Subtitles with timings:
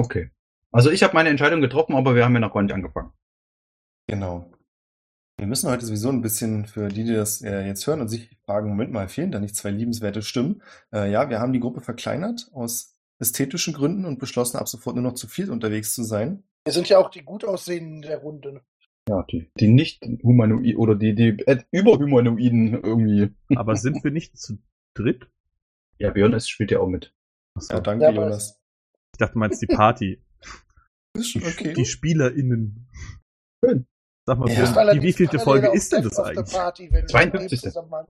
[0.00, 0.30] Okay.
[0.72, 3.12] Also ich habe meine Entscheidung getroffen, aber wir haben ja noch gar nicht angefangen.
[4.06, 4.50] Genau.
[5.36, 8.30] Wir müssen heute sowieso ein bisschen für die, die das äh, jetzt hören und sich
[8.44, 10.62] fragen, Moment mal, fehlen da nicht zwei liebenswerte Stimmen?
[10.92, 15.04] Äh, ja, wir haben die Gruppe verkleinert aus ästhetischen Gründen und beschlossen, ab sofort nur
[15.04, 16.44] noch zu viel unterwegs zu sein.
[16.64, 18.62] Wir sind ja auch die gut aussehenden der Runde.
[19.08, 23.34] Ja, die, die nicht humanoid oder die, die äh, überhumanoiden irgendwie.
[23.56, 24.58] Aber sind wir nicht zu
[24.94, 25.28] dritt?
[25.98, 27.14] Ja, Björn ist, spielt ja auch mit.
[27.54, 27.74] Achso.
[27.74, 28.59] Ja, danke, Ja, Jonas.
[29.20, 30.22] Ich dachte, du meinst die Party.
[31.14, 31.74] Ist Die, okay.
[31.74, 32.88] die SpielerInnen.
[33.62, 33.86] Schön.
[34.26, 34.94] Sag mal, Ja.
[34.94, 36.50] Die wievielte parallel Folge ist denn das eigentlich?
[36.54, 37.32] Party, wenn wir 52..
[37.42, 38.08] mit dem zusammen machen.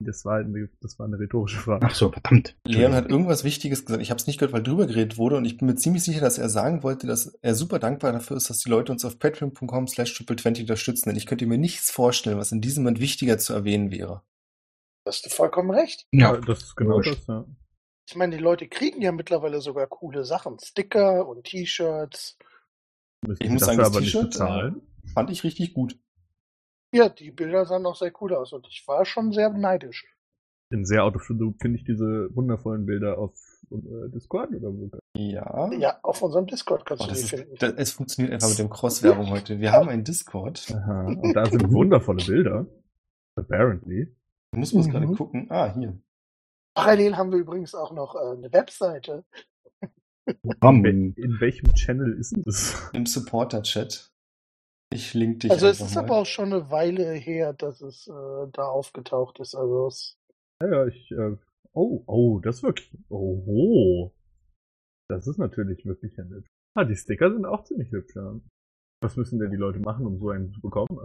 [0.00, 1.86] Das war, eine, das war eine rhetorische Frage.
[1.86, 2.56] Ach so, verdammt.
[2.66, 4.02] Leon hat irgendwas Wichtiges gesagt.
[4.02, 6.20] Ich habe es nicht gehört, weil drüber geredet wurde und ich bin mir ziemlich sicher,
[6.20, 9.20] dass er sagen wollte, dass er super dankbar dafür ist, dass die Leute uns auf
[9.20, 11.10] patreon.com slash triple20 unterstützen.
[11.10, 14.22] Denn ich könnte mir nichts vorstellen, was in diesem Moment wichtiger zu erwähnen wäre.
[15.04, 16.06] Da hast du vollkommen recht.
[16.12, 17.18] Ja, das ist genau wurscht.
[17.18, 17.44] das, ja.
[18.08, 20.58] Ich meine, die Leute kriegen ja mittlerweile sogar coole Sachen.
[20.58, 22.38] Sticker und T-Shirts.
[23.26, 24.82] Müssen Ich muss dafür sagen, das aber nicht T-Shirt, bezahlen.
[25.12, 25.98] Fand ich richtig gut.
[26.94, 30.06] Ja, die Bilder sahen auch sehr cool aus und ich war schon sehr neidisch.
[30.70, 33.34] In sehr Autostunde finde ich diese wundervollen Bilder auf
[33.70, 34.90] äh, Discord oder wo.
[35.14, 35.70] Ja.
[35.72, 37.56] Ja, auf unserem Discord kannst Oh, du die ist, finden.
[37.58, 39.60] das, es funktioniert einfach mit dem Cross-Werbung heute.
[39.60, 40.66] Wir haben einen Discord.
[40.74, 41.06] Aha.
[41.08, 42.66] Und da sind wundervolle Bilder.
[43.36, 44.14] Apparently.
[44.52, 44.90] Muss bloß Mhm.
[44.92, 45.46] gerade gucken.
[45.50, 46.00] Ah, hier.
[46.78, 49.24] Parallel haben wir übrigens auch noch äh, eine Webseite.
[50.62, 52.90] In, in welchem Channel ist denn das?
[52.92, 54.12] Im Supporter-Chat.
[54.92, 56.04] Ich link dich Also es ist mal.
[56.04, 59.54] aber auch schon eine Weile her, dass es äh, da aufgetaucht ist.
[59.54, 60.18] Also es,
[60.62, 61.10] Ja, ja, ich.
[61.10, 61.36] Äh,
[61.72, 62.90] oh, oh, das ist wirklich.
[63.08, 64.12] Oh, oh.
[65.08, 66.46] Das ist natürlich wirklich nett.
[66.76, 68.38] Ah, die Sticker sind auch ziemlich hübsch, ja.
[69.02, 70.98] Was müssen denn die Leute machen, um so einen zu bekommen?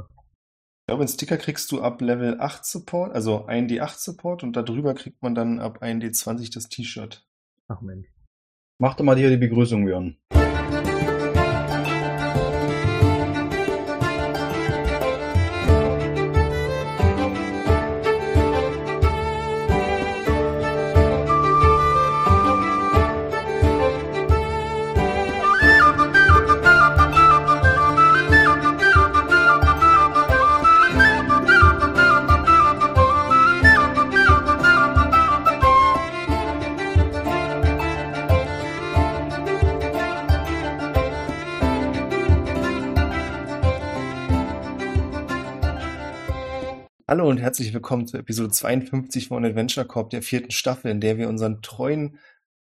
[0.84, 4.94] Ich glaube, einen Sticker kriegst du ab Level 8 Support, also 1D8 Support und darüber
[4.94, 7.25] kriegt man dann ab 1D20 das T-Shirt.
[7.70, 8.09] Ach Mensch.
[8.80, 10.17] Mach doch mal hier die Begrüßung, Björn.
[47.13, 51.19] Hallo und herzlich willkommen zur Episode 52 von Adventure Corp, der vierten Staffel, in der
[51.19, 52.18] wir unseren treuen,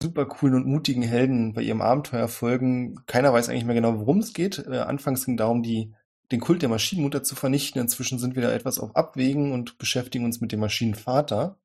[0.03, 2.99] super coolen und mutigen Helden bei ihrem Abenteuer folgen.
[3.05, 4.65] Keiner weiß eigentlich mehr genau, worum es geht.
[4.67, 5.93] Äh, anfangs ging darum, die,
[6.33, 7.79] den Kult der Maschinenmutter zu vernichten.
[7.79, 11.59] Inzwischen sind wir da etwas auf Abwägen und beschäftigen uns mit dem Maschinenvater,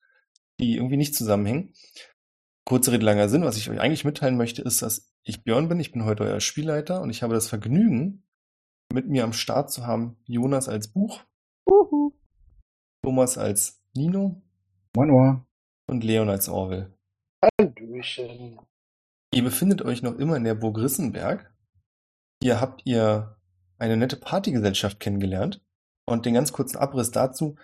[0.59, 1.71] die irgendwie nicht zusammenhängen.
[2.65, 3.45] Kurze Rede, langer Sinn.
[3.45, 5.79] Was ich euch eigentlich mitteilen möchte, ist, dass ich Björn bin.
[5.79, 8.25] Ich bin heute euer Spielleiter und ich habe das Vergnügen,
[8.91, 11.21] mit mir am Start zu haben Jonas als Buch,
[13.03, 14.41] Thomas als Nino
[14.95, 15.45] Manua.
[15.87, 16.93] und Leon als Orwell.
[17.43, 18.59] Hallöchen.
[19.33, 21.53] Ihr befindet euch noch immer in der Burg Rissenberg.
[22.41, 23.35] Hier habt ihr
[23.77, 25.61] eine nette Partygesellschaft kennengelernt.
[26.05, 27.55] Und den ganz kurzen Abriss dazu.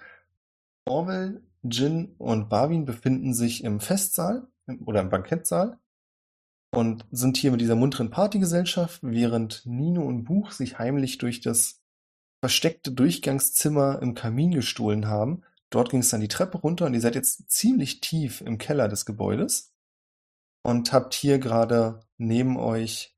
[0.85, 5.77] Orwell, Jin und Barwin befinden sich im Festsaal im- oder im Bankettsaal
[6.75, 11.78] und sind hier mit dieser munteren Partygesellschaft, während Nino und Buch sich heimlich durch das
[12.41, 15.43] versteckte Durchgangszimmer im Kamin gestohlen haben.
[15.69, 18.87] Dort ging es dann die Treppe runter und ihr seid jetzt ziemlich tief im Keller
[18.87, 19.73] des Gebäudes
[20.63, 23.15] und habt hier gerade neben euch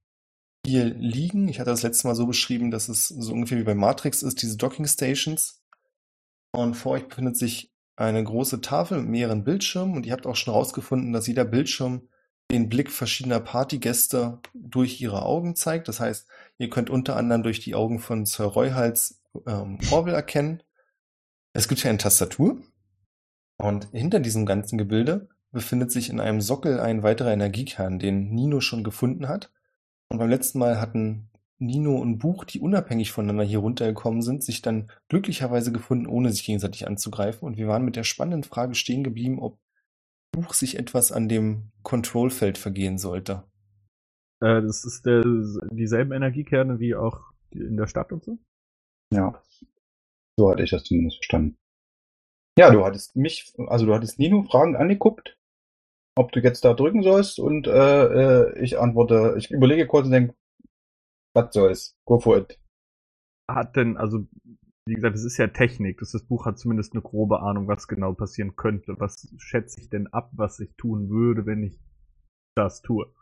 [0.65, 1.47] hier liegen.
[1.47, 4.41] Ich hatte das letzte Mal so beschrieben, dass es so ungefähr wie bei Matrix ist,
[4.41, 5.63] diese Docking Stations.
[6.51, 10.35] Und vor euch befindet sich eine große Tafel mit mehreren Bildschirmen und ihr habt auch
[10.35, 12.07] schon rausgefunden, dass jeder Bildschirm
[12.51, 15.87] den Blick verschiedener Partygäste durch ihre Augen zeigt.
[15.87, 20.61] Das heißt, ihr könnt unter anderem durch die Augen von Sir Royhals ähm, Orwell erkennen.
[21.53, 22.61] Es gibt hier eine Tastatur
[23.57, 28.59] und hinter diesem ganzen Gebilde befindet sich in einem Sockel ein weiterer Energiekern, den Nino
[28.61, 29.51] schon gefunden hat.
[30.09, 34.61] Und beim letzten Mal hatten Nino und Buch, die unabhängig voneinander hier runtergekommen sind, sich
[34.61, 37.45] dann glücklicherweise gefunden, ohne sich gegenseitig anzugreifen.
[37.45, 39.59] Und wir waren mit der spannenden Frage stehen geblieben, ob
[40.31, 43.43] Buch sich etwas an dem Kontrollfeld vergehen sollte.
[44.41, 45.23] Äh, das ist der,
[45.71, 48.37] dieselben Energiekerne wie auch in der Stadt und so?
[49.13, 49.41] Ja.
[50.37, 51.57] So hatte ich das zumindest verstanden.
[52.57, 55.37] Ja, du hattest mich, also du hattest Nino Fragen angeguckt,
[56.17, 57.71] ob du jetzt da drücken sollst und äh,
[58.51, 60.35] äh, ich antworte, ich überlege kurz und denke,
[61.33, 62.59] was soll's, go for it.
[63.49, 64.27] Hat denn, also,
[64.87, 65.99] wie gesagt, es ist ja Technik.
[65.99, 68.95] Das, das Buch hat zumindest eine grobe Ahnung, was genau passieren könnte.
[68.99, 71.79] Was schätze ich denn ab, was ich tun würde, wenn ich
[72.55, 73.13] das tue?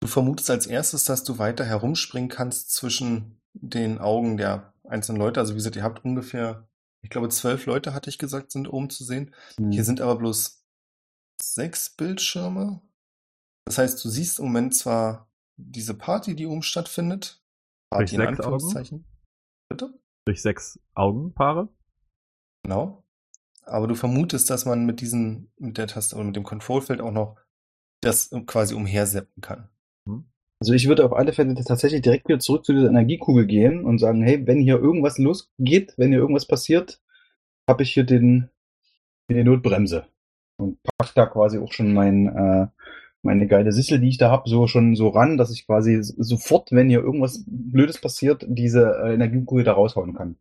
[0.00, 5.40] Du vermutest als erstes, dass du weiter herumspringen kannst zwischen den Augen der einzelnen Leute.
[5.40, 6.68] Also wie gesagt, ihr habt ungefähr,
[7.02, 9.34] ich glaube, zwölf Leute, hatte ich gesagt, sind oben zu sehen.
[9.56, 9.70] Hm.
[9.70, 10.66] Hier sind aber bloß
[11.40, 12.82] sechs Bildschirme.
[13.66, 17.42] Das heißt, du siehst im Moment zwar diese Party, die oben stattfindet.
[17.90, 18.54] Party in sechs Augen?
[18.54, 19.04] Anführungszeichen.
[19.70, 19.94] Bitte?
[20.26, 21.68] Durch sechs Augenpaare.
[22.64, 23.04] Genau.
[23.64, 27.12] Aber du vermutest, dass man mit diesen, mit der Taste oder mit dem Controlfeld auch
[27.12, 27.36] noch
[28.00, 29.68] das quasi umherseppen kann.
[30.64, 33.98] Also ich würde auf alle Fälle tatsächlich direkt wieder zurück zu dieser Energiekugel gehen und
[33.98, 37.02] sagen, hey, wenn hier irgendwas losgeht, wenn hier irgendwas passiert,
[37.68, 38.48] habe ich hier den,
[39.28, 40.06] die Notbremse.
[40.56, 42.66] Und pack da quasi auch schon mein, äh,
[43.24, 46.70] meine geile Sissel, die ich da habe, so schon so ran, dass ich quasi sofort,
[46.72, 50.36] wenn hier irgendwas Blödes passiert, diese äh, Energiekugel da raushauen kann.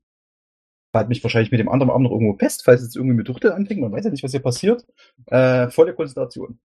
[0.94, 3.52] Halt mich wahrscheinlich mit dem anderen Arm noch irgendwo fest, falls jetzt irgendwie mit Duchtel
[3.52, 4.86] anfängt, man weiß ja nicht, was hier passiert.
[5.28, 6.60] Äh, volle Konzentration.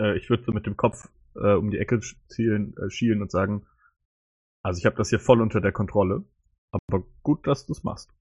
[0.00, 3.30] Äh, ich würde so mit dem Kopf äh, um die Ecke zielen, äh, schielen und
[3.30, 3.66] sagen,
[4.62, 6.24] also ich habe das hier voll unter der Kontrolle,
[6.70, 8.12] aber gut, dass du es machst.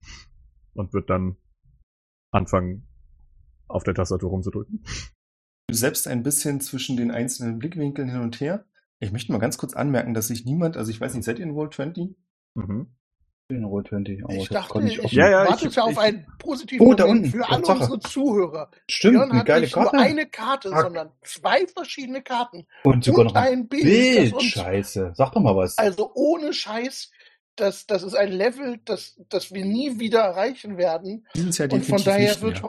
[0.73, 1.35] Und wird dann
[2.31, 2.87] anfangen,
[3.67, 4.83] auf der Tastatur rumzudrücken.
[5.73, 8.65] Selbst ein bisschen zwischen den einzelnen Blickwinkeln hin und her.
[8.99, 11.45] Ich möchte mal ganz kurz anmerken, dass sich niemand, also ich weiß nicht, seid ihr
[11.45, 12.15] in Roll 20?
[12.55, 12.87] Mhm.
[13.51, 15.15] Den Roll 20, aber Ich dachte, ich offen.
[15.17, 17.93] Ja, ja, ich- wartete auf ich- einen positiven Oh, da Moment unten, für alle Tatsache.
[17.93, 18.71] unsere Zuhörer.
[18.89, 19.95] Stimmt, Björn eine hat geile nicht Karte.
[19.95, 20.81] nur eine Karte, Fuck.
[20.81, 22.67] sondern zwei verschiedene Karten.
[22.83, 24.33] Und sogar und noch ein Bild, Bild.
[24.33, 25.13] uns- Scheiße.
[25.15, 25.77] Sag doch mal was.
[25.79, 27.09] Also ohne Scheiß,
[27.55, 31.25] das, das ist ein Level, das, das wir nie wieder erreichen werden.
[31.33, 32.61] Dieses Jahr Und von daher nicht wird,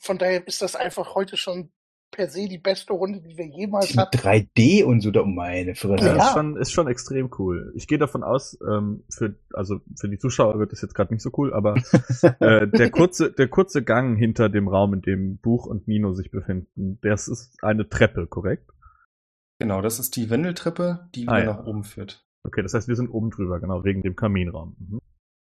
[0.00, 1.70] von daher ist das einfach heute schon
[2.10, 4.16] per se die beste Runde, die wir jemals mit hatten.
[4.16, 6.06] 3D und so, da um meine Fresse.
[6.06, 6.16] Ja.
[6.16, 7.72] Ist, schon, ist schon extrem cool.
[7.76, 11.22] Ich gehe davon aus, ähm, für, also für die Zuschauer wird das jetzt gerade nicht
[11.22, 11.76] so cool, aber
[12.40, 16.30] äh, der kurze, der kurze Gang hinter dem Raum, in dem Buch und Nino sich
[16.30, 18.70] befinden, das ist eine Treppe, korrekt?
[19.60, 21.52] Genau, das ist die Wendeltreppe, die Ah, wieder ja.
[21.54, 22.24] nach oben führt.
[22.44, 24.76] Okay, das heißt, wir sind oben drüber, genau, wegen dem Kaminraum.
[24.78, 25.00] Mhm.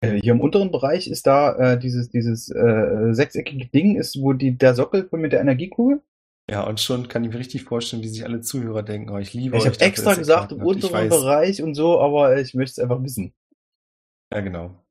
[0.01, 4.33] Äh, Hier im unteren Bereich ist da äh, dieses, dieses äh, sechseckige Ding, ist, wo
[4.33, 6.01] die, der Sockel von mit der Energiekugel.
[6.49, 9.33] Ja, und schon kann ich mir richtig vorstellen, wie sich alle Zuhörer denken, oh, ich
[9.33, 9.73] liebe Ich euch.
[9.73, 11.09] habe extra gesagt, im unteren.
[11.09, 13.33] Bereich und so, aber ich möchte es einfach wissen.
[14.33, 14.83] Ja, genau.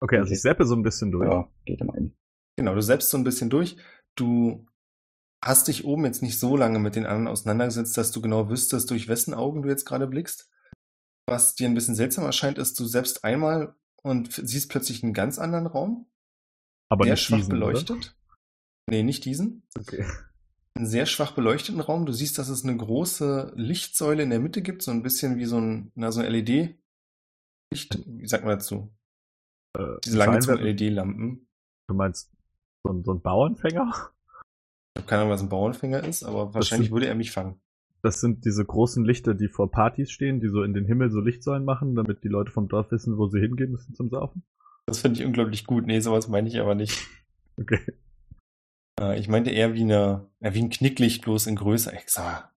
[0.00, 1.30] Okay, also ich seppe so ein bisschen durch.
[1.30, 2.16] Ja, geht immer ein.
[2.56, 3.76] Genau, du selbst so ein bisschen durch.
[4.16, 4.66] Du
[5.42, 8.90] hast dich oben jetzt nicht so lange mit den anderen auseinandergesetzt, dass du genau wüsstest,
[8.90, 10.50] durch wessen Augen du jetzt gerade blickst.
[11.26, 15.38] Was dir ein bisschen seltsam erscheint, ist, du selbst einmal und siehst plötzlich einen ganz
[15.38, 16.06] anderen Raum,
[16.90, 18.16] aber sehr nicht schwach diesen, beleuchtet.
[18.90, 19.66] Nee, nicht diesen.
[19.76, 19.82] Oder?
[19.82, 20.06] Okay.
[20.80, 22.04] Sehr schwach beleuchteten Raum.
[22.04, 25.44] Du siehst, dass es eine große Lichtsäule in der Mitte gibt, so ein bisschen wie
[25.44, 26.76] so ein, na, so ein LED.
[27.72, 28.92] Licht, wie sagt man dazu?
[29.78, 31.46] Äh, Diese Scheinwerfer- LED-Lampen.
[31.88, 32.32] Du meinst
[32.82, 33.88] so ein, so ein Bauernfänger?
[34.96, 37.60] Ich habe keine Ahnung, was ein Bauernfänger ist, aber wahrscheinlich sind- würde er mich fangen.
[38.02, 41.20] Das sind diese großen Lichter, die vor Partys stehen, die so in den Himmel so
[41.20, 44.42] Lichtsäulen machen, damit die Leute vom Dorf wissen, wo sie hingehen müssen zum Saufen.
[44.86, 45.86] Das finde ich unglaublich gut.
[45.86, 46.98] Nee, sowas meine ich aber nicht.
[47.56, 47.78] Okay.
[49.00, 51.92] Äh, ich meinte eher wie, eine, ja, wie ein Knicklicht, bloß in größer.
[51.94, 52.50] Ich sag, mal,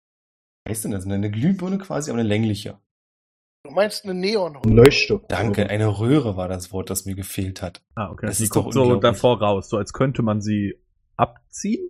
[0.64, 1.06] was heißt denn das?
[1.06, 2.78] Eine Glühbirne quasi, aber eine längliche.
[3.64, 4.68] Du meinst eine Ein Neonröhre.
[4.68, 5.22] Leuchtstoff.
[5.28, 7.82] Danke, eine Röhre war das Wort, das mir gefehlt hat.
[7.94, 8.26] Ah, okay.
[8.26, 10.78] Das Die ist guckt so davor raus, so als könnte man sie
[11.16, 11.88] abziehen.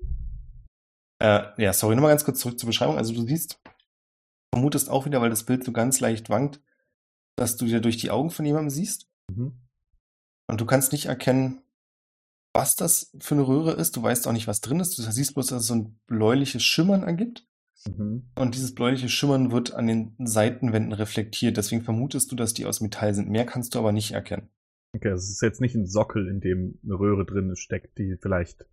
[1.18, 2.96] Äh, ja, sorry, nochmal ganz kurz zurück zur Beschreibung.
[2.96, 3.60] Also du siehst,
[4.54, 6.60] vermutest auch wieder, weil das Bild so ganz leicht wankt,
[7.36, 9.08] dass du dir durch die Augen von jemandem siehst.
[9.28, 9.60] Mhm.
[10.48, 11.62] Und du kannst nicht erkennen,
[12.56, 13.96] was das für eine Röhre ist.
[13.96, 14.96] Du weißt auch nicht, was drin ist.
[14.96, 17.46] Du siehst bloß, dass es so ein bläuliches Schimmern ergibt.
[17.86, 18.30] Mhm.
[18.34, 21.58] Und dieses bläuliche Schimmern wird an den Seitenwänden reflektiert.
[21.58, 23.28] Deswegen vermutest du, dass die aus Metall sind.
[23.28, 24.48] Mehr kannst du aber nicht erkennen.
[24.94, 28.64] Okay, es ist jetzt nicht ein Sockel, in dem eine Röhre drin steckt, die vielleicht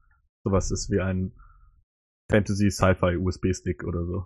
[0.45, 1.33] sowas ist wie ein
[2.31, 4.23] Fantasy Sci-Fi USB-Stick oder so.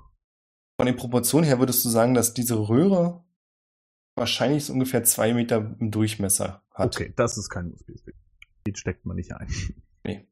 [0.79, 3.25] Von den Proportionen her würdest du sagen, dass diese Röhre
[4.15, 6.95] wahrscheinlich so ungefähr zwei Meter im Durchmesser hat.
[6.95, 8.15] Okay, das ist kein USB-Stick.
[8.67, 9.47] Den steckt man nicht ein.
[10.05, 10.27] Nee.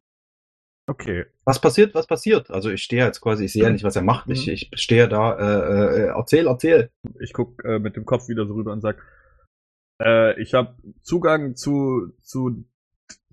[0.88, 2.52] Okay, Was passiert, was passiert?
[2.52, 4.30] Also ich stehe jetzt quasi, ich sehe ja nicht, was er macht.
[4.30, 4.54] Ich, Mhm.
[4.54, 6.92] ich stehe da, äh, äh, erzähl, erzähl.
[7.20, 9.02] ich guck äh, mit dem Kopf wieder so rüber und sag,
[10.04, 12.66] äh, ich habe Zugang zu zu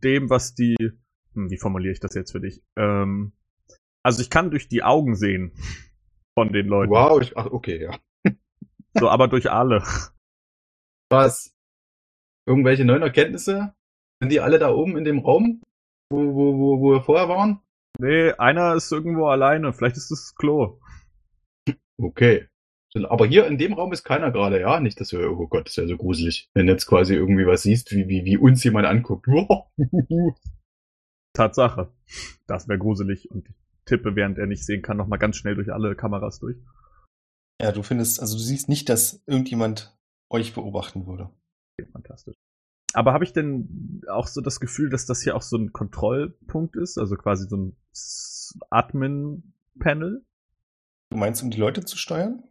[0.02, 0.76] dem, was die,
[1.34, 2.62] hm, wie formuliere ich das jetzt für dich?
[2.76, 3.32] Ähm,
[4.02, 5.52] also ich kann durch die Augen sehen
[6.38, 6.90] von den Leuten.
[6.92, 7.98] Wow, ich, ach, okay, ja.
[8.94, 9.82] So, aber durch alle.
[11.10, 11.54] Was?
[12.46, 13.74] Irgendwelche neuen Erkenntnisse?
[14.22, 15.62] Sind die alle da oben in dem Raum,
[16.08, 17.58] wo, wo, wo, wo wir vorher waren?
[17.98, 19.72] Nee, einer ist irgendwo alleine.
[19.72, 20.78] Vielleicht ist es das Klo.
[22.00, 22.46] Okay.
[23.08, 24.78] Aber hier in dem Raum ist keiner gerade, ja?
[24.78, 26.48] Nicht, dass wir, oh Gott, das wäre so gruselig.
[26.54, 29.26] Wenn du jetzt quasi irgendwie was siehst, wie, wie, wie uns jemand anguckt.
[31.34, 31.92] Tatsache.
[32.46, 35.72] Das wäre gruselig und ich tippe, während er nicht sehen kann, nochmal ganz schnell durch
[35.72, 36.58] alle Kameras durch.
[37.60, 39.98] Ja, du findest, also du siehst nicht, dass irgendjemand
[40.30, 41.28] euch beobachten würde.
[41.76, 42.36] Okay, fantastisch.
[42.94, 46.76] Aber habe ich denn auch so das Gefühl, dass das hier auch so ein Kontrollpunkt
[46.76, 46.98] ist?
[46.98, 47.76] Also quasi so ein
[48.70, 50.24] Admin-Panel?
[51.10, 52.44] Du meinst, um die Leute zu steuern?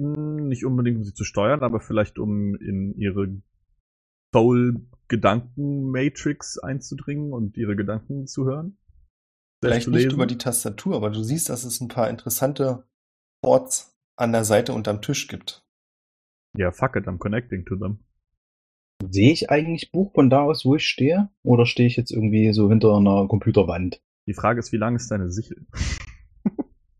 [0.00, 3.40] Hm, Nicht unbedingt, um sie zu steuern, aber vielleicht um in ihre
[4.34, 8.76] Soul-Gedanken-Matrix einzudringen und ihre Gedanken zu hören.
[9.64, 12.84] Vielleicht nicht über die Tastatur, aber du siehst, dass es ein paar interessante
[13.42, 15.64] Ports an der Seite unterm Tisch gibt.
[16.56, 18.04] Ja, fuck it, I'm connecting to them.
[19.06, 21.30] Sehe ich eigentlich Buch von da aus, wo ich stehe?
[21.42, 24.02] Oder stehe ich jetzt irgendwie so hinter einer Computerwand?
[24.26, 25.66] Die Frage ist, wie lang ist deine Sichel?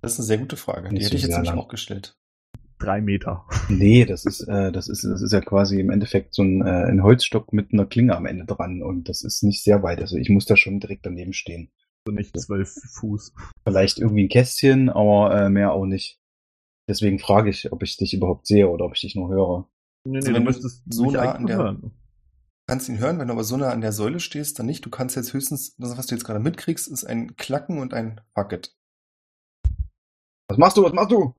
[0.01, 0.89] Das ist eine sehr gute Frage.
[0.91, 1.59] Die Nicht hätte ich jetzt nämlich lang.
[1.59, 2.17] auch gestellt.
[2.79, 3.45] Drei Meter.
[3.69, 6.85] Nee, das ist, äh, das ist, das ist ja quasi im Endeffekt so ein, äh,
[6.85, 10.01] ein Holzstock mit einer Klinge am Ende dran und das ist nicht sehr weit.
[10.01, 11.73] Also ich muss da schon direkt daneben stehen.
[12.07, 13.35] So nicht zwölf Fuß.
[13.65, 16.21] Vielleicht irgendwie ein Kästchen, aber äh, mehr auch nicht.
[16.89, 19.69] Deswegen frage ich, ob ich dich überhaupt sehe oder ob ich dich nur höre.
[20.11, 21.81] Nee, Also nee, wenn du müsstest so nah an der- hören.
[21.83, 21.91] Du
[22.73, 24.85] kannst ihn hören, wenn du aber so nah an der Säule stehst, dann nicht.
[24.85, 28.21] Du kannst jetzt höchstens, das, was du jetzt gerade mitkriegst, ist ein Klacken und ein
[28.35, 28.75] Bucket.
[30.49, 30.83] Was machst du?
[30.85, 31.35] Was machst du?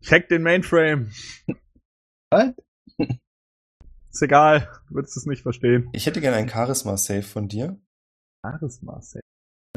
[0.00, 1.10] Check den Mainframe.
[2.30, 2.54] Was?
[4.10, 5.88] Ist egal, du würdest es nicht verstehen.
[5.92, 7.80] Ich hätte gerne ein Charisma-Save von dir.
[8.44, 9.20] Charisma Save.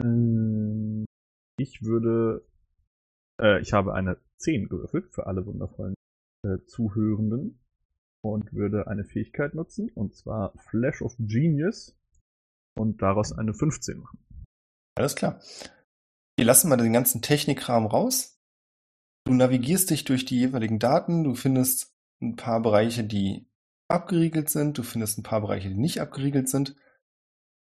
[0.02, 1.06] Ähm,
[1.60, 2.46] Ich würde.
[3.42, 5.94] Äh, ich habe eine 10 gewürfelt für alle wundervollen
[6.44, 7.60] äh, Zuhörenden
[8.22, 11.96] und würde eine Fähigkeit nutzen, und zwar Flash of Genius
[12.76, 14.20] und daraus eine 15 machen.
[14.96, 15.40] Alles klar.
[16.38, 18.40] Wir lassen mal den ganzen Technikrahmen raus.
[19.26, 21.24] Du navigierst dich durch die jeweiligen Daten.
[21.24, 23.48] Du findest ein paar Bereiche, die
[23.88, 24.78] abgeriegelt sind.
[24.78, 26.76] Du findest ein paar Bereiche, die nicht abgeriegelt sind.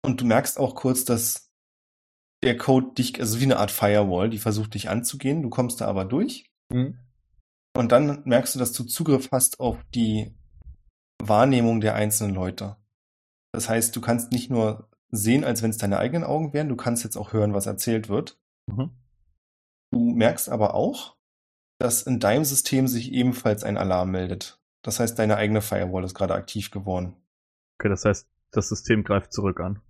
[0.03, 1.51] Und du merkst auch kurz, dass
[2.43, 5.41] der Code dich, also wie eine Art Firewall, die versucht dich anzugehen.
[5.41, 6.51] Du kommst da aber durch.
[7.75, 10.35] Und dann merkst du, dass du Zugriff hast auf die
[11.21, 12.77] Wahrnehmung der einzelnen Leute.
[13.51, 16.75] Das heißt, du kannst nicht nur sehen, als wenn es deine eigenen Augen wären, du
[16.75, 18.39] kannst jetzt auch hören, was erzählt wird.
[18.67, 18.91] Mhm.
[19.91, 21.17] Du merkst aber auch,
[21.79, 24.59] dass in deinem System sich ebenfalls ein Alarm meldet.
[24.83, 27.15] Das heißt, deine eigene Firewall ist gerade aktiv geworden.
[27.79, 29.81] Okay, das heißt, das System greift zurück an.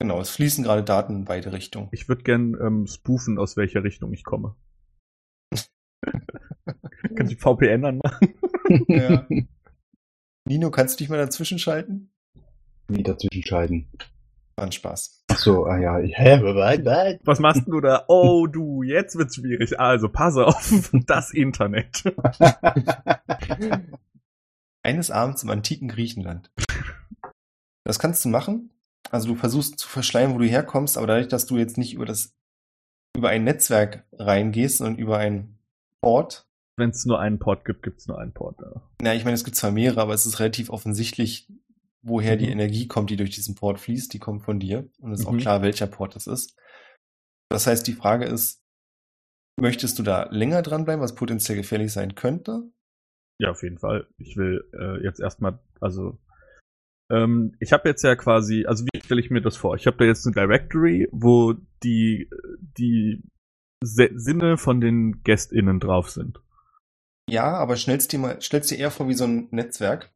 [0.00, 1.88] Genau, es fließen gerade Daten in beide Richtungen.
[1.92, 4.56] Ich würde gern ähm, spoofen, aus welcher Richtung ich komme.
[7.16, 8.34] Kannst du VPN anmachen?
[8.88, 9.26] Ja.
[10.46, 12.10] Nino, kannst du dich mal dazwischen schalten?
[12.88, 13.88] Wie dazwischen schalten.
[14.56, 15.24] War ein Spaß.
[15.28, 15.98] Ach so, ah ja.
[15.98, 16.40] Hä,
[17.24, 18.04] was, machst du da?
[18.08, 19.78] Oh, du, jetzt wird's schwierig.
[19.78, 22.02] Also, pass auf, das Internet.
[24.82, 26.50] Eines Abends im antiken Griechenland.
[27.84, 28.70] Das kannst du machen.
[29.10, 32.06] Also du versuchst zu verschleiern, wo du herkommst, aber dadurch, dass du jetzt nicht über
[32.06, 32.34] das
[33.16, 35.58] über ein Netzwerk reingehst, sondern über ein
[36.00, 36.46] Port.
[36.76, 38.58] Wenn es nur einen Port gibt, gibt's nur einen Port.
[38.60, 38.82] Ja.
[39.02, 41.48] Na, ich meine, es gibt zwar mehrere, aber es ist relativ offensichtlich,
[42.02, 42.52] woher die Mhm.
[42.52, 44.12] Energie kommt, die durch diesen Port fließt.
[44.12, 44.88] Die kommt von dir.
[45.00, 45.38] Und es ist auch Mhm.
[45.38, 46.56] klar, welcher Port das ist.
[47.50, 48.62] Das heißt, die Frage ist,
[49.60, 52.70] möchtest du da länger dranbleiben, was potenziell gefährlich sein könnte?
[53.38, 54.06] Ja, auf jeden Fall.
[54.18, 56.18] Ich will äh, jetzt erstmal, also
[57.10, 59.74] ähm, ich habe jetzt ja quasi, also wie stelle ich mir das vor?
[59.76, 62.30] Ich habe da jetzt eine Directory, wo die
[62.78, 63.22] die
[63.82, 66.40] Sinne von den GästInnen drauf sind.
[67.30, 70.12] Ja, aber stellst dir mal, stellst dir eher vor wie so ein Netzwerk,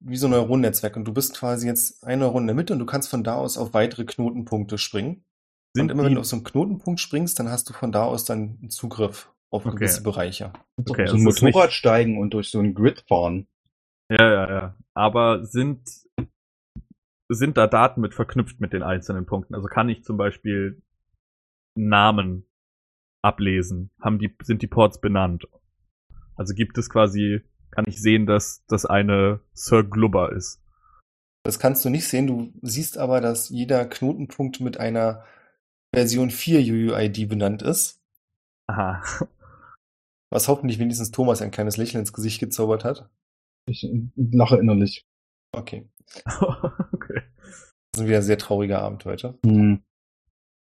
[0.00, 2.78] wie so ein Neuronennetzwerk und du bist quasi jetzt ein Neuron in der Mitte und
[2.78, 5.24] du kannst von da aus auf weitere Knotenpunkte springen.
[5.74, 8.04] Sind und immer wenn du auf so einen Knotenpunkt springst, dann hast du von da
[8.04, 9.76] aus dann einen Zugriff auf Okay.
[9.76, 10.52] gewisse Bereiche.
[10.78, 13.46] Okay, so ein also es ist Motorrad nicht- steigen und durch so ein Grid fahren.
[14.10, 14.76] Ja, ja, ja.
[14.94, 15.82] Aber sind
[17.30, 19.54] sind da Daten mit verknüpft mit den einzelnen Punkten?
[19.54, 20.80] Also kann ich zum Beispiel
[21.74, 22.46] Namen
[23.22, 23.90] ablesen?
[24.00, 25.46] Haben die sind die Ports benannt?
[26.38, 30.60] Also gibt es quasi kann ich sehen, dass das eine Sir Glubber ist?
[31.44, 35.24] Das kannst du nicht sehen, du siehst aber, dass jeder Knotenpunkt mit einer
[35.94, 38.00] Version 4 UUID benannt ist,
[38.66, 39.02] Aha.
[40.30, 43.08] was hoffentlich wenigstens Thomas ein kleines Lächeln ins Gesicht gezaubert hat.
[43.66, 45.06] Ich lache innerlich.
[45.52, 45.88] Okay.
[46.92, 47.22] okay.
[47.92, 49.38] Das ist wieder ein sehr trauriger Abend heute.
[49.44, 49.82] Hm.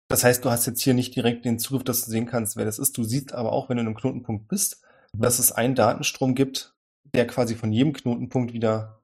[0.09, 2.64] Das heißt, du hast jetzt hier nicht direkt den Zugriff, dass du sehen kannst, wer
[2.64, 2.97] das ist.
[2.99, 4.93] Du siehst aber auch, wenn du in einem Knotenpunkt bist, Mhm.
[5.18, 6.75] Dass es einen Datenstrom gibt,
[7.14, 9.02] der quasi von jedem Knotenpunkt wieder,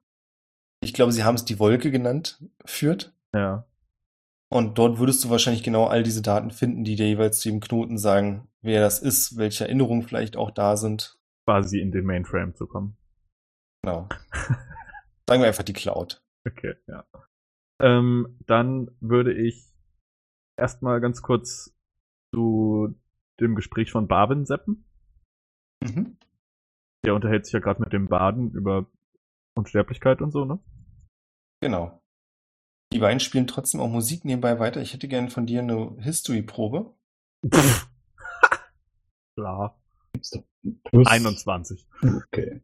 [0.81, 3.13] ich glaube, sie haben es die Wolke genannt, führt.
[3.33, 3.65] Ja.
[4.49, 7.61] Und dort würdest du wahrscheinlich genau all diese Daten finden, die dir jeweils zu jedem
[7.61, 11.17] Knoten sagen, wer das ist, welche Erinnerungen vielleicht auch da sind.
[11.45, 12.97] Quasi in den Mainframe zu kommen.
[13.83, 14.09] Genau.
[15.29, 16.21] Sagen wir einfach die Cloud.
[16.45, 17.05] Okay, ja.
[17.81, 19.71] Ähm, dann würde ich
[20.57, 21.73] erstmal ganz kurz
[22.33, 22.95] zu
[23.39, 24.85] dem Gespräch von Barwin seppen.
[25.81, 26.17] Mhm.
[27.03, 28.85] Der unterhält sich ja gerade mit dem Baden über
[29.55, 30.59] Unsterblichkeit und so, ne?
[31.61, 32.01] Genau.
[32.93, 34.81] Die beiden spielen trotzdem auch Musik nebenbei weiter.
[34.81, 36.93] Ich hätte gerne von dir eine History-Probe.
[39.35, 39.81] Klar.
[40.83, 41.87] Plus 21.
[42.03, 42.61] Okay.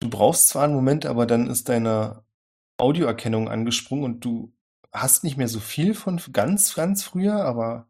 [0.00, 2.24] Du brauchst zwar einen Moment, aber dann ist deine
[2.78, 4.52] Audioerkennung angesprungen und du
[4.92, 7.88] hast nicht mehr so viel von ganz, ganz früher, aber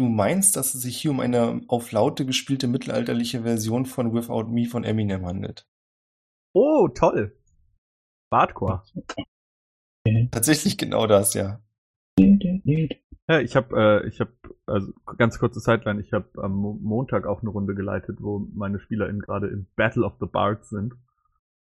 [0.00, 4.50] du meinst, dass es sich hier um eine auf Laute gespielte mittelalterliche Version von Without
[4.50, 5.68] Me von Eminem handelt.
[6.54, 7.36] Oh, toll.
[8.32, 8.82] Hardcore.
[10.30, 11.60] Tatsächlich genau das, ja.
[12.18, 14.32] Ja, ich habe, äh, ich habe,
[14.66, 18.80] also ganz kurze Zeitline, ich habe am Mo Montag auch eine Runde geleitet, wo meine
[18.80, 20.94] SpielerInnen gerade in Battle of the Bards sind,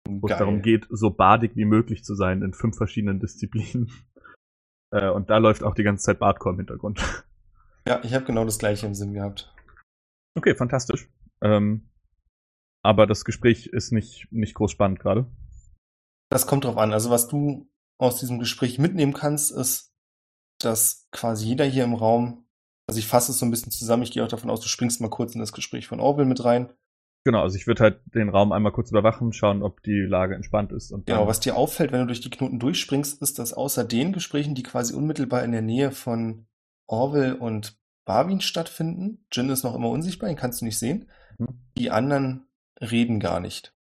[0.09, 3.91] wo es darum geht, so badig wie möglich zu sein in fünf verschiedenen Disziplinen.
[4.93, 7.01] Äh, und da läuft auch die ganze Zeit Bardcore im Hintergrund.
[7.87, 9.53] Ja, ich habe genau das gleiche im Sinn gehabt.
[10.37, 11.09] Okay, fantastisch.
[11.43, 11.91] Ähm,
[12.83, 15.27] aber das Gespräch ist nicht, nicht groß spannend gerade.
[16.31, 16.93] Das kommt drauf an.
[16.93, 17.69] Also was du
[17.99, 19.93] aus diesem Gespräch mitnehmen kannst, ist,
[20.59, 22.47] dass quasi jeder hier im Raum,
[22.87, 25.01] also ich fasse es so ein bisschen zusammen, ich gehe auch davon aus, du springst
[25.01, 26.73] mal kurz in das Gespräch von Orwell mit rein.
[27.25, 30.73] Genau, also ich würde halt den Raum einmal kurz überwachen, schauen, ob die Lage entspannt
[30.73, 33.85] ist und Genau, was dir auffällt, wenn du durch die Knoten durchspringst, ist, dass außer
[33.85, 36.47] den Gesprächen, die quasi unmittelbar in der Nähe von
[36.91, 41.61] Orwell und Barwin stattfinden, Jin ist noch immer unsichtbar, ihn kannst du nicht sehen, Mhm.
[41.79, 42.47] die anderen
[42.81, 43.75] reden gar nicht.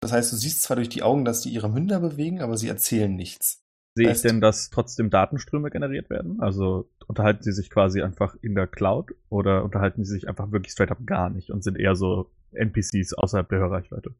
[0.00, 2.68] Das heißt, du siehst zwar durch die Augen, dass die ihre Münder bewegen, aber sie
[2.68, 3.64] erzählen nichts.
[3.96, 6.40] sehe ich denn, dass trotzdem Datenströme generiert werden?
[6.40, 10.72] Also unterhalten sie sich quasi einfach in der Cloud oder unterhalten sie sich einfach wirklich
[10.72, 14.14] straight up gar nicht und sind eher so NPCs außerhalb der Hörreichweite?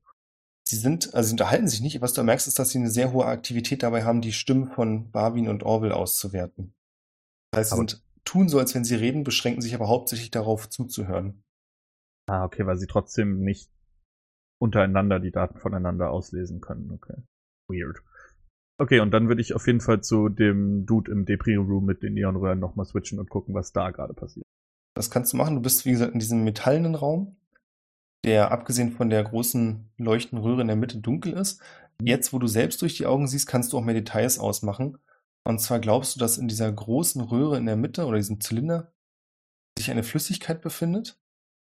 [0.69, 3.13] Sie sind, also sie unterhalten sich nicht, was du merkst, ist, dass sie eine sehr
[3.13, 6.75] hohe Aktivität dabei haben, die Stimmen von Barwin und Orwell auszuwerten.
[7.53, 10.69] Das heißt, sie sind, tun so, als wenn sie reden, beschränken sich aber hauptsächlich darauf
[10.69, 11.43] zuzuhören.
[12.29, 13.71] Ah, okay, weil sie trotzdem nicht
[14.61, 16.91] untereinander die Daten voneinander auslesen können.
[16.91, 17.23] Okay.
[17.71, 18.03] Weird.
[18.81, 22.15] Okay, und dann würde ich auf jeden Fall zu dem Dude im Depri-Room mit den
[22.15, 24.45] Neonröhren nochmal switchen und gucken, was da gerade passiert.
[24.95, 25.57] Das kannst du machen.
[25.57, 27.37] Du bist, wie gesagt, in diesem metallenen Raum,
[28.25, 31.63] der abgesehen von der großen leuchtenden Röhre in der Mitte dunkel ist.
[32.01, 34.99] Jetzt, wo du selbst durch die Augen siehst, kannst du auch mehr Details ausmachen.
[35.45, 38.93] Und zwar glaubst du, dass in dieser großen Röhre in der Mitte oder diesem Zylinder
[39.79, 41.19] sich eine Flüssigkeit befindet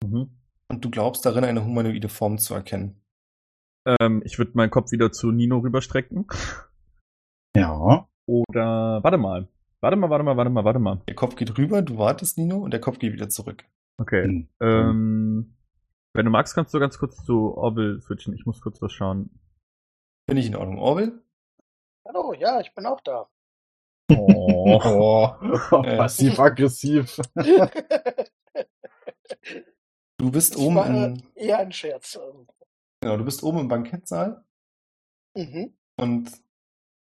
[0.04, 0.30] Mhm.
[0.68, 3.02] und du glaubst darin eine humanoide Form zu erkennen.
[3.86, 6.28] Ähm, ich würde meinen Kopf wieder zu Nino rüberstrecken.
[7.56, 8.08] Ja.
[8.26, 9.48] Oder, warte mal.
[9.80, 11.02] Warte mal, warte mal, warte mal, warte mal.
[11.08, 13.64] Der Kopf geht rüber, du wartest, Nino, und der Kopf geht wieder zurück.
[14.02, 14.24] Okay.
[14.24, 14.50] Hm.
[14.60, 15.56] Ähm,
[16.14, 18.34] wenn du magst, kannst du ganz kurz zu Orville switchen.
[18.34, 19.30] Ich muss kurz was schauen.
[20.26, 20.80] Bin ich in Ordnung.
[20.80, 21.22] Orwell?
[22.08, 23.30] Hallo, ja, ich bin auch da.
[24.10, 24.50] Oh.
[24.86, 25.30] Oh,
[25.84, 27.20] passiv-aggressiv.
[30.20, 32.18] Du bist oben im, äh, eher ein Scherz.
[33.02, 34.44] genau, du bist oben im Bankettsaal
[35.36, 35.74] Mhm.
[35.98, 36.32] und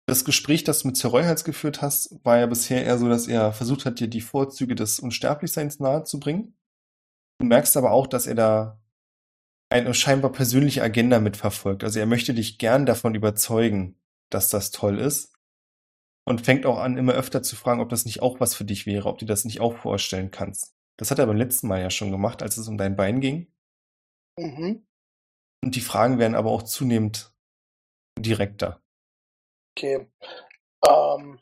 [0.08, 3.28] das Gespräch, das du mit Sir Reuhals geführt hast, war ja bisher eher so, dass
[3.28, 6.56] er versucht hat, dir die Vorzüge des Unsterblichseins nahezubringen.
[7.40, 8.80] Du merkst aber auch, dass er da
[9.70, 11.84] eine scheinbar persönliche Agenda mitverfolgt.
[11.84, 14.00] Also er möchte dich gern davon überzeugen,
[14.32, 15.35] dass das toll ist.
[16.28, 18.86] Und fängt auch an, immer öfter zu fragen, ob das nicht auch was für dich
[18.86, 20.76] wäre, ob du das nicht auch vorstellen kannst.
[20.98, 23.54] Das hat er beim letzten Mal ja schon gemacht, als es um dein Bein ging.
[24.38, 24.88] Mhm.
[25.64, 27.34] Und die Fragen werden aber auch zunehmend
[28.18, 28.82] direkter.
[29.78, 30.08] Okay.
[30.88, 31.40] Ähm,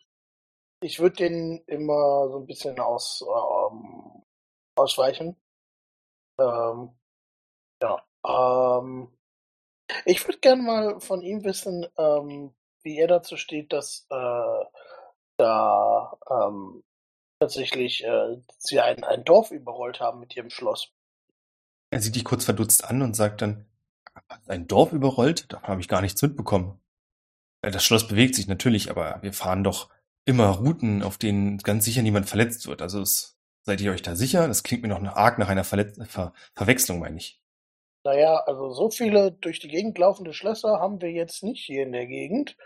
[0.82, 4.24] ich würde den immer so ein bisschen aus, ähm,
[4.76, 5.38] ausweichen.
[6.39, 6.98] Ähm,
[7.82, 8.06] ja.
[8.26, 9.17] Ähm,
[10.06, 14.65] ich würde gerne mal von ihm wissen, ähm, wie er dazu steht, dass äh,
[15.38, 16.84] da ähm,
[17.39, 20.91] tatsächlich äh, sie ein, ein Dorf überrollt haben mit ihrem Schloss.
[21.91, 23.65] Er sieht dich kurz verdutzt an und sagt dann,
[24.30, 25.52] "Hat ein Dorf überrollt?
[25.52, 26.80] Davon habe ich gar nichts mitbekommen.
[27.62, 29.89] Äh, Das Schloss bewegt sich natürlich, aber wir fahren doch
[30.26, 32.82] immer Routen, auf denen ganz sicher niemand verletzt wird.
[32.82, 34.48] Also es, seid ihr euch da sicher?
[34.48, 37.43] Das klingt mir noch arg nach einer Verletz Ver Verwechslung, meine ich.
[38.06, 41.92] Naja, also so viele durch die Gegend laufende Schlösser haben wir jetzt nicht hier in
[41.94, 42.58] der Gegend.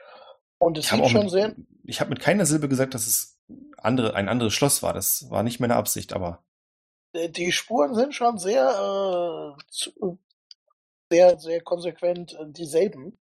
[0.60, 1.56] Und es Ich sieht schon mit, sehr.
[1.84, 3.39] ich habe mit keiner Silbe gesagt, dass es
[3.78, 4.93] andere, ein anderes Schloss war.
[4.93, 6.43] Das war nicht meine Absicht, aber
[7.13, 10.19] Äh, Die Spuren sind schon sehr, äh, zu,
[11.12, 13.17] sehr, sehr konsequent äh, dieselben.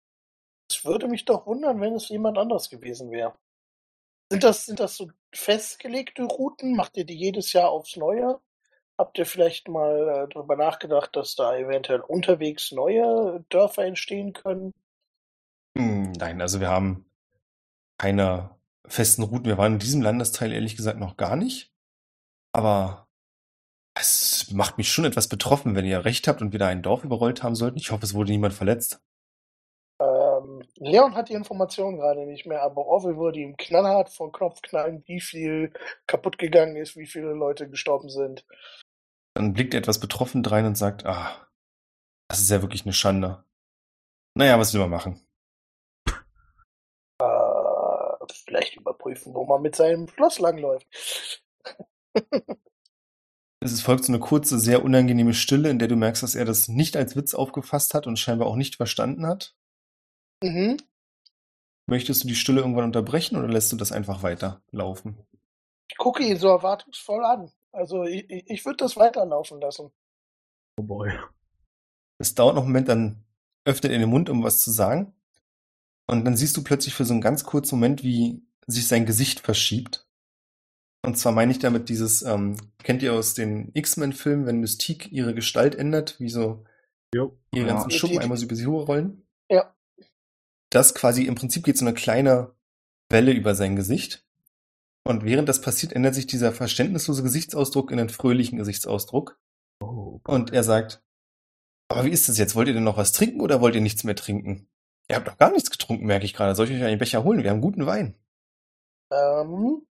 [0.70, 3.35] Es würde mich doch wundern, wenn es jemand anderes gewesen wäre.
[4.31, 6.77] Sind das, sind das so festgelegte Routen?
[6.77, 8.40] Macht ihr die jedes Jahr aufs Neue?
[9.01, 14.75] Habt ihr vielleicht mal äh, darüber nachgedacht, dass da eventuell unterwegs neue Dörfer entstehen können?
[15.77, 17.11] Hm, Nein, also wir haben
[17.99, 18.51] keine
[18.87, 19.47] festen Routen.
[19.47, 21.73] Wir waren in diesem Landesteil ehrlich gesagt noch gar nicht.
[22.53, 23.09] Aber
[23.97, 27.05] Es macht mich schon etwas betroffen, wenn ihr recht habt und wir da ein Dorf
[27.05, 27.79] überrollt haben sollten.
[27.79, 29.01] Ich hoffe, es wurde niemand verletzt.
[30.01, 34.33] Ähm, Leon hat die Information gerade nicht mehr, aber Orwell würde ihm knallhart vor den
[34.33, 35.73] Knopf knallen, wie viel
[36.07, 38.45] kaputt gegangen ist, wie viele Leute gestorben sind.
[39.35, 41.49] Dann blickt er etwas betroffen drein und sagt, ah,
[42.29, 43.45] das ist ja wirklich eine Schande.
[44.35, 45.21] Naja, was will man machen?
[47.21, 50.87] Äh, vielleicht überprüfen, wo man mit seinem Schloss langläuft.
[53.62, 56.69] Es folgt so eine kurze, sehr unangenehme Stille, in der du merkst, dass er das
[56.69, 59.55] nicht als Witz aufgefasst hat und scheinbar auch nicht verstanden hat.
[60.43, 60.79] mhm.
[61.87, 65.27] Möchtest du die Stille irgendwann unterbrechen oder lässt du das einfach weiterlaufen?
[65.88, 67.53] Ich gucke ihn so erwartungsvoll an.
[67.72, 69.90] Also ich, ich, ich würde das weiterlaufen lassen.
[70.78, 71.12] Oh boy.
[72.18, 73.24] Es dauert noch einen Moment, dann
[73.64, 75.14] öffnet er den Mund, um was zu sagen.
[76.06, 79.40] Und dann siehst du plötzlich für so einen ganz kurzen Moment, wie sich sein Gesicht
[79.40, 80.06] verschiebt.
[81.02, 85.35] Und zwar meine ich damit dieses, ähm, kennt ihr aus den X-Men-Filmen, wenn Mystique ihre
[85.35, 86.64] Gestalt ändert, wie so
[87.14, 87.38] Jo.
[87.52, 87.74] ihre Ja.
[87.74, 89.26] ganzen Schuppen einmal so über sie hochrollen?
[89.50, 89.74] Ja.
[90.70, 92.54] Das quasi, im Prinzip geht so eine kleine
[93.09, 94.26] Welle über sein Gesicht.
[95.05, 99.39] Und während das passiert, ändert sich dieser verständnislose Gesichtsausdruck in einen fröhlichen Gesichtsausdruck.
[99.83, 101.03] Oh, Und er sagt,
[101.91, 102.55] aber wie ist das jetzt?
[102.55, 104.69] Wollt ihr denn noch was trinken oder wollt ihr nichts mehr trinken?
[105.09, 106.55] Ihr habt doch gar nichts getrunken, merke ich gerade.
[106.55, 107.43] Soll ich euch einen Becher holen?
[107.43, 108.17] Wir haben guten Wein.
[109.13, 109.87] Ähm,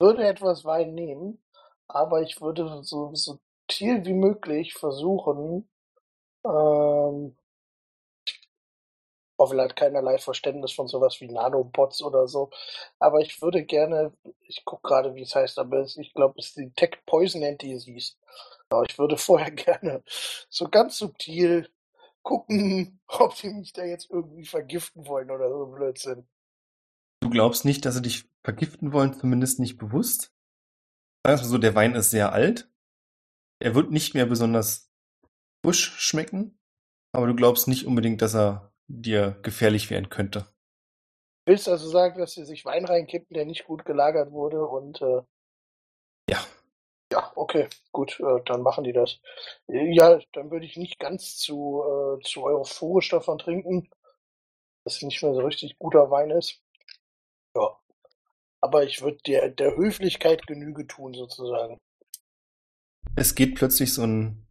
[0.00, 1.40] würde etwas Wein nehmen,
[1.86, 5.68] aber ich würde so subtil wie möglich versuchen,
[6.44, 7.36] ähm,
[9.36, 12.50] Orwell hat keinerlei Verständnis von sowas wie Nanobots oder so,
[12.98, 16.56] aber ich würde gerne, ich gucke gerade, wie es heißt, aber ich glaube, es ist
[16.56, 17.62] die Tech Poison and.
[18.68, 20.02] Aber ich würde vorher gerne
[20.48, 21.68] so ganz subtil
[22.22, 26.26] gucken, ob die mich da jetzt irgendwie vergiften wollen oder so Blödsinn.
[27.20, 30.32] Du glaubst nicht, dass sie dich vergiften wollen, zumindest nicht bewusst.
[31.24, 32.70] Sagen wir mal so, der Wein ist sehr alt.
[33.58, 34.92] Er wird nicht mehr besonders
[35.64, 36.58] frisch schmecken,
[37.12, 40.46] aber du glaubst nicht unbedingt, dass er dir gefährlich werden könnte.
[41.46, 45.22] Willst also sagen, dass sie sich Wein reinkippen, der nicht gut gelagert wurde und äh,
[46.28, 46.44] Ja.
[47.12, 49.20] ja, okay, gut, äh, dann machen die das.
[49.68, 53.88] Äh, Ja, dann würde ich nicht ganz zu, äh, zu euphorisch davon trinken,
[54.84, 56.60] dass es nicht mehr so richtig guter Wein ist.
[57.56, 57.78] Ja.
[58.60, 61.78] Aber ich würde der, der Höflichkeit Genüge tun, sozusagen.
[63.14, 64.46] Es geht plötzlich so ein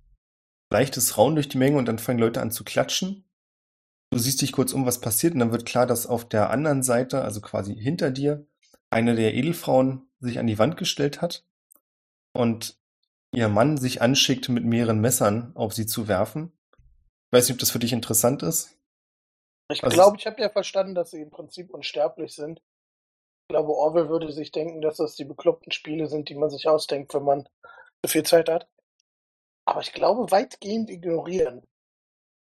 [0.71, 3.24] leichtes Raun durch die Menge und dann fangen Leute an zu klatschen.
[4.15, 6.83] Du siehst dich kurz um, was passiert, und dann wird klar, dass auf der anderen
[6.83, 8.47] Seite, also quasi hinter dir,
[8.89, 11.45] eine der Edelfrauen sich an die Wand gestellt hat
[12.31, 12.79] und
[13.33, 16.53] ihr Mann sich anschickt, mit mehreren Messern auf sie zu werfen.
[16.77, 18.79] Ich weiß nicht, ob das für dich interessant ist.
[19.69, 22.59] Ich Also- glaube, ich habe ja verstanden, dass sie im Prinzip unsterblich sind.
[22.59, 26.69] Ich glaube, Orwell würde sich denken, dass das die bekloppten Spiele sind, die man sich
[26.69, 27.49] ausdenkt, wenn man
[28.01, 28.69] so viel Zeit hat.
[29.65, 31.65] Aber ich glaube, weitgehend ignorieren.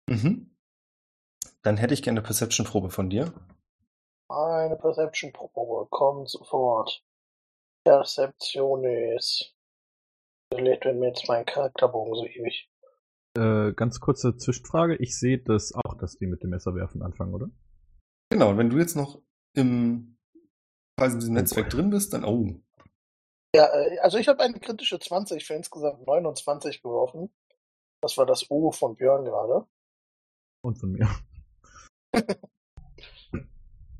[0.08, 0.50] Mhm.
[1.62, 3.32] Dann hätte ich gerne eine Perception-Probe von dir.
[4.28, 7.04] Eine Perception-Probe kommt sofort.
[7.84, 9.54] Perception ist.
[10.52, 12.68] Lädt mir jetzt mein Charakterbogen so ewig.
[13.36, 14.96] Äh, ganz kurze Zwischenfrage.
[14.96, 17.48] Ich sehe das auch, dass die mit dem Messerwerfen anfangen, oder?
[18.30, 19.22] Genau, und wenn du jetzt noch
[19.54, 20.18] im
[20.98, 21.78] quasi in diesem Oh Netzwerk boy.
[21.78, 22.60] drin bist, dann oh.
[23.54, 27.32] Ja, äh, also ich habe eine kritische 20 für insgesamt 29 geworfen.
[28.02, 29.66] Das war das O von Björn gerade.
[30.62, 31.08] Und von mir.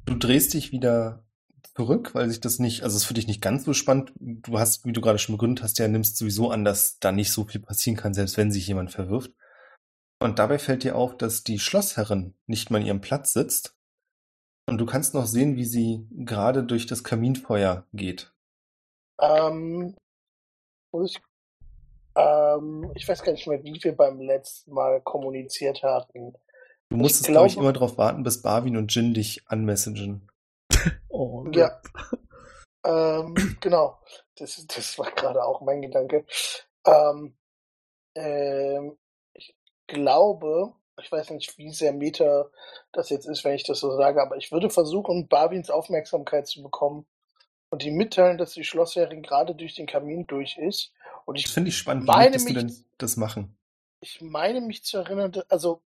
[0.07, 1.25] Du drehst dich wieder
[1.77, 4.13] zurück, weil sich das nicht, also es ist für dich nicht ganz so spannend.
[4.17, 7.33] Du hast, wie du gerade schon begründet hast, ja, nimmst sowieso an, dass da nicht
[7.33, 9.33] so viel passieren kann, selbst wenn sich jemand verwirft.
[10.19, 13.77] Und dabei fällt dir auf, dass die Schlossherrin nicht mal an ihrem Platz sitzt.
[14.67, 18.33] Und du kannst noch sehen, wie sie gerade durch das Kaminfeuer geht.
[19.21, 19.97] Ähm,
[20.93, 21.19] ich,
[22.17, 26.35] ähm, ich weiß gar nicht mehr, wie wir beim letzten Mal kommuniziert hatten.
[26.91, 30.29] Du musstest, glaube ich, immer darauf warten, bis Barwin und Jin dich anmessagen.
[31.09, 31.81] Oh, Ja.
[32.85, 33.99] Ähm, genau.
[34.37, 36.25] Das, das war gerade auch mein Gedanke.
[36.87, 37.37] Ähm,
[38.15, 38.97] ähm,
[39.35, 39.55] ich
[39.87, 40.73] glaube,
[41.03, 42.47] ich weiß nicht, wie sehr Meta
[42.93, 46.63] das jetzt ist, wenn ich das so sage, aber ich würde versuchen, Barwins Aufmerksamkeit zu
[46.63, 47.07] bekommen
[47.71, 50.93] und ihm mitteilen, dass die Schlossherrin gerade durch den Kamin durch ist.
[51.27, 52.05] Und Das ich finde ich spannend.
[52.05, 53.57] Wie meine möchtest du mich- denn das machen?
[54.03, 55.83] ich meine mich zu erinnern, also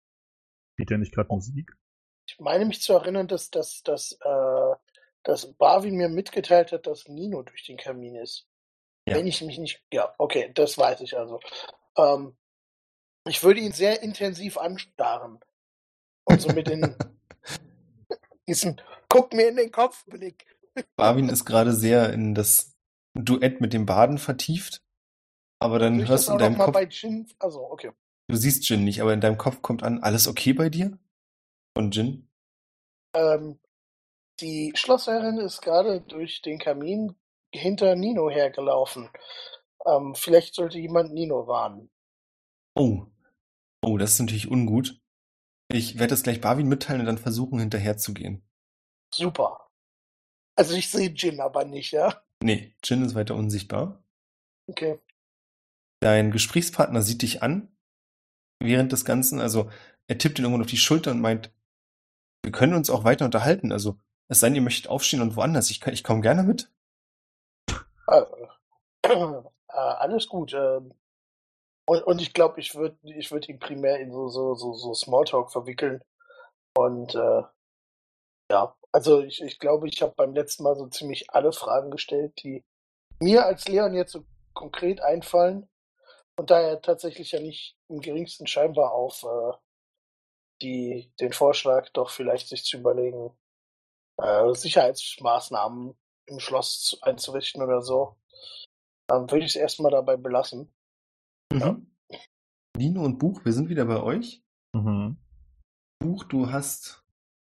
[0.74, 1.72] Spielt ja nicht gerade Musik?
[2.26, 4.74] ich meine mich zu erinnern, dass, dass, dass, äh,
[5.22, 8.46] dass Barwin mir mitgeteilt hat, dass Nino durch den Kamin ist.
[9.06, 9.16] Ja.
[9.16, 11.40] Wenn ich mich nicht, ja, okay, das weiß ich also.
[11.96, 12.36] Ähm,
[13.26, 15.40] ich würde ihn sehr intensiv anstarren.
[16.24, 16.96] Und so mit den,
[18.48, 20.46] diesen, guck mir in den Kopf Blick.
[20.96, 22.74] Barwin ist gerade sehr in das
[23.14, 24.82] Duett mit dem Baden vertieft.
[25.58, 27.28] Aber dann hörst du in deinem mal Kopf, bei Jin.
[27.38, 27.92] Also, okay.
[28.28, 30.98] Du siehst Jin nicht, aber in deinem Kopf kommt an, alles okay bei dir?
[31.76, 32.28] Von Jin?
[33.14, 33.58] Ähm,
[34.40, 37.14] die Schlossherrin ist gerade durch den Kamin
[37.52, 39.08] hinter Nino hergelaufen.
[39.86, 41.90] Ähm, vielleicht sollte jemand Nino warnen.
[42.74, 43.06] Oh.
[43.82, 45.00] Oh, das ist natürlich ungut.
[45.68, 48.42] Ich werde das gleich Barwin mitteilen und dann versuchen, hinterherzugehen.
[49.12, 49.70] Super.
[50.56, 52.22] Also ich sehe Jin aber nicht, ja?
[52.42, 54.04] Nee, Jin ist weiter unsichtbar.
[54.66, 55.00] Okay.
[56.00, 57.73] Dein Gesprächspartner sieht dich an
[58.60, 59.40] während des Ganzen.
[59.40, 59.70] Also
[60.06, 61.52] er tippt ihn irgendwann auf die Schulter und meint,
[62.42, 63.72] wir können uns auch weiter unterhalten.
[63.72, 63.96] Also
[64.28, 65.70] es sei denn, ihr möchtet aufstehen und woanders.
[65.70, 66.70] Ich, ich komme gerne mit.
[68.08, 68.22] Äh,
[69.02, 70.52] äh, alles gut.
[70.54, 70.94] Ähm,
[71.86, 74.94] und, und ich glaube, ich würde ich würd ihn primär in so, so, so, so
[74.94, 76.02] Smalltalk verwickeln.
[76.76, 77.42] Und äh,
[78.50, 82.32] ja, also ich, ich glaube, ich habe beim letzten Mal so ziemlich alle Fragen gestellt,
[82.42, 82.64] die
[83.20, 85.68] mir als Leon jetzt so konkret einfallen.
[86.36, 89.52] Und daher tatsächlich ja nicht im geringsten scheinbar auf äh,
[90.62, 93.36] die, den Vorschlag, doch vielleicht sich zu überlegen,
[94.20, 98.16] äh, Sicherheitsmaßnahmen im Schloss zu- einzurichten oder so,
[99.10, 100.74] ähm, würde ich es erstmal dabei belassen.
[101.52, 101.72] Ja.
[101.72, 101.90] Mhm.
[102.76, 104.42] Nino und Buch, wir sind wieder bei euch.
[104.74, 105.16] Mhm.
[106.00, 107.04] Buch, du hast.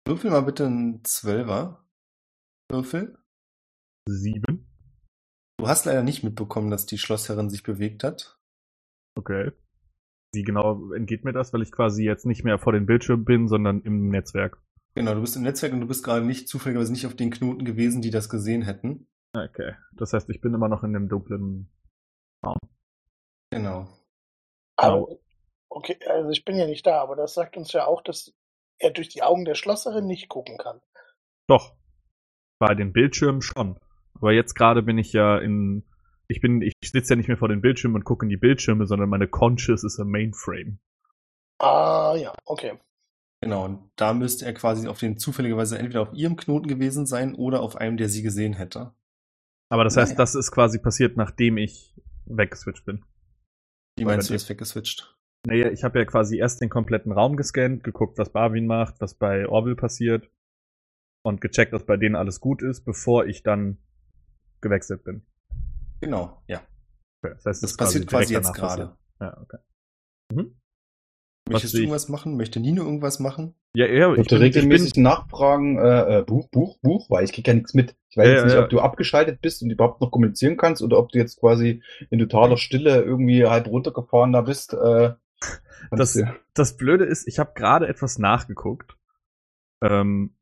[0.06, 1.86] Würfel mal bitte einen Zwölfer.
[2.70, 3.18] Würfel.
[4.08, 4.68] Sieben.
[5.58, 8.33] Du hast leider nicht mitbekommen, dass die Schlossherrin sich bewegt hat.
[9.16, 9.52] Okay.
[10.32, 13.46] Wie genau entgeht mir das, weil ich quasi jetzt nicht mehr vor dem Bildschirm bin,
[13.48, 14.60] sondern im Netzwerk.
[14.94, 17.64] Genau, du bist im Netzwerk und du bist gerade nicht zufälligerweise nicht auf den Knoten
[17.64, 19.08] gewesen, die das gesehen hätten.
[19.32, 19.74] Okay.
[19.92, 21.70] Das heißt, ich bin immer noch in dem dunklen
[22.44, 22.58] Raum.
[23.50, 23.88] Genau.
[24.76, 25.06] Aber,
[25.68, 28.32] okay, also ich bin ja nicht da, aber das sagt uns ja auch, dass
[28.78, 30.80] er durch die Augen der Schlosserin nicht gucken kann.
[31.48, 31.76] Doch.
[32.58, 33.78] Bei den Bildschirmen schon.
[34.14, 35.84] Aber jetzt gerade bin ich ja in.
[36.34, 38.86] Ich bin, ich sitze ja nicht mehr vor den Bildschirmen und gucke in die Bildschirme,
[38.86, 40.78] sondern meine Conscious ist im Mainframe.
[41.60, 42.76] Ah, ja, okay.
[43.40, 47.36] Genau, und da müsste er quasi auf den zufälligerweise entweder auf ihrem Knoten gewesen sein
[47.36, 48.92] oder auf einem, der sie gesehen hätte.
[49.70, 50.16] Aber das heißt, Naja.
[50.16, 51.94] das ist quasi passiert, nachdem ich
[52.26, 53.04] weggeswitcht bin.
[53.96, 55.16] Wie meinst du, ist weggeswitcht?
[55.46, 59.14] Naja, ich habe ja quasi erst den kompletten Raum gescannt, geguckt, was Barwin macht, was
[59.14, 60.28] bei Orville passiert
[61.22, 63.78] und gecheckt, dass bei denen alles gut ist, bevor ich dann
[64.60, 65.24] gewechselt bin.
[66.04, 66.58] Genau, ja.
[67.22, 68.96] Okay, das heißt, Das ist passiert direkt quasi jetzt gerade.
[69.20, 69.58] Ja, okay.
[70.32, 70.56] Mhm.
[71.50, 72.36] Möchtest du irgendwas machen?
[72.38, 73.54] Möchte Nino irgendwas machen?
[73.76, 77.10] Ja, ja, Ich ich würde bin, ich bin, regelmäßig nachfragen, äh, äh, Buch, Buch, Buch,
[77.10, 77.96] weil ich krieg ja nichts mit.
[78.08, 78.62] Ich weiß Ja, jetzt nicht, ja.
[78.64, 82.18] ob du abgeschaltet bist und überhaupt noch kommunizieren kannst oder ob du jetzt quasi in
[82.18, 84.72] totaler Stille irgendwie halb runtergefahren da bist.
[84.72, 85.14] Äh,
[85.90, 86.18] Das-
[86.54, 88.96] das Blöde ist, ich habe gerade etwas nachgeguckt,
[89.82, 90.34] ähm,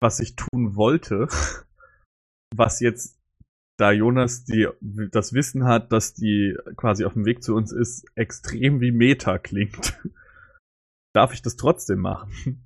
[0.00, 1.28] was ich tun wollte,
[2.54, 3.18] was jetzt,
[3.78, 8.04] da Jonas die, das Wissen hat, dass die quasi auf dem Weg zu uns ist,
[8.14, 10.00] extrem wie Meta klingt.
[11.14, 12.64] Darf ich das trotzdem machen?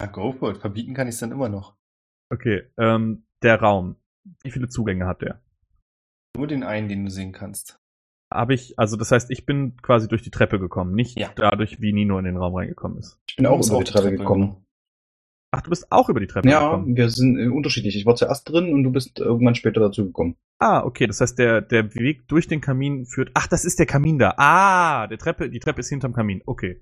[0.00, 0.58] Ja, go for it.
[0.58, 1.76] Verbieten kann ich es dann immer noch.
[2.32, 3.96] Okay, ähm, der Raum.
[4.42, 5.42] Wie viele Zugänge hat der?
[6.36, 7.78] Nur den einen, den du sehen kannst.
[8.32, 11.30] Habe ich, also das heißt, ich bin quasi durch die Treppe gekommen, nicht Ja.
[11.34, 13.20] dadurch, wie Nino in den Raum reingekommen ist.
[13.28, 14.64] Ich bin auch über auf die Treppe gekommen.
[15.54, 16.96] Ach, du bist auch über die Treppe Ja, gekommen.
[16.96, 17.94] wir sind äh, unterschiedlich.
[17.96, 20.36] Ich war zuerst drin und du bist irgendwann später dazu gekommen.
[20.58, 23.30] Ah, okay, das heißt, der, der Weg durch den Kamin führt.
[23.34, 24.34] Ach, das ist der Kamin da.
[24.38, 26.42] Ah, der Treppe, die Treppe ist hinterm Kamin.
[26.46, 26.80] Okay.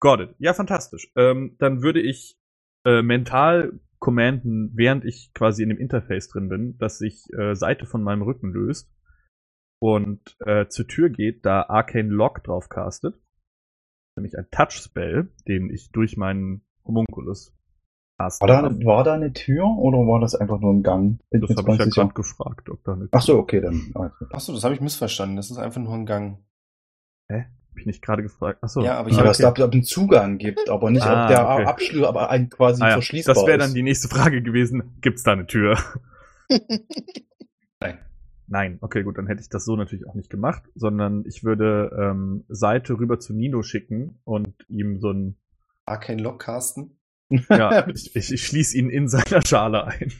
[0.00, 0.34] Got it.
[0.38, 1.12] Ja, fantastisch.
[1.16, 2.38] Ähm, dann würde ich
[2.86, 7.86] äh, mental commanden, während ich quasi in dem Interface drin bin, dass sich äh, Seite
[7.86, 8.90] von meinem Rücken löst
[9.80, 13.16] und äh, zur Tür geht, da Arcane Lock drauf castet.
[14.16, 17.52] Nämlich ein Touch-Spell, den ich durch meinen Homunculus
[18.18, 21.20] War da, war da eine Tür oder war das einfach nur ein Gang?
[21.30, 23.90] Bin Das habe ich ja gerade gefragt, ob da eine Ach so, okay, dann.
[23.92, 24.12] klar.
[24.32, 25.36] Achso, das habe ich missverstanden.
[25.36, 26.38] Das ist einfach nur ein Gang.
[27.28, 28.62] Hab ich nicht gerade gefragt.
[28.62, 28.80] Achso.
[28.82, 31.28] Ja, aber ich Ja, habe dass es da einen Zugang gibt, aber nicht Ah, ob
[31.28, 31.64] der okay.
[31.66, 34.96] Abschluss, aber ein quasi Ah ja, verschließbar das wäre dann die nächste Frage gewesen.
[35.02, 35.76] Gibt's da eine Tür?
[37.80, 37.98] Nein.
[38.48, 41.90] Nein, okay, gut, dann hätte ich das so natürlich auch nicht gemacht, sondern ich würde
[42.00, 45.36] ähm, Seite rüber zu Nino schicken und ihm so ein,
[45.84, 46.98] Arcane Lock casten.
[47.50, 50.12] ja, ich, ich, ich schließe ihn in seiner Schale ein.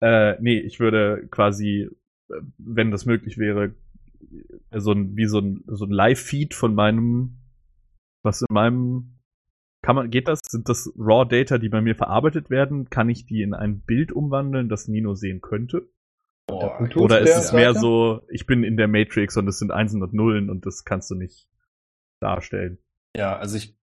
[0.00, 1.88] Äh, nee, ich würde quasi,
[2.30, 3.74] äh, wenn das möglich wäre,
[4.70, 7.38] äh, so ein, wie so ein, so ein Live-Feed von meinem,
[8.22, 9.18] was in meinem,
[9.82, 10.40] kann man, geht das?
[10.46, 12.90] Sind das Raw Data, die bei mir verarbeitet werden?
[12.90, 15.88] Kann ich die in ein Bild umwandeln, das Nino sehen könnte?
[16.46, 20.02] Boah, Oder ist es mehr so, ich bin in der Matrix und es sind Einsen
[20.02, 21.48] und Nullen und das kannst du nicht
[22.20, 22.78] darstellen.
[23.16, 23.78] ja, also ich,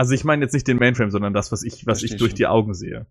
[0.00, 2.30] Also ich meine jetzt nicht den Mainframe, sondern das, was ich, was Versteh ich durch
[2.30, 2.36] schon.
[2.36, 3.06] die Augen sehe.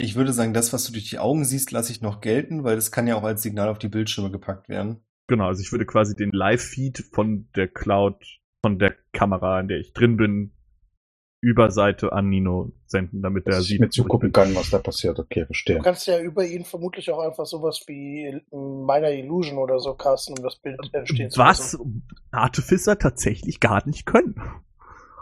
[0.00, 2.76] ich würde sagen, das, was du durch die Augen siehst, lasse ich noch gelten, weil
[2.76, 5.00] das kann ja auch als Signal auf die Bildschirme gepackt werden.
[5.26, 8.24] Genau, also ich würde quasi den Live-Feed von der Cloud,
[8.64, 10.52] von der Kamera, in der ich drin bin,
[11.42, 13.80] über Seite an Nino senden, damit er sieht.
[13.80, 15.18] mir zugucken kann, was da passiert.
[15.18, 15.78] Okay, Du verstehe.
[15.80, 20.42] kannst ja über ihn vermutlich auch einfach sowas wie meiner Illusion oder so casten, um
[20.42, 22.08] das Bild entstehen zu Was lassen.
[22.30, 24.40] Artificer tatsächlich gar nicht können.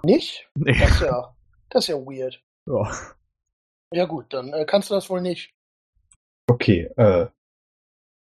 [0.05, 0.49] Nicht?
[0.55, 0.77] Nee.
[0.79, 1.35] Das ist ja,
[1.71, 2.43] das ist ja weird.
[2.67, 2.91] Ja.
[3.93, 5.55] Ja gut, dann äh, kannst du das wohl nicht.
[6.49, 7.27] Okay, äh,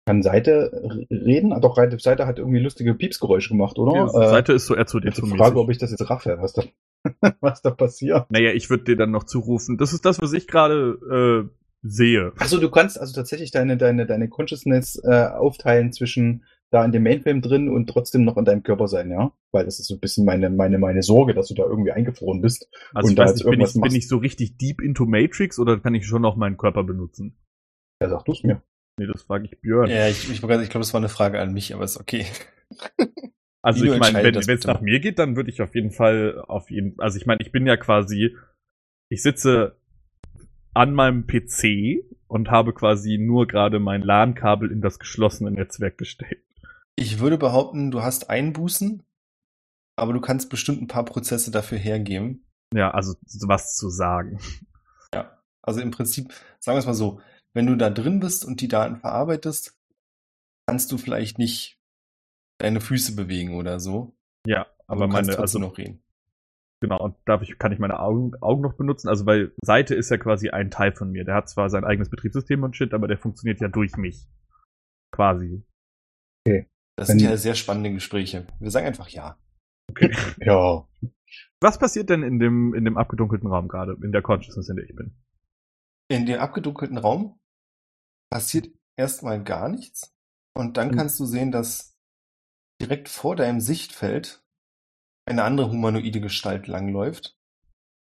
[0.06, 1.58] kann Seite reden?
[1.60, 4.06] Doch, Seite Seite hat irgendwie lustige Piepsgeräusche gemacht, oder?
[4.06, 5.38] Die Seite ist so äh, R2D2 die mäßig.
[5.38, 6.64] Frage, ob ich das jetzt raffe, was da,
[7.40, 8.30] was da passiert.
[8.30, 9.78] Naja, ich würde dir dann noch zurufen.
[9.78, 12.32] Das ist das, was ich gerade äh, sehe.
[12.38, 17.02] Achso, du kannst also tatsächlich deine, deine, deine Consciousness äh, aufteilen zwischen da in dem
[17.02, 19.32] Mainframe drin und trotzdem noch in deinem Körper sein, ja?
[19.50, 22.40] Weil das ist so ein bisschen meine, meine, meine Sorge, dass du da irgendwie eingefroren
[22.40, 22.68] bist.
[22.94, 25.78] Also Und ich weiß nicht, bin ich, bin ich so richtig deep into Matrix oder
[25.80, 27.36] kann ich schon noch meinen Körper benutzen?
[28.00, 28.62] Ja, sag du's mir.
[28.98, 29.90] Nee, das frage ich Björn.
[29.90, 32.26] Ja, ich, ich, ich glaube, das war eine Frage an mich, aber ist okay.
[33.62, 36.42] Also du ich meine, wenn es nach mir geht, dann würde ich auf jeden Fall
[36.48, 38.34] auf jeden also ich meine, ich bin ja quasi
[39.10, 39.76] ich sitze
[40.72, 46.49] an meinem PC und habe quasi nur gerade mein LAN-Kabel in das geschlossene Netzwerk gesteckt.
[46.96, 49.02] Ich würde behaupten, du hast Einbußen,
[49.96, 52.46] aber du kannst bestimmt ein paar Prozesse dafür hergeben.
[52.74, 53.14] Ja, also
[53.46, 54.38] was zu sagen.
[55.14, 55.42] Ja.
[55.62, 57.20] Also im Prinzip, sagen wir es mal so,
[57.52, 59.76] wenn du da drin bist und die Daten verarbeitest,
[60.66, 61.80] kannst du vielleicht nicht
[62.58, 64.16] deine Füße bewegen oder so.
[64.46, 66.02] Ja, Aber aber du kannst meine also noch reden.
[66.80, 70.10] genau und darf ich kann ich meine Augen Augen noch benutzen, also weil Seite ist
[70.10, 71.24] ja quasi ein Teil von mir.
[71.24, 74.28] Der hat zwar sein eigenes Betriebssystem und shit, aber der funktioniert ja durch mich.
[75.12, 75.64] Quasi.
[77.00, 78.46] Das Wenn- sind ja sehr spannende Gespräche.
[78.58, 79.38] Wir sagen einfach ja.
[80.40, 80.86] Ja.
[81.62, 84.84] Was passiert denn in dem in dem abgedunkelten Raum gerade, in der Consciousness, in der
[84.84, 85.16] ich bin?
[86.10, 87.40] In dem abgedunkelten Raum
[88.30, 90.14] passiert erstmal gar nichts.
[90.54, 90.96] Und dann Mhm.
[90.96, 91.96] kannst du sehen, dass
[92.82, 94.42] direkt vor deinem Sichtfeld
[95.26, 97.38] eine andere humanoide Gestalt langläuft.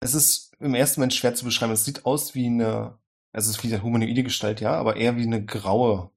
[0.03, 1.73] Es ist im ersten Moment schwer zu beschreiben.
[1.73, 2.99] Es sieht aus wie eine,
[3.33, 6.11] es ist wie eine humanoide Gestalt, ja, aber eher wie eine graue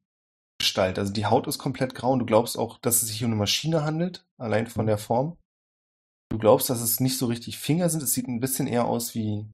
[0.59, 0.97] Gestalt.
[0.97, 3.35] Also die Haut ist komplett grau und du glaubst auch, dass es sich um eine
[3.39, 5.37] Maschine handelt, allein von der Form.
[6.29, 8.03] Du glaubst, dass es nicht so richtig Finger sind.
[8.03, 9.49] Es sieht ein bisschen eher aus wie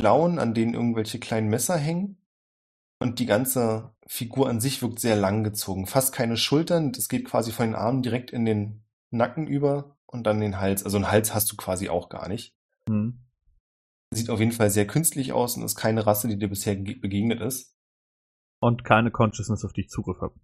[0.00, 2.16] Klauen, an denen irgendwelche kleinen Messer hängen.
[3.02, 5.86] Und die ganze Figur an sich wirkt sehr langgezogen.
[5.86, 6.92] Fast keine Schultern.
[6.92, 10.84] Das geht quasi von den Armen direkt in den Nacken über und dann den Hals.
[10.84, 12.54] Also einen Hals hast du quasi auch gar nicht.
[12.88, 13.20] Hm.
[14.12, 16.96] Sieht auf jeden Fall sehr künstlich aus und ist keine Rasse, die dir bisher ge-
[16.96, 17.74] begegnet ist.
[18.62, 20.34] Und keine Consciousness, auf die ich Zugriff habe.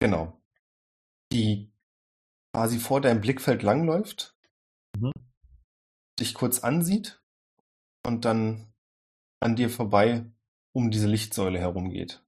[0.00, 0.40] Genau.
[1.32, 1.72] Die
[2.54, 4.36] quasi vor deinem Blickfeld langläuft,
[4.98, 5.12] Mhm.
[6.18, 7.22] dich kurz ansieht
[8.04, 8.72] und dann
[9.40, 10.26] an dir vorbei
[10.74, 12.24] um diese Lichtsäule herumgeht.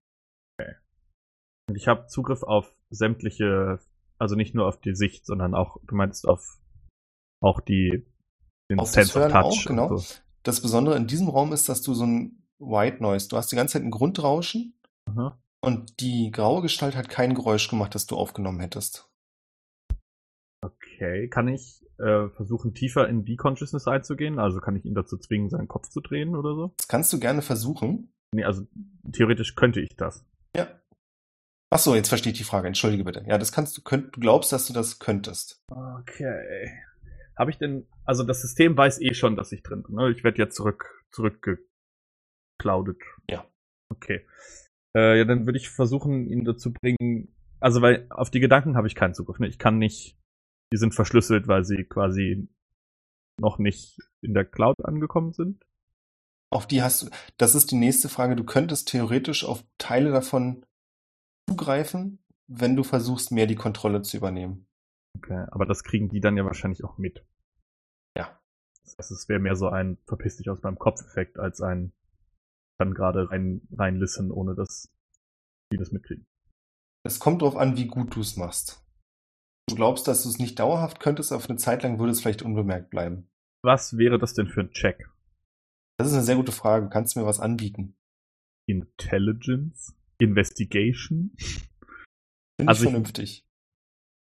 [1.68, 3.78] Und ich habe Zugriff auf sämtliche,
[4.18, 6.58] also nicht nur auf die Sicht, sondern auch, du meinst auf
[7.40, 8.04] auch die
[8.70, 9.44] den Auf das Sense of Hören Touch.
[9.44, 9.96] auch, genau.
[9.96, 10.14] so.
[10.42, 13.56] Das Besondere in diesem Raum ist, dass du so ein White Noise, du hast die
[13.56, 14.74] ganze Zeit ein Grundrauschen
[15.06, 15.38] Aha.
[15.60, 19.08] und die graue Gestalt hat kein Geräusch gemacht, das du aufgenommen hättest.
[20.64, 24.38] Okay, kann ich äh, versuchen, tiefer in die Consciousness einzugehen?
[24.38, 26.74] Also kann ich ihn dazu zwingen, seinen Kopf zu drehen oder so?
[26.76, 28.12] Das kannst du gerne versuchen.
[28.32, 28.66] Nee, also
[29.12, 30.24] theoretisch könnte ich das.
[30.56, 30.68] Ja.
[31.70, 32.68] Ach so, jetzt verstehe ich die Frage.
[32.68, 33.24] Entschuldige bitte.
[33.26, 35.62] Ja, das kannst du, könnt, du glaubst, dass du das könntest.
[35.70, 36.70] Okay.
[37.36, 39.96] Habe ich denn, also das System weiß eh schon, dass ich drin bin.
[39.96, 40.10] Ne?
[40.10, 43.02] Ich werde jetzt zurück, zurückgecloudet.
[43.28, 43.44] Ja.
[43.88, 44.26] Okay.
[44.96, 47.34] Äh, ja, dann würde ich versuchen, ihn dazu bringen.
[47.60, 49.38] Also, weil auf die Gedanken habe ich keinen Zugriff.
[49.38, 49.48] Ne?
[49.48, 50.18] Ich kann nicht,
[50.72, 52.48] die sind verschlüsselt, weil sie quasi
[53.40, 55.64] noch nicht in der Cloud angekommen sind.
[56.50, 58.36] Auf die hast du, das ist die nächste Frage.
[58.36, 60.66] Du könntest theoretisch auf Teile davon
[61.48, 64.66] zugreifen, wenn du versuchst, mehr die Kontrolle zu übernehmen.
[65.16, 67.24] Okay, aber das kriegen die dann ja wahrscheinlich auch mit.
[68.16, 68.38] Ja.
[68.84, 71.92] Das heißt, es wäre mehr so ein verpiss dich aus meinem Kopf-Effekt als ein
[72.84, 74.90] dann gerade rein, rein listen, ohne dass
[75.72, 76.26] die das mitkriegen.
[77.04, 78.84] Es kommt darauf an, wie gut du es machst.
[79.68, 82.42] Du glaubst, dass du es nicht dauerhaft könntest, auf eine Zeit lang würde es vielleicht
[82.42, 83.28] unbemerkt bleiben.
[83.64, 85.08] Was wäre das denn für ein Check?
[85.98, 86.88] Das ist eine sehr gute Frage.
[86.88, 87.94] Kannst du mir was anbieten?
[88.66, 89.94] Intelligence?
[90.18, 91.30] Investigation?
[91.38, 93.46] Finde Also ich ich- vernünftig.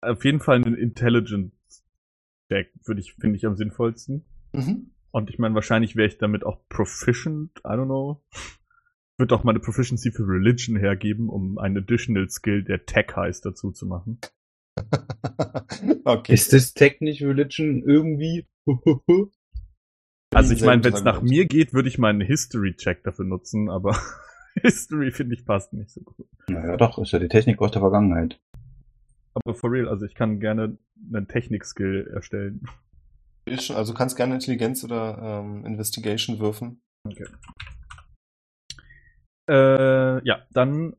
[0.00, 4.24] Auf jeden Fall einen Intelligence-Check würde ich, finde ich am sinnvollsten.
[4.52, 4.92] Mhm.
[5.10, 8.22] Und ich meine, wahrscheinlich wäre ich damit auch proficient, I don't know.
[9.16, 13.72] Würde auch meine Proficiency für Religion hergeben, um einen Additional Skill, der Tech heißt, dazu
[13.72, 14.20] zu machen.
[16.04, 16.32] okay.
[16.32, 18.46] Ist das Technisch Religion irgendwie?
[20.32, 23.98] Also ich meine, wenn es nach mir geht, würde ich meinen History-Check dafür nutzen, aber
[24.62, 26.26] History finde ich passt nicht so gut.
[26.48, 28.40] naja, doch, ist ja die Technik aus der Vergangenheit.
[29.34, 30.78] Aber for real, also ich kann gerne
[31.12, 32.62] einen Technik-Skill erstellen.
[33.58, 36.82] Schon- Also du kannst gerne Intelligenz oder ähm, Investigation würfen.
[37.04, 37.26] Okay.
[39.48, 40.94] Äh, ja, dann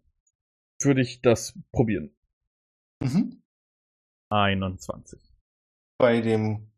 [0.82, 2.16] würde ich das probieren.
[3.04, 3.41] Mhm.
[4.32, 5.20] 21.
[6.00, 6.72] Bei dem,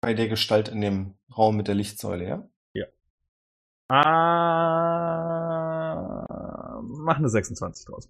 [0.00, 2.48] bei der Gestalt in dem Raum mit der Lichtsäule, ja?
[5.06, 8.08] Ah, mach eine 26 draus.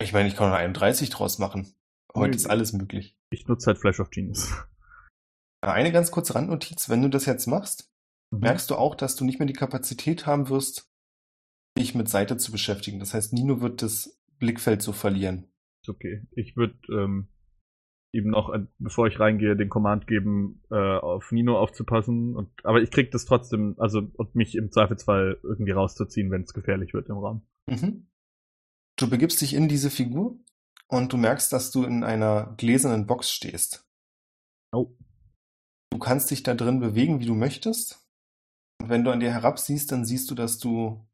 [0.00, 1.74] Ich meine, ich kann noch 31 draus machen.
[2.14, 3.16] Heute ist alles möglich.
[3.30, 4.52] Ich nutze halt Flash of Genius.
[5.60, 7.90] Eine ganz kurze Randnotiz, wenn du das jetzt machst,
[8.30, 10.90] merkst du auch, dass du nicht mehr die Kapazität haben wirst,
[11.78, 12.98] dich mit Seite zu beschäftigen.
[12.98, 15.52] Das heißt, Nino wird das Blickfeld so verlieren.
[15.86, 16.26] Okay.
[16.32, 17.28] Ich würde ähm,
[18.12, 22.36] ihm noch, äh, bevor ich reingehe, den Command geben, äh, auf Nino aufzupassen.
[22.36, 26.54] Und, aber ich krieg das trotzdem, also und mich im Zweifelsfall irgendwie rauszuziehen, wenn es
[26.54, 27.46] gefährlich wird im Raum.
[27.68, 28.08] Mhm.
[28.96, 30.38] Du begibst dich in diese Figur
[30.88, 33.86] und du merkst, dass du in einer gläsernen Box stehst.
[34.72, 34.94] Oh.
[35.90, 38.06] Du kannst dich da drin bewegen, wie du möchtest.
[38.80, 41.04] Und wenn du an dir herabsiehst, dann siehst du, dass du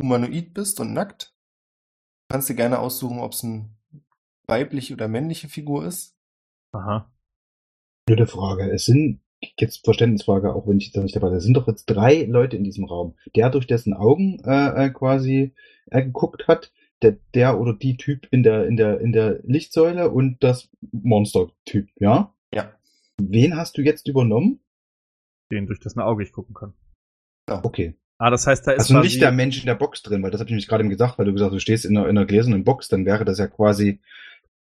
[0.00, 1.34] humanoid bist und nackt.
[2.28, 3.70] Du kannst dir gerne aussuchen, ob es eine
[4.46, 6.16] weibliche oder männliche Figur ist.
[6.72, 7.10] Aha.
[8.06, 8.70] Blöde Frage.
[8.70, 9.20] Es sind,
[9.58, 12.56] jetzt Verständnisfrage, auch wenn ich jetzt nicht dabei bin, es sind doch jetzt drei Leute
[12.56, 13.14] in diesem Raum.
[13.34, 15.54] Der, durch dessen Augen äh, äh, quasi
[15.86, 16.72] er geguckt hat,
[17.02, 21.88] der, der oder die Typ in der, in der, in der Lichtsäule und das Monster-Typ,
[21.96, 22.33] ja?
[23.20, 23.26] Ja.
[23.28, 24.60] Wen hast du jetzt übernommen?
[25.52, 26.72] Den, durch dessen Auge ich gucken kann.
[27.48, 27.94] Okay.
[28.18, 30.40] Ah, das heißt, da ist Also nicht der Mensch in der Box drin, weil das
[30.40, 32.16] habe ich nämlich gerade eben gesagt, weil du gesagt hast, du stehst in einer, in
[32.16, 34.00] einer gläsernen Box, dann wäre das ja quasi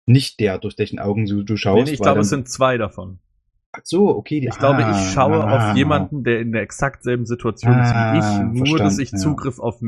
[0.05, 1.85] nicht der, durch dessen Augen du, du schaust.
[1.87, 3.19] Nee, ich glaube, es sind zwei davon.
[3.71, 4.39] Ach so, okay.
[4.41, 7.71] Die, Ich glaube, ah, ich schaue ah, auf jemanden, der in der exakt selben Situation
[7.79, 9.17] ist wie Ah, ich, nur dass verstanden, ich ja.
[9.17, 9.79] Zugriff auf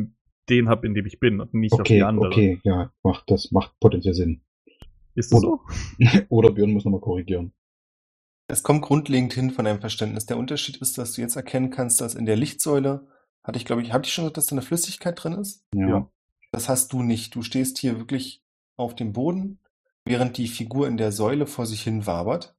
[0.50, 2.28] den habe, in dem ich bin und nicht auf Okay, die andere.
[2.28, 4.42] okay, ja, macht, das macht potenziell Sinn.
[5.16, 5.60] Ist das Oder-
[6.00, 6.20] so?
[6.30, 7.52] Oder Björn muss nochmal korrigieren.
[8.52, 10.26] Es kommt grundlegend hin von deinem Verständnis.
[10.26, 13.08] Der Unterschied ist, dass du jetzt erkennen kannst, dass in der Lichtsäule,
[13.44, 15.66] hatte ich glaube ich, hatte ich schon gesagt, dass da eine Flüssigkeit drin ist?
[15.74, 15.88] Ja.
[15.88, 16.12] Ja.
[16.52, 17.34] Das hast du nicht.
[17.34, 18.44] Du stehst hier wirklich
[18.76, 19.60] auf dem Boden,
[20.04, 22.58] während die Figur in der Säule vor sich hin wabert.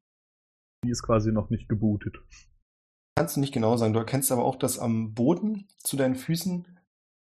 [0.82, 2.16] Die ist quasi noch nicht gebootet.
[3.14, 3.92] Kannst du nicht genau sagen.
[3.92, 6.66] Du erkennst aber auch, dass am Boden zu deinen Füßen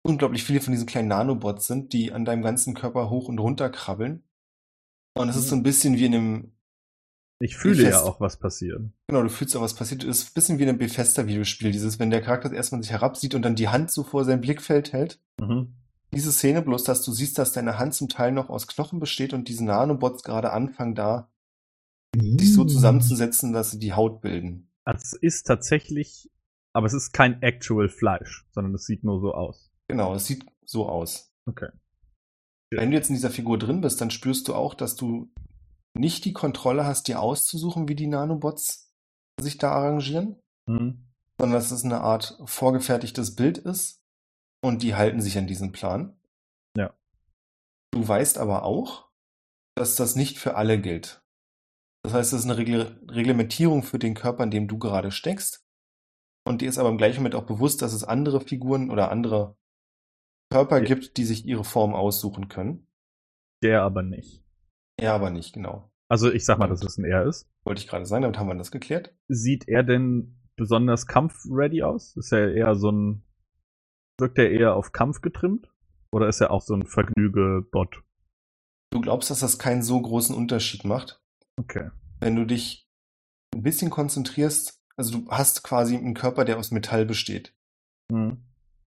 [0.01, 3.69] unglaublich viele von diesen kleinen Nanobots sind, die an deinem ganzen Körper hoch und runter
[3.69, 4.23] krabbeln.
[5.13, 6.54] Und es ist so ein bisschen wie in einem,
[7.39, 8.81] Ich fühle Wie ja auch, was passiert.
[9.07, 10.03] genau, du fühlst auch, was passiert.
[10.03, 11.71] Es ist ein bisschen wie in einem Bethesda-Videospiel.
[11.71, 14.93] Dieses, wenn der Charakter erstmal sich herabsieht und dann die Hand so vor sein Blickfeld
[14.93, 15.19] hält.
[15.39, 15.75] Mhm.
[16.13, 19.33] Diese Szene, bloß dass du siehst, dass deine Hand zum Teil noch aus Knochen besteht
[19.33, 21.29] und diese Nanobots gerade anfangen, da
[22.15, 24.71] sich so zusammenzusetzen, dass sie die Haut bilden.
[24.86, 26.31] Es ist tatsächlich,
[26.73, 29.71] aber es ist kein actual Fleisch, sondern es sieht nur so aus.
[29.89, 31.33] Genau, es sieht so aus.
[31.45, 31.69] Okay.
[32.71, 35.31] Wenn du jetzt in dieser Figur drin bist, dann spürst du auch, dass du
[35.95, 38.91] nicht die Kontrolle hast, dir auszusuchen, wie die Nanobots
[39.39, 41.05] sich da arrangieren, Mhm.
[41.39, 44.01] sondern dass es eine Art vorgefertigtes Bild ist
[44.63, 46.19] und die halten sich an diesen Plan.
[46.77, 46.93] Ja.
[47.91, 49.09] Du weißt aber auch,
[49.75, 51.21] dass das nicht für alle gilt.
[52.03, 55.65] Das heißt, es ist eine Regl Reglementierung für den Körper, in dem du gerade steckst.
[56.47, 59.57] Und dir ist aber im gleichen Moment auch bewusst, dass es andere Figuren oder andere
[60.51, 60.83] Körper Ja.
[60.85, 62.87] gibt, die sich ihre Form aussuchen können.
[63.63, 64.44] Der aber nicht.
[64.97, 65.91] Er aber nicht, genau.
[66.07, 67.49] Also ich sag mal, dass es ein Er ist.
[67.63, 69.13] Wollte ich gerade sagen, damit haben wir das geklärt.
[69.27, 72.15] Sieht er denn besonders kampfready aus?
[72.15, 73.23] Ist er eher so ein,
[74.19, 75.67] wirkt er eher auf Kampf getrimmt?
[76.11, 78.03] Oder ist er auch so ein Vergnüge-Bot?
[78.91, 81.21] Du glaubst, dass das keinen so großen Unterschied macht,
[81.59, 81.89] Okay.
[82.19, 82.87] wenn du dich
[83.53, 84.81] ein bisschen konzentrierst.
[84.95, 87.53] Also du hast quasi einen Körper, der aus Metall besteht.
[88.09, 88.44] Mhm.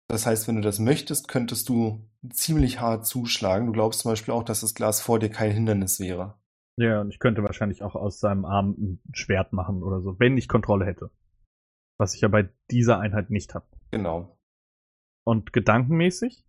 [0.08, 3.66] Das heißt, wenn du das möchtest, könntest du ziemlich hart zuschlagen.
[3.66, 6.38] Du glaubst zum Beispiel auch, dass das Glas vor dir kein Hindernis wäre.
[6.76, 10.38] Ja, und ich könnte wahrscheinlich auch aus seinem Arm ein Schwert machen oder so, wenn
[10.38, 11.10] ich Kontrolle hätte.
[11.98, 13.66] Was ich ja bei dieser Einheit nicht habe.
[13.90, 14.38] Genau.
[15.24, 16.44] Und gedankenmäßig?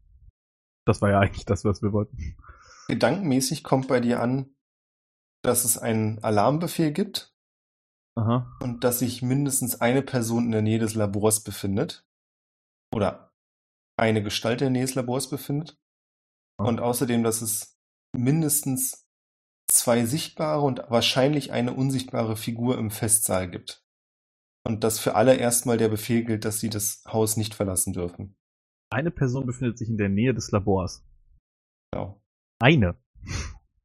[0.86, 2.38] Das war ja eigentlich das, was wir wollten.
[2.88, 4.55] Gedankenmäßig kommt bei dir an,
[5.43, 7.36] dass es einen Alarmbefehl gibt
[8.16, 8.55] Aha.
[8.62, 12.07] und dass sich mindestens eine Person in der Nähe des Labors befindet.
[12.93, 13.29] Oder
[14.00, 15.78] eine Gestalt in der Nähe des Labors befindet.
[16.58, 17.78] Und außerdem, dass es
[18.18, 19.06] mindestens
[19.72, 23.84] zwei sichtbare und wahrscheinlich eine unsichtbare Figur im Festsaal gibt.
[24.68, 28.36] Und dass für alle erstmal der Befehl gilt, dass sie das Haus nicht verlassen dürfen.
[28.91, 31.06] Eine Person befindet sich in der Nähe des Labors.
[31.91, 32.22] Genau.
[32.62, 32.97] Eine.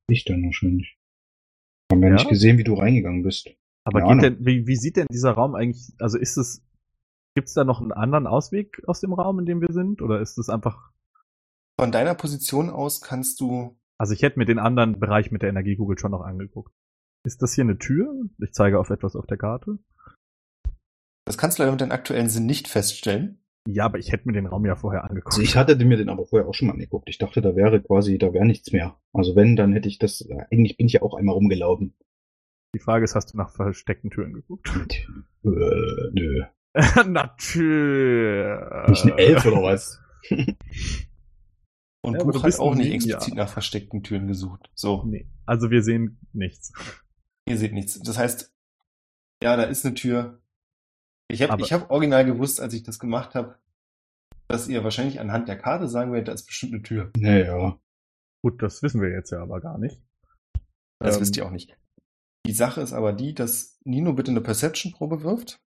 [0.09, 0.99] Ich dann wahrscheinlich.
[1.93, 2.15] Haben wir Ja?
[2.15, 3.51] nicht gesehen, wie du reingegangen bist.
[3.87, 6.65] Aber denn, wie, wie sieht denn dieser Raum eigentlich, also ist es,
[7.35, 10.01] gibt es da noch einen anderen Ausweg aus dem Raum, in dem wir sind?
[10.01, 10.91] Oder ist es einfach,
[11.79, 15.51] Von deiner Position aus kannst du Also ich hätte mir den anderen Bereich mit der
[15.51, 16.73] Energiekugel schon noch angeguckt.
[17.25, 18.13] Ist das hier eine Tür?
[18.39, 19.79] Ich zeige auf etwas auf der Karte.
[21.27, 23.41] Das kannst du leider mit deinem aktuellen Sinn nicht feststellen.
[23.67, 25.33] Ja, aber ich hätte mir den Raum ja vorher angeguckt.
[25.33, 27.09] Also ich hatte mir den aber vorher auch schon mal angeguckt.
[27.09, 29.01] Ich dachte, da wäre quasi, da wäre nichts mehr.
[29.15, 31.95] Also wenn, dann hätte ich das, eigentlich bin ich ja auch einmal rumgelaufen.
[32.75, 34.69] Die Frage ist, hast du nach versteckten Türen geguckt?
[35.45, 36.45] Äh, nö.
[37.07, 38.89] Natürlich.
[38.89, 40.01] Nicht ein Elf oder was?
[42.03, 44.71] Und Ja, Buch du hat bist auch nicht explizit nach versteckten Türen gesucht.
[44.75, 46.73] So, Nee, also wir sehen nichts.
[47.49, 47.99] ihr seht nichts.
[48.01, 48.53] Das heißt,
[49.43, 50.43] ja, da ist eine Tür.
[51.29, 53.59] Ich habe ich hab original gewusst, als ich das gemacht habe,
[54.49, 57.11] dass ihr wahrscheinlich anhand der Karte sagen werdet, da ist bestimmt eine Tür.
[57.17, 57.79] Naja.
[58.43, 60.03] Gut, das wissen wir jetzt ja aber gar nicht.
[60.99, 61.75] Das Ähm, wisst ihr auch nicht.
[62.47, 65.64] Die Sache ist aber die, dass Nino bitte eine Perception-Probe wirft.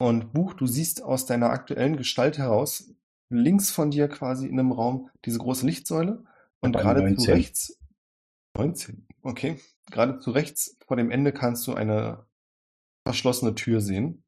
[0.00, 2.94] Und Buch, du siehst aus deiner aktuellen Gestalt heraus,
[3.28, 6.24] links von dir quasi in einem Raum, diese große Lichtsäule.
[6.60, 7.34] Und Eine gerade zu 19.
[7.34, 7.78] rechts.
[8.56, 9.60] 19, okay.
[9.90, 12.24] Gerade zu rechts vor dem Ende kannst du eine
[13.06, 14.24] verschlossene Tür sehen.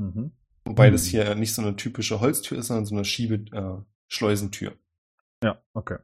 [0.00, 0.30] Mhm.
[0.64, 0.92] Wobei Hm.
[0.92, 4.78] das hier nicht so eine typische Holztür ist, sondern so eine Schiebe-Schleusentür.
[5.42, 5.98] Ja, okay.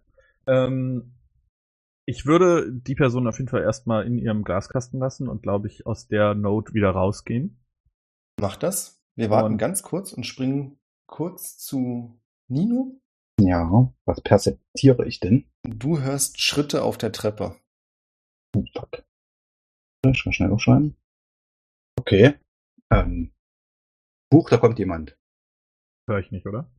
[0.49, 1.15] Ähm,
[2.05, 5.87] ich würde die Person auf jeden Fall erstmal in ihrem Glaskasten lassen und glaube ich
[5.87, 7.65] aus der Note wieder rausgehen.
[8.41, 9.04] Mach das.
[9.17, 13.01] Wir warten Und- ganz kurz und springen kurz zu Nino.
[13.41, 15.51] Ja, was perzeptiere ich denn?
[15.63, 17.57] Du hörst Schritte auf der Treppe.
[18.57, 19.05] Oh, fuck.
[20.07, 20.97] Ich kann schnell aufschreiben.
[21.99, 22.35] Okay.
[22.93, 23.33] Ähm.
[24.31, 25.19] Buch, da kommt jemand.
[26.09, 26.71] Hör ich nicht, oder?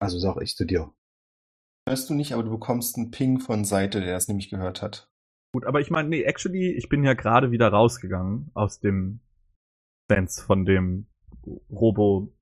[0.00, 0.94] Also sag ich zu dir.
[1.88, 5.10] Hörst du nicht, aber du bekommst einen Ping von Seite, der es nämlich gehört hat.
[5.52, 9.20] Gut, aber ich meine, nee, actually, ich bin ja gerade wieder rausgegangen aus dem
[10.10, 11.07] Sense von dem
[11.70, 12.32] Robo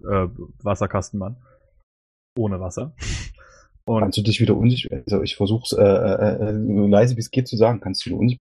[0.00, 0.28] äh,
[0.62, 1.36] Wasserkastenmann.
[2.36, 2.94] Ohne Wasser.
[3.84, 7.30] Und Kannst du dich wieder unsicher, also ich versuch's äh, äh, äh, leise wie es
[7.30, 8.40] geht zu sagen, kannst du wieder unsicher,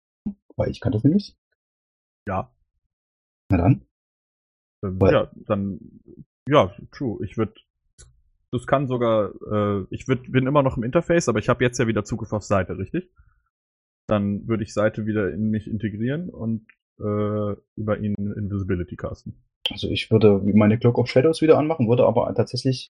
[0.58, 1.38] weil ich kann das nicht.
[2.28, 2.52] ja,
[3.50, 3.86] Na dann.
[4.84, 5.80] ähm, ja, dann
[6.50, 7.26] ja, true.
[7.26, 7.54] Ich würde
[8.52, 11.78] das kann sogar, äh, ich würd, bin immer noch im Interface, aber ich habe jetzt
[11.80, 13.12] ja wieder Zugriff auf Seite, richtig?
[14.08, 16.66] Dann würde ich Seite wieder in mich integrieren und
[17.00, 19.43] äh, über ihn Invisibility casten.
[19.70, 22.91] Also ich würde meine Cloak of Shadows wieder anmachen, würde aber tatsächlich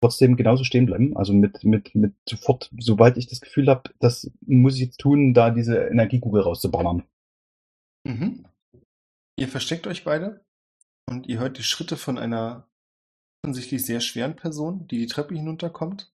[0.00, 1.16] trotzdem genauso stehen bleiben.
[1.16, 5.34] Also mit, mit, mit sofort, sobald ich das Gefühl habe, das muss ich jetzt tun,
[5.34, 7.04] da diese Energiekugel rauszuballern.
[8.06, 8.46] Mhm.
[9.36, 10.44] Ihr versteckt euch beide
[11.08, 12.68] und ihr hört die Schritte von einer
[13.42, 16.12] offensichtlich sehr schweren Person, die die Treppe hinunterkommt.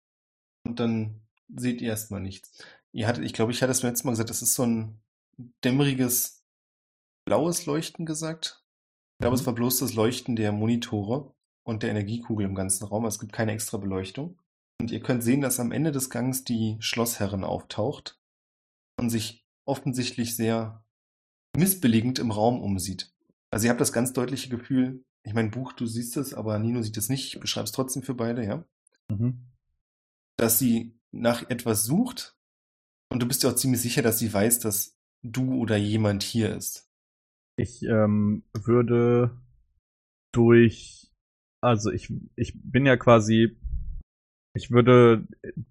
[0.66, 1.20] Und dann
[1.54, 2.64] seht ihr erstmal nichts.
[2.92, 5.00] Ihr hattet, ich glaube, ich hatte es beim letzten Mal gesagt, das ist so ein
[5.64, 6.44] dämmeriges
[7.26, 8.63] blaues Leuchten gesagt.
[9.14, 13.04] Ich glaube, es war bloß das Leuchten der Monitore und der Energiekugel im ganzen Raum.
[13.06, 14.38] Es gibt keine extra Beleuchtung.
[14.80, 18.18] Und ihr könnt sehen, dass am Ende des Gangs die Schlossherrin auftaucht
[18.98, 20.84] und sich offensichtlich sehr
[21.56, 23.12] missbilligend im Raum umsieht.
[23.50, 26.82] Also ihr habt das ganz deutliche Gefühl, ich meine, Buch, du siehst es, aber Nino
[26.82, 28.64] sieht es nicht, ich beschreibe es trotzdem für beide, ja,
[29.10, 29.46] Mhm.
[30.36, 32.36] dass sie nach etwas sucht
[33.10, 36.54] und du bist dir auch ziemlich sicher, dass sie weiß, dass du oder jemand hier
[36.54, 36.90] ist.
[37.56, 39.40] Ich ähm, würde
[40.32, 41.12] durch,
[41.60, 43.56] also ich, ich bin ja quasi,
[44.54, 45.26] ich würde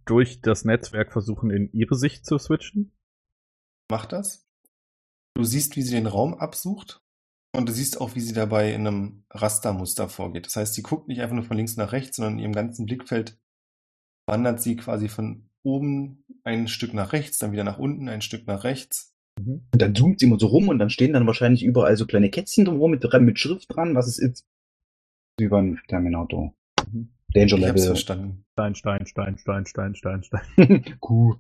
[0.06, 2.94] durch das Netzwerk versuchen, in ihre Sicht zu switchen.
[3.92, 4.48] Mach das.
[5.36, 7.02] Du siehst, wie sie den Raum absucht
[7.56, 10.46] und du siehst auch, wie sie dabei in einem Rastermuster vorgeht.
[10.46, 12.86] Das heißt, sie guckt nicht einfach nur von links nach rechts, sondern in ihrem ganzen
[12.86, 13.40] Blickfeld
[14.26, 18.48] wandert sie quasi von oben ein Stück nach rechts, dann wieder nach unten ein Stück
[18.48, 19.13] nach rechts.
[19.40, 22.30] Und dann zoomt sie immer so rum und dann stehen dann wahrscheinlich überall so kleine
[22.30, 24.46] Kätzchen drumherum mit, mit Schrift dran, was es ist.
[25.40, 26.54] Wie beim Terminator.
[26.92, 27.14] Mhm.
[27.34, 27.86] Danger Ich hab's Level.
[27.88, 28.46] verstanden.
[28.54, 30.98] Stein, Stein, Stein, Stein, Stein, Stein, Stein.
[31.00, 31.36] Kuh.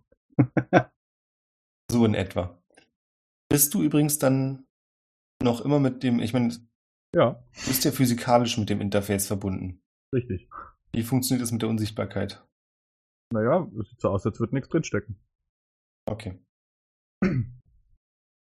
[1.91, 2.59] So in etwa.
[3.49, 4.65] Bist du übrigens dann
[5.43, 6.55] noch immer mit dem, ich meine, du
[7.15, 9.81] Ja, bist ja physikalisch mit dem Interface verbunden.
[10.13, 10.49] richtig.
[10.93, 12.43] Wie funktioniert das mit der Unsichtbarkeit?
[13.31, 15.19] Naja, es sieht so aus, als würde nichts drinstecken.
[16.09, 16.39] Okay.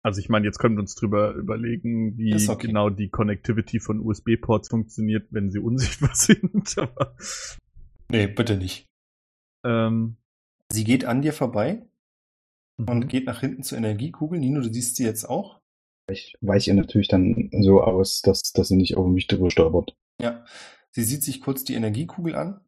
[0.04, 2.68] Also ich meine, jetzt können wir uns drüber überlegen, wie okay.
[2.68, 6.78] genau die Connectivity von USB-Ports funktioniert, wenn sie unsichtbar sind.
[6.78, 7.16] Aber,
[8.10, 8.86] Nee, bitte nicht.
[9.66, 10.18] ähm,
[10.72, 11.86] Sie geht an dir vorbei
[12.78, 13.08] und mhm.
[13.08, 14.40] geht nach hinten zur Energiekugel.
[14.40, 15.60] Nino, du siehst sie jetzt auch.
[16.10, 19.96] Ich weiche ihr natürlich dann so aus, dass, dass sie nicht auf mich drüber stolpert.
[20.22, 20.46] Ja.
[20.92, 22.62] Sie sieht sich kurz die Energiekugel an,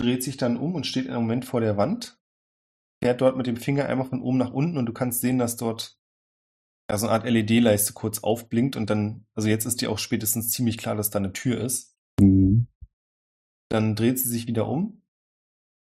[0.00, 2.18] dreht sich dann um und steht im Moment vor der Wand,
[3.02, 5.56] fährt dort mit dem Finger einmal von oben nach unten und du kannst sehen, dass
[5.56, 5.95] dort
[6.90, 10.50] ja, so eine Art LED-Leiste kurz aufblinkt und dann, also jetzt ist dir auch spätestens
[10.50, 11.96] ziemlich klar, dass da eine Tür ist.
[12.20, 12.68] Mhm.
[13.68, 15.02] Dann dreht sie sich wieder um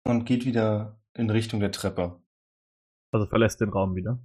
[0.05, 2.21] und geht wieder in Richtung der Treppe.
[3.11, 4.19] Also verlässt den Raum wieder.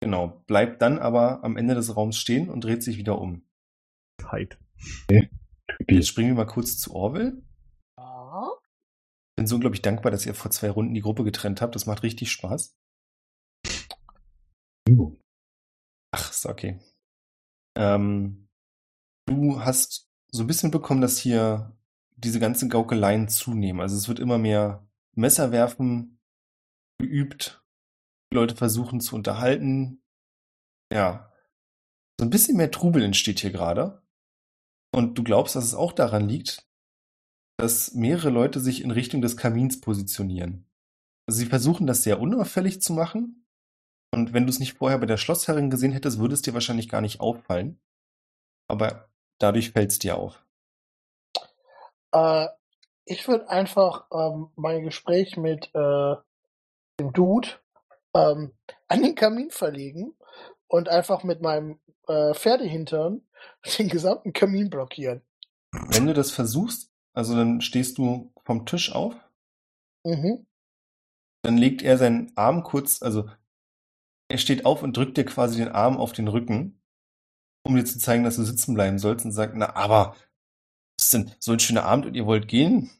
[0.00, 0.42] Genau.
[0.46, 3.46] Bleibt dann aber am Ende des Raums stehen und dreht sich wieder um.
[4.18, 4.58] Tight.
[5.88, 7.42] Jetzt springen wir mal kurz zu Orwell.
[7.98, 8.50] Ja.
[9.36, 11.74] Bin so unglaublich dankbar, dass ihr vor zwei Runden die Gruppe getrennt habt.
[11.74, 12.76] Das macht richtig Spaß.
[14.88, 15.16] Uh,
[16.12, 16.78] Ach, ist okay.
[17.76, 18.48] Ähm,
[19.26, 21.76] du hast so ein bisschen bekommen, dass hier
[22.16, 23.80] diese ganzen Gaukeleien zunehmen.
[23.80, 26.20] Also es wird immer mehr Messerwerfen
[26.98, 27.64] geübt.
[28.32, 30.02] Leute versuchen zu unterhalten.
[30.92, 31.32] Ja.
[32.18, 34.02] So ein bisschen mehr Trubel entsteht hier gerade.
[34.94, 36.68] Und du glaubst, dass es auch daran liegt,
[37.58, 40.66] dass mehrere Leute sich in Richtung des Kamins positionieren.
[41.26, 43.41] Also sie versuchen das sehr unauffällig zu machen.
[44.14, 46.88] Und wenn du es nicht vorher bei der Schlossherrin gesehen hättest, würde es dir wahrscheinlich
[46.88, 47.80] gar nicht auffallen.
[48.68, 49.08] Aber
[49.38, 50.44] dadurch fällt es dir auf.
[52.12, 52.48] Äh,
[53.06, 56.14] ich würde einfach ähm, mein Gespräch mit äh,
[57.00, 57.48] dem Dude
[58.14, 58.52] ähm,
[58.88, 60.14] an den Kamin verlegen
[60.68, 63.26] und einfach mit meinem äh, Pferdehintern
[63.78, 65.22] den gesamten Kamin blockieren.
[65.72, 69.14] Wenn du das versuchst, also dann stehst du vom Tisch auf,
[70.04, 70.46] Mhm.
[71.42, 73.30] dann legt er seinen Arm kurz, also
[74.32, 76.80] er steht auf und drückt dir quasi den Arm auf den Rücken,
[77.64, 80.16] um dir zu zeigen, dass du sitzen bleiben sollst und sagt, na, aber,
[80.98, 82.90] was ist denn so ein schöner Abend und ihr wollt gehen?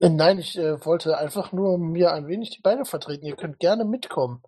[0.00, 3.26] Äh, Nein, ich äh, wollte einfach nur mir ein wenig die Beine vertreten.
[3.26, 4.42] Ihr könnt gerne mitkommen.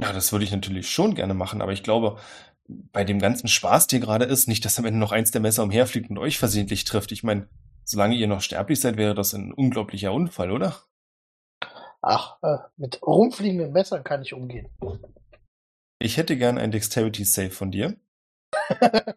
[0.00, 2.18] Ja, das würde ich natürlich schon gerne machen, aber ich glaube,
[2.66, 5.62] bei dem ganzen Spaß, der gerade ist, nicht, dass am Ende noch eins der Messer
[5.62, 7.12] umherfliegt und euch versehentlich trifft.
[7.12, 7.48] Ich meine,
[7.84, 10.76] solange ihr noch sterblich seid, wäre das ein unglaublicher Unfall, oder?
[12.02, 14.68] Ach, äh, mit rumfliegenden Messern kann ich umgehen.
[16.00, 17.96] Ich hätte gern ein Dexterity Save von dir.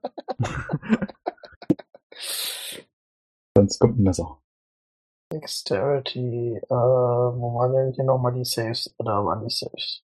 [3.58, 4.40] sonst kommt ein Messer.
[5.34, 8.94] Dexterity, äh, wo waren denn hier nochmal die Saves?
[9.00, 10.04] Da waren die Saves.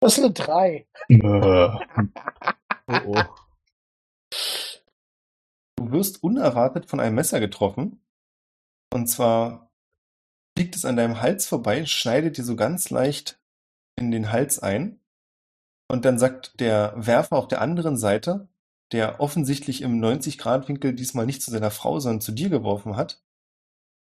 [0.00, 0.86] Das ist eine 3.
[1.08, 1.68] Äh,
[2.90, 3.22] Oh oh.
[5.76, 8.02] Du wirst unerwartet von einem Messer getroffen.
[8.92, 9.67] Und zwar
[10.58, 13.38] fliegt es an deinem Hals vorbei, schneidet dir so ganz leicht
[13.94, 14.98] in den Hals ein.
[15.86, 18.48] Und dann sagt der Werfer auf der anderen Seite,
[18.90, 23.22] der offensichtlich im 90-Grad-Winkel diesmal nicht zu seiner Frau, sondern zu dir geworfen hat.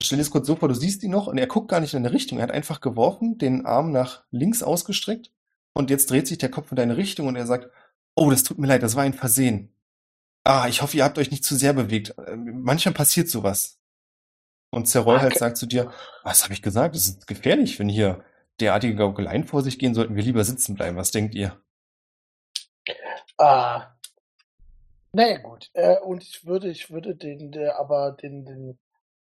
[0.01, 1.93] Stell dir das kurz so vor, du siehst ihn noch und er guckt gar nicht
[1.93, 2.37] in deine Richtung.
[2.37, 5.33] Er hat einfach geworfen, den Arm nach links ausgestreckt
[5.73, 7.69] und jetzt dreht sich der Kopf in deine Richtung und er sagt,
[8.15, 9.75] oh, das tut mir leid, das war ein Versehen.
[10.45, 12.15] Ah, ich hoffe, ihr habt euch nicht zu sehr bewegt.
[12.25, 13.76] Ähm, Manchmal passiert sowas.
[14.70, 15.39] Und Zeroy halt Okay.
[15.39, 15.91] sagt zu dir,
[16.24, 16.95] was habe ich gesagt?
[16.95, 18.24] Das ist gefährlich, wenn hier
[18.59, 20.97] derartige Gaukeleien vor sich gehen, sollten wir lieber sitzen bleiben.
[20.97, 21.61] Was denkt ihr?
[23.38, 23.80] Äh,
[25.13, 25.70] naja, gut.
[25.74, 28.80] Äh, und ich würde, ich würde den, der, aber den, den,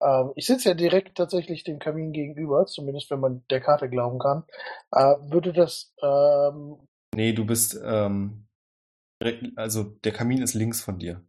[0.01, 4.19] ähm, ich sitze ja direkt tatsächlich dem Kamin gegenüber, zumindest wenn man der Karte glauben
[4.19, 4.43] kann.
[4.91, 8.47] Äh, würde das, ähm, Nee, du bist, ähm,
[9.21, 11.23] direkt- also der Kamin ist links von dir.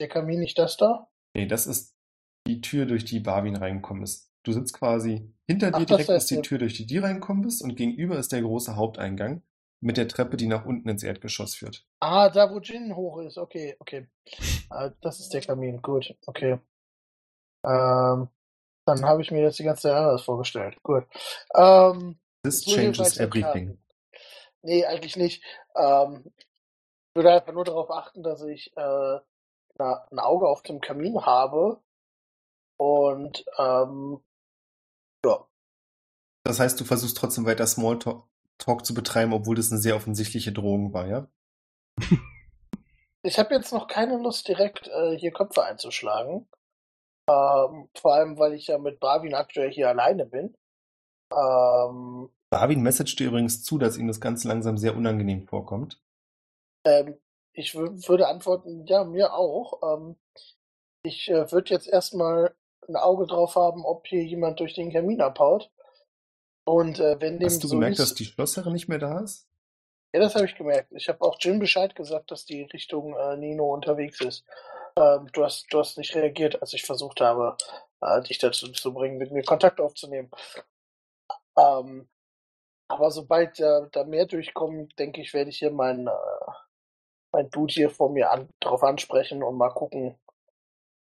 [0.00, 1.08] der Kamin nicht das da?
[1.36, 1.93] Nee, das ist
[2.46, 4.30] die Tür, durch die Barwin reingekommen ist.
[4.42, 6.42] Du sitzt quasi hinter dir direkt ist die.
[6.42, 9.42] Tür, durch die du reingekommen bist und gegenüber ist der große Haupteingang
[9.80, 11.86] mit der Treppe, die nach unten ins Erdgeschoss führt.
[12.00, 13.38] Ah, da wo Jin hoch ist.
[13.38, 14.08] Okay, okay.
[14.70, 15.82] Äh, das ist der Kamin.
[15.82, 16.58] Gut, okay.
[17.64, 18.28] Ähm,
[18.86, 20.82] dann habe ich mir das die ganze Zeit anders vorgestellt.
[20.82, 21.04] Gut.
[21.54, 23.78] Ähm, This changes everything.
[24.62, 25.42] Nee, eigentlich nicht.
[25.74, 29.18] Ähm, ich würde einfach nur darauf achten, dass ich äh,
[29.76, 31.80] na, ein Auge auf dem Kamin habe.
[32.76, 34.20] Und ähm,
[35.24, 35.46] ja,
[36.44, 38.24] Das heißt, du versuchst trotzdem weiter Smalltalk
[38.58, 41.28] Talk zu betreiben, obwohl das eine sehr offensichtliche Drohung war, ja?
[43.22, 46.48] ich habe jetzt noch keine Lust, direkt äh, hier Köpfe einzuschlagen.
[47.28, 50.56] Ähm, vor allem, weil ich ja mit Barwin aktuell hier alleine bin.
[51.32, 56.00] Ähm, Barwin messagt dir übrigens zu, dass ihm das ganz langsam sehr unangenehm vorkommt.
[56.86, 57.18] ähm,
[57.52, 59.82] ich wür- würde antworten, ja, mir auch.
[59.96, 60.16] Ähm,
[61.02, 62.54] ich äh, würde jetzt erstmal
[62.88, 65.70] ein Auge drauf haben, ob hier jemand durch den Kamin abhaut.
[66.64, 69.20] Und äh, wenn dem Hast du so gemerkt, ist, dass die Schlossherrin nicht mehr da
[69.20, 69.48] ist?
[70.14, 70.92] Ja, das habe ich gemerkt.
[70.92, 74.44] Ich habe auch Jim Bescheid gesagt, dass die Richtung äh, Nino unterwegs ist.
[74.96, 77.56] Ähm, du, hast, du hast nicht reagiert, als ich versucht habe,
[78.00, 80.30] äh, dich dazu zu bringen, mit mir Kontakt aufzunehmen.
[81.58, 82.08] Ähm,
[82.88, 86.52] aber sobald äh, da mehr durchkommt, denke ich, werde ich hier meinen äh,
[87.34, 90.16] mein Dude hier vor mir an, drauf ansprechen und mal gucken,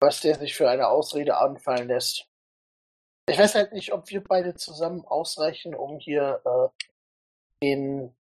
[0.00, 2.26] was der sich für eine Ausrede anfallen lässt.
[3.28, 6.84] Ich weiß halt nicht, ob wir beide zusammen ausreichen, um hier äh,
[7.62, 8.16] den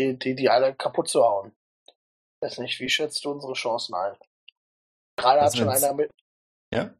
[0.00, 1.52] die, die, die alle kaputt zu hauen.
[2.40, 4.16] Weiß nicht, wie schätzt du unsere Chancen ein?
[5.16, 6.10] Gerade hat Also schon einer mit,
[6.72, 6.94] Ja?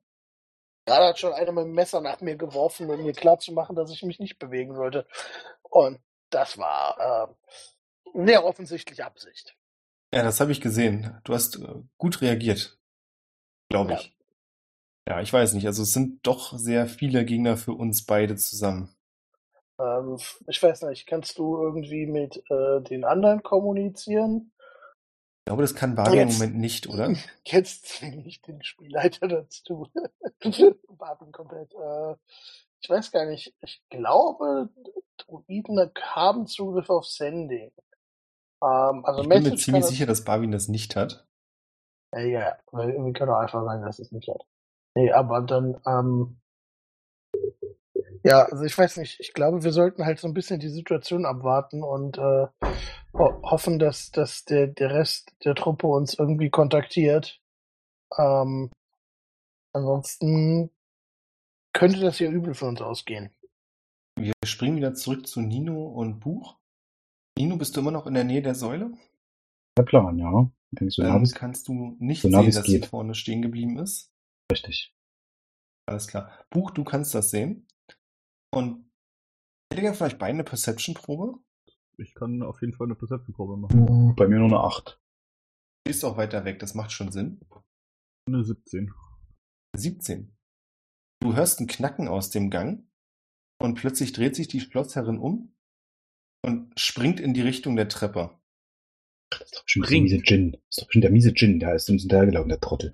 [0.86, 4.02] gerade hat schon einer mit dem Messer nach mir geworfen, um mir klarzumachen, dass ich
[4.02, 5.06] mich nicht bewegen sollte.
[5.62, 9.54] Und das war äh, sehr offensichtlich Absicht.
[10.14, 11.20] Ja, das habe ich gesehen.
[11.24, 12.75] Du hast äh, gut reagiert.
[13.70, 13.98] Glaube Ja.
[14.00, 14.16] ich.
[15.08, 15.66] Ja, ich weiß nicht.
[15.66, 18.92] Also es sind doch sehr viele Gegner für uns beide zusammen.
[19.78, 24.52] Ähm, ich weiß nicht, kannst du irgendwie mit äh, den anderen kommunizieren?
[25.40, 27.14] Ich glaube, das kann Barbie im Jetzt- Moment nicht, oder?
[27.46, 29.88] Jetzt zwinge ich den Spielleiter dazu.
[30.88, 31.72] Barbie komplett.
[31.74, 32.14] Äh,
[32.80, 33.54] ich weiß gar nicht.
[33.62, 34.70] Ich glaube,
[35.18, 37.70] Druiden haben Zugriff auf Sending.
[38.62, 41.26] Ähm, also Ich bin mir Message ziemlich sicher, dass Barbie das nicht hat.
[42.16, 44.42] Äh, ja, weil wir können auch einfach sagen, dass es nicht hat.
[44.94, 46.40] Nee, aber dann, ähm,
[48.24, 49.20] ja, also ich weiß nicht.
[49.20, 52.46] Ich glaube, wir sollten halt so ein bisschen die Situation abwarten und äh,
[53.12, 57.40] ho hoffen, dass, dass der, der Rest der Truppe uns irgendwie kontaktiert.
[58.18, 58.70] Ähm,
[59.72, 60.70] ansonsten
[61.72, 63.30] könnte das ja übel für uns ausgehen.
[64.18, 66.56] Wir springen wieder zurück zu Nino und Buch.
[67.38, 68.90] Nino, bist du immer noch in der Nähe der Säule?
[69.76, 70.50] Der Plan, ja.
[70.88, 72.86] So, nah bis kannst du nicht so nah sehen, dass sie geht.
[72.86, 74.12] vorne stehen geblieben ist.
[74.50, 74.94] richtig.
[75.88, 76.30] Alles klar.
[76.50, 77.66] Buch, du kannst das sehen.
[78.52, 78.90] Und
[79.72, 81.38] hätte gerne vielleicht beide eine Perception-Probe.
[81.98, 84.14] Ich kann auf jeden Fall eine Perception-Probe machen.
[84.16, 85.00] Bei mir nur eine 8.
[85.84, 87.40] Du bist auch weiter weg, das macht schon Sinn.
[88.28, 88.92] Eine 17.
[89.76, 90.36] 17.
[91.20, 92.88] Du hörst ein Knacken aus dem Gang
[93.58, 95.54] und plötzlich dreht sich die Schlossherrin um
[96.44, 98.38] und springt in die Richtung der Treppe.
[99.30, 100.02] Das ist doch bestimmt der Bringt.
[100.04, 100.52] miese Gin.
[100.52, 102.92] Das ist doch bestimmt der miese Gin, der ist uns hinterhergelaufen, der Trottel.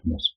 [0.00, 0.34] Thomas.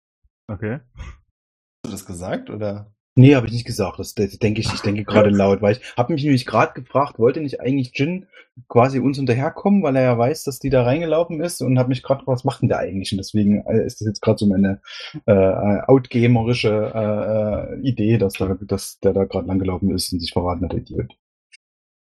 [0.47, 0.79] Okay.
[0.97, 2.95] Hast du das gesagt oder?
[3.17, 3.97] Nee, habe ich nicht gesagt.
[3.99, 7.17] Das, das denke ich, ich denke gerade laut, weil ich habe mich nämlich gerade gefragt,
[7.17, 8.27] wollte nicht eigentlich Jin
[8.67, 12.03] quasi uns hinterherkommen, weil er ja weiß, dass die da reingelaufen ist und habe mich
[12.03, 13.11] gerade gefragt, was macht denn der eigentlich?
[13.11, 14.81] Und deswegen äh, ist das jetzt gerade so meine
[15.25, 20.63] äh, outgamerische äh, Idee, dass, da, dass der da gerade langgelaufen ist und sich verraten
[20.65, 21.17] hat, der Idiot.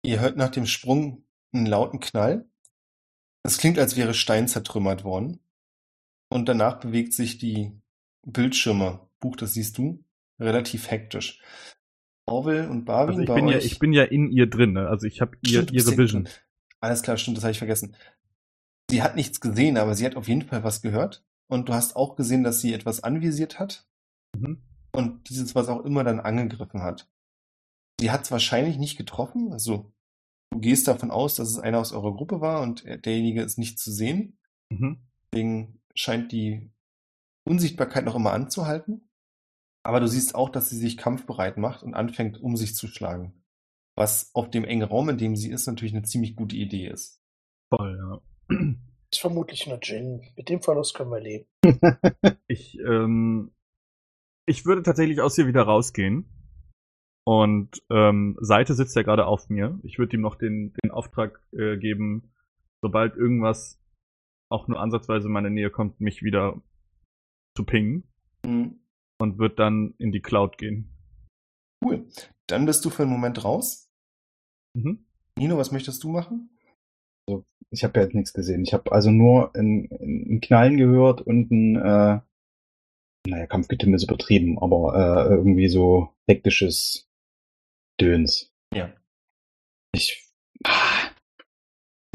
[0.03, 2.45] Ihr hört nach dem Sprung einen lauten Knall.
[3.45, 5.39] Es klingt, als wäre Stein zertrümmert worden.
[6.29, 7.71] Und danach bewegt sich die
[8.25, 9.07] Bildschirme.
[9.19, 10.03] Buch, das siehst du,
[10.39, 11.41] relativ hektisch.
[12.25, 14.87] Orwell und Barwin Also ich bin ja, ich bin ja in ihr drin, ne?
[14.87, 16.27] Also ich habe ihr, ihre Vision.
[16.79, 17.95] Alles klar, stimmt, das habe ich vergessen.
[18.89, 21.23] Sie hat nichts gesehen, aber sie hat auf jeden Fall was gehört.
[21.47, 23.87] Und du hast auch gesehen, dass sie etwas anvisiert hat
[24.35, 24.61] Mhm.
[24.91, 27.07] und dieses, was auch immer, dann angegriffen hat.
[27.99, 29.53] Sie hat es wahrscheinlich nicht getroffen.
[29.53, 29.93] Also
[30.51, 33.79] du gehst davon aus, dass es einer aus eurer Gruppe war und derjenige ist nicht
[33.79, 34.37] zu sehen.
[34.69, 34.99] Mhm.
[35.31, 36.71] Deswegen scheint die
[37.45, 39.09] Unsichtbarkeit noch immer anzuhalten.
[39.83, 43.43] Aber du siehst auch, dass sie sich kampfbereit macht und anfängt, um sich zu schlagen.
[43.95, 47.21] Was auf dem engen Raum, in dem sie ist, natürlich eine ziemlich gute Idee ist.
[47.69, 48.57] Voll, ja.
[49.11, 50.21] Ist vermutlich nur Jin.
[50.35, 51.45] Mit dem Verlust können wir leben.
[52.47, 53.53] Ich, ähm,
[54.45, 56.34] ich würde tatsächlich aus hier wieder rausgehen.
[57.27, 59.79] Und ähm, Seite sitzt ja gerade auf mir.
[59.83, 62.31] Ich würde ihm noch den, den Auftrag äh, geben,
[62.81, 63.81] sobald irgendwas
[64.51, 66.61] auch nur ansatzweise in meine Nähe kommt, mich wieder
[67.57, 68.03] zu pingen
[68.45, 68.79] Mhm.
[69.19, 70.91] und wird dann in die Cloud gehen.
[71.83, 72.05] Cool.
[72.47, 73.89] Dann bist du für einen Moment raus.
[74.77, 75.05] Mhm.
[75.37, 76.51] Nino, was möchtest du machen?
[77.71, 78.63] Ich habe ja jetzt nichts gesehen.
[78.63, 82.19] Ich habe also nur ein, ein Knallen gehört und ein, äh,
[83.27, 87.04] naja, Kampfgetimme ist übertrieben, aber äh, irgendwie so hektisches
[87.99, 88.51] Döns.
[88.73, 88.93] Ja.
[89.93, 90.29] Ich,
[90.63, 91.09] ah,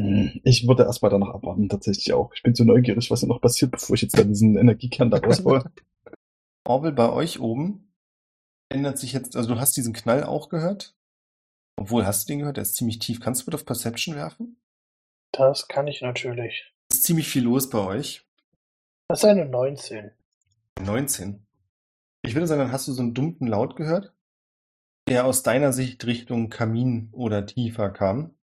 [0.00, 2.32] hm, ich würde erstmal danach abwarten, tatsächlich auch.
[2.34, 5.18] Ich bin so neugierig, was da noch passiert, bevor ich jetzt dann diesen Energiekern da
[5.18, 5.64] raushole.
[6.66, 7.92] Orwell, bei euch oben
[8.70, 10.96] ändert sich jetzt, also du hast diesen Knall auch gehört.
[11.76, 12.56] Obwohl, hast du den gehört?
[12.56, 13.20] Der ist ziemlich tief.
[13.20, 14.60] Kannst du bitte auf Perception werfen?
[15.32, 16.72] Das kann ich natürlich.
[16.90, 18.26] Es ist ziemlich viel los bei euch.
[19.08, 20.12] Das ist eine 19.
[20.80, 21.46] 19.
[22.22, 24.14] Ich würde sagen, dann hast du so einen dumpfen Laut gehört,
[25.10, 28.38] der aus deiner Sicht Richtung Kamin oder tiefer kam.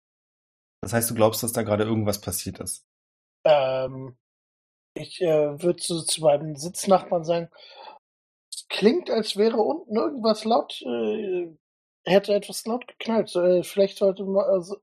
[0.82, 2.86] Das heißt, du glaubst, dass da gerade irgendwas passiert ist.
[3.45, 4.18] Ähm,
[4.93, 7.49] ich äh, würde zu, zu meinem Sitznachbarn sagen,
[8.53, 11.47] es klingt, als wäre unten irgendwas laut, äh,
[12.05, 13.34] hätte etwas laut geknallt.
[13.36, 14.76] Äh, vielleicht sollte man, also,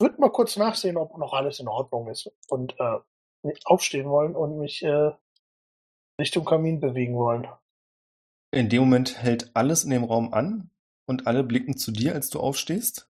[0.00, 4.58] würde mal kurz nachsehen, ob noch alles in Ordnung ist und äh, aufstehen wollen und
[4.58, 5.12] mich äh,
[6.20, 7.46] Richtung Kamin bewegen wollen.
[8.52, 10.70] In dem Moment hält alles in dem Raum an
[11.10, 13.10] und alle blicken zu dir, als du aufstehst.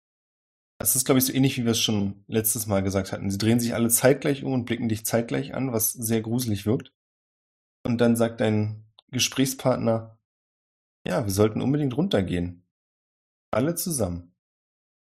[0.80, 3.28] Das ist, glaube ich, so ähnlich, wie wir es schon letztes Mal gesagt hatten.
[3.28, 6.94] Sie drehen sich alle zeitgleich um und blicken dich zeitgleich an, was sehr gruselig wirkt.
[7.84, 10.16] Und dann sagt dein Gesprächspartner,
[11.06, 12.64] ja, wir sollten unbedingt runtergehen.
[13.50, 14.32] Alle zusammen.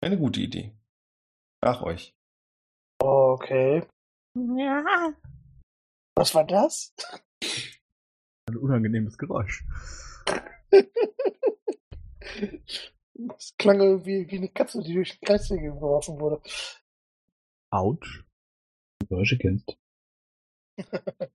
[0.03, 0.77] Eine gute Idee.
[1.63, 2.15] Nach euch.
[2.99, 3.87] Okay.
[6.17, 6.95] Was war das?
[8.47, 9.65] Ein unangenehmes Geräusch.
[13.15, 16.41] Das klang irgendwie wie eine Katze, die durch den Kreissäge geworfen wurde.
[17.71, 18.25] Autsch.
[19.09, 19.77] Geräusche kennst.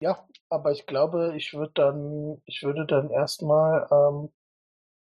[0.00, 4.30] Ja, aber ich glaube, ich würde dann, ich würde dann erstmal, ähm,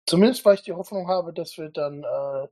[0.05, 2.47] zumindest weil ich die Hoffnung habe, dass wir dann äh,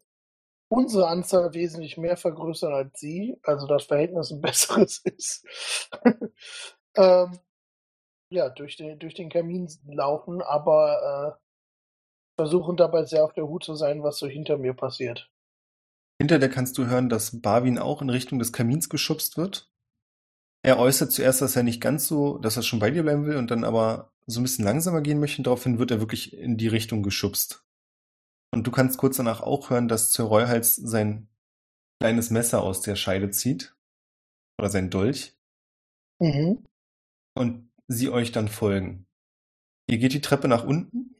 [0.69, 5.45] unsere Anzahl wesentlich mehr vergrößern als sie, also das Verhältnis ein besseres ist.
[6.95, 7.39] ähm,
[8.31, 11.48] ja, durch den, durch den Kamin laufen, aber äh,
[12.39, 15.29] versuchen dabei sehr auf der Hut zu sein, was so hinter mir passiert.
[16.21, 19.69] Hinter dir kannst du hören, dass Barwin auch in Richtung des Kamins geschubst wird.
[20.63, 23.35] Er äußert zuerst, dass er nicht ganz so, dass er schon bei dir bleiben will
[23.35, 25.41] und dann aber so ein bisschen langsamer gehen möchte.
[25.41, 27.65] Daraufhin wird er wirklich in die Richtung geschubst.
[28.53, 31.27] Und du kannst kurz danach auch hören, dass Zereuhals sein
[31.99, 33.75] kleines Messer aus der Scheide zieht.
[34.57, 35.37] Oder sein Dolch.
[36.19, 36.63] Mhm.
[37.35, 39.07] Und sie euch dann folgen.
[39.87, 41.15] Ihr geht die Treppe nach unten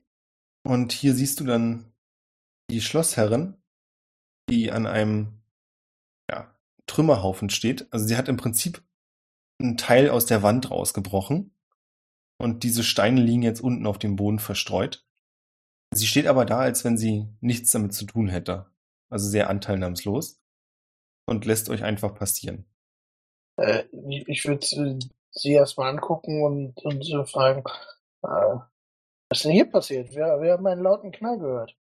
[0.69, 1.91] und hier siehst du dann
[2.69, 3.57] die Schlossherrin,
[4.51, 5.41] die an einem
[6.29, 6.55] ja,
[6.85, 7.91] Trümmerhaufen steht.
[7.91, 8.83] Also sie hat im Prinzip
[9.59, 11.55] ein Teil aus der Wand rausgebrochen
[12.37, 15.07] und diese Steine liegen jetzt unten auf dem Boden verstreut.
[15.91, 18.67] Sie steht aber da, als wenn sie nichts damit zu tun hätte.
[19.09, 20.39] Also sehr anteilnahmslos
[21.25, 22.65] und lässt euch einfach passieren.
[23.57, 23.85] Äh,
[24.27, 24.99] ich würde
[25.31, 27.63] sie erstmal angucken und, und so fragen,
[28.21, 28.59] äh,
[29.29, 30.15] was ist denn hier passiert?
[30.15, 31.75] Wer, wer hat meinen lauten Knall gehört?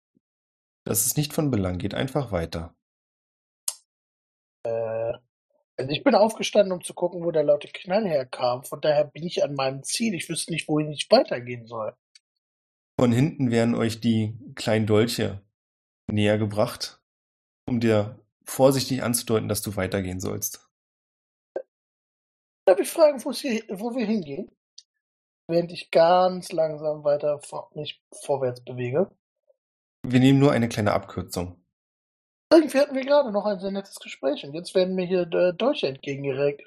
[0.84, 2.74] Das ist nicht von Belang, geht einfach weiter.
[4.66, 5.12] Äh,
[5.76, 8.64] also ich bin aufgestanden, um zu gucken, wo der laute Knall herkam.
[8.64, 10.14] Von daher bin ich an meinem Ziel.
[10.14, 11.94] Ich wüsste nicht, wohin ich weitergehen soll.
[12.98, 15.42] Von hinten werden euch die kleinen Dolche
[16.06, 17.02] näher gebracht,
[17.66, 20.68] um dir vorsichtig anzudeuten, dass du weitergehen sollst.
[22.66, 24.50] Darf ich fragen, wo wir hingehen?
[25.46, 29.10] Während ich ganz langsam weiter vor, mich vorwärts bewege.
[30.06, 31.62] Wir nehmen nur eine kleine Abkürzung.
[32.52, 35.52] Irgendwie hatten wir gerade noch ein sehr nettes Gespräch und jetzt werden mir hier äh,
[35.54, 36.62] Dolche entgegengereckt.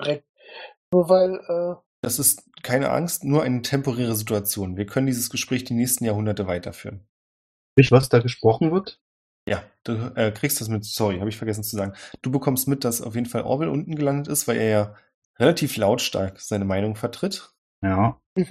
[0.92, 1.36] Nur weil.
[1.48, 4.78] Äh, das ist keine Angst, nur eine temporäre Situation.
[4.78, 7.08] Wir können dieses Gespräch die nächsten Jahrhunderte weiterführen.
[7.76, 9.00] Nicht, was da gesprochen wird?
[9.48, 11.94] Ja, du äh, kriegst das mit, sorry, habe ich vergessen zu sagen.
[12.22, 14.96] Du bekommst mit, dass auf jeden Fall Orwell unten gelandet ist, weil er ja
[15.40, 17.54] relativ lautstark seine Meinung vertritt.
[17.84, 18.22] Ja.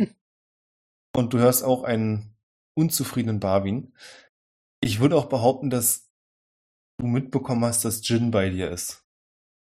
[1.16, 2.36] Und du hörst auch einen
[2.76, 3.94] unzufriedenen Barwin.
[4.82, 6.10] Ich würde auch behaupten, dass
[7.00, 9.04] du mitbekommen hast, dass Jin bei dir ist.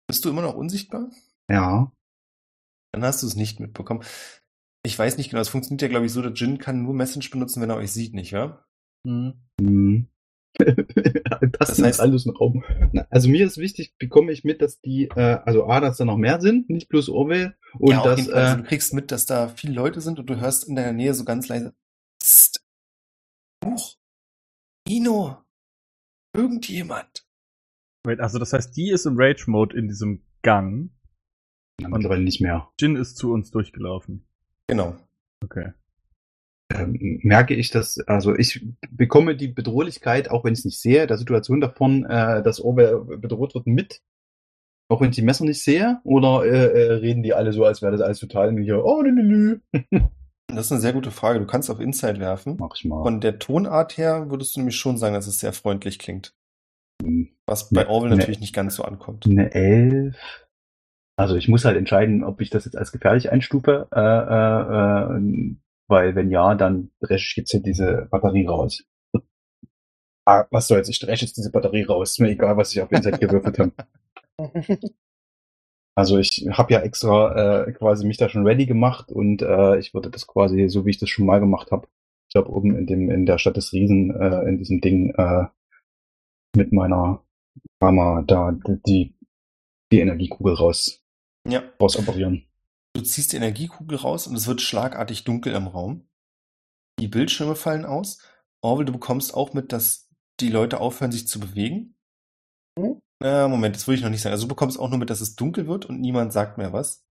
[0.07, 1.09] Bist du immer noch unsichtbar?
[1.49, 1.91] Ja.
[2.93, 4.03] Dann hast du es nicht mitbekommen.
[4.85, 7.29] Ich weiß nicht genau, es funktioniert ja, glaube ich, so, dass Jin kann nur Message
[7.29, 8.65] benutzen, wenn er euch sieht, nicht wahr?
[9.05, 10.07] Hm.
[10.57, 12.63] Das, das heißt alles ein Raum.
[13.09, 16.17] Also mir ist wichtig, bekomme ich mit, dass die, äh, also A, dass da noch
[16.17, 17.55] mehr sind, nicht bloß Orwell.
[17.79, 20.39] Und ja, dass, äh, also du kriegst mit, dass da viele Leute sind und du
[20.39, 21.73] hörst in deiner Nähe so ganz leise
[22.19, 22.63] Psst.
[23.59, 23.95] Buch.
[24.87, 25.37] Ino.
[26.35, 27.25] Irgendjemand.
[28.05, 30.91] Wait, also das heißt, die ist im Rage-Mode in diesem Gang.
[31.79, 32.69] Ja, mittlerweile nicht mehr.
[32.79, 34.25] Jin ist zu uns durchgelaufen.
[34.67, 34.97] Genau.
[35.43, 35.73] Okay
[36.73, 41.07] ähm, merke ich, dass, also ich bekomme die Bedrohlichkeit, auch wenn ich es nicht sehe,
[41.07, 44.01] der Situation davon, äh, dass Ober bedroht wird mit,
[44.89, 47.81] auch wenn ich die Messer nicht sehe, oder äh, äh, reden die alle so, als
[47.81, 49.59] wäre das alles total hier, oh, nö, nö,
[49.91, 49.99] nö.
[50.47, 51.39] Das ist eine sehr gute Frage.
[51.39, 52.57] Du kannst auf Inside werfen.
[52.59, 53.01] Mach ich mal.
[53.01, 56.35] Von der Tonart her würdest du nämlich schon sagen, dass es sehr freundlich klingt.
[57.01, 57.29] Hm.
[57.47, 59.25] Was bei Ne- Orwell ne- natürlich nicht ganz so ankommt.
[59.25, 60.45] Eine Elf.
[61.15, 65.55] Also ich muss halt entscheiden, ob ich das jetzt als gefährlich einstufe, äh, äh, äh,
[65.87, 68.83] weil wenn ja, dann dresche ich jetzt hier diese Batterie raus.
[70.25, 72.11] Ah, was soll's, ich dresche jetzt diese Batterie raus.
[72.11, 73.71] Ist mir egal, was ich auf Inside gewürfelt habe.
[75.95, 79.93] Also ich habe ja extra äh, quasi mich da schon ready gemacht und äh, ich
[79.93, 81.87] würde das quasi, so wie ich das schon mal gemacht habe,
[82.27, 85.45] ich glaube oben in dem in der Stadt des Riesen, äh, in diesem Ding äh,
[86.55, 87.23] mit meiner
[87.79, 88.51] Kamera da
[88.87, 89.13] die
[89.91, 91.03] die Energiekugel raus
[91.47, 91.61] Ja.
[91.79, 92.47] raus operieren.
[92.95, 96.07] Du ziehst die Energiekugel raus und es wird schlagartig dunkel im Raum.
[96.99, 98.19] Die Bildschirme fallen aus.
[98.61, 101.95] Orwell, du bekommst auch mit, dass die Leute aufhören, sich zu bewegen.
[102.77, 103.01] Hm?
[103.21, 104.33] Äh, Moment, das würde ich noch nicht sagen.
[104.33, 107.05] Also du bekommst auch nur mit, dass es dunkel wird und niemand sagt mehr was.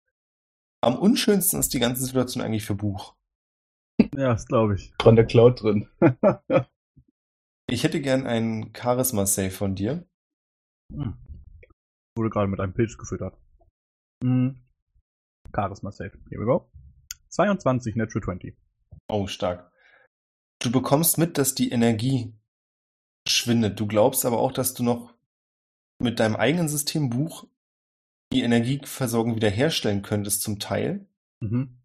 [0.82, 3.14] Am unschönsten ist die ganze Situation eigentlich für Buch.
[4.14, 4.92] Ja, das glaube ich.
[4.98, 5.88] Dran der Cloud drin.
[7.72, 10.04] Ich hätte gern einen Charisma-Save von dir.
[10.92, 11.16] Hm.
[12.16, 13.38] Wurde gerade mit einem Pilz gefüttert.
[14.24, 14.60] Hm.
[15.52, 16.12] Charisma Save.
[16.28, 16.70] Here we go.
[17.28, 18.56] 22, Natural 20.
[19.08, 19.70] Oh, stark.
[20.60, 22.34] Du bekommst mit, dass die Energie
[23.26, 23.78] schwindet.
[23.80, 25.14] Du glaubst aber auch, dass du noch
[25.98, 27.46] mit deinem eigenen Systembuch
[28.32, 31.06] die Energieversorgung wiederherstellen könntest zum Teil.
[31.40, 31.80] Mhm.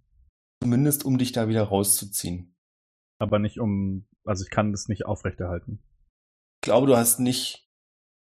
[0.61, 2.55] Zumindest um dich da wieder rauszuziehen.
[3.19, 5.83] Aber nicht um, also ich kann das nicht aufrechterhalten.
[6.61, 7.69] glaube, du hast nicht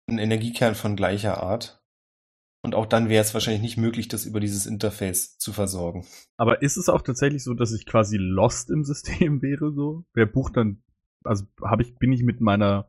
[0.08, 1.77] einen Energiekern von gleicher Art.
[2.64, 6.04] Und auch dann wäre es wahrscheinlich nicht möglich, das über dieses Interface zu versorgen.
[6.36, 10.04] Aber ist es auch tatsächlich so, dass ich quasi lost im System wäre so?
[10.14, 10.82] Wer bucht dann,
[11.24, 12.88] also habe ich, bin ich mit meiner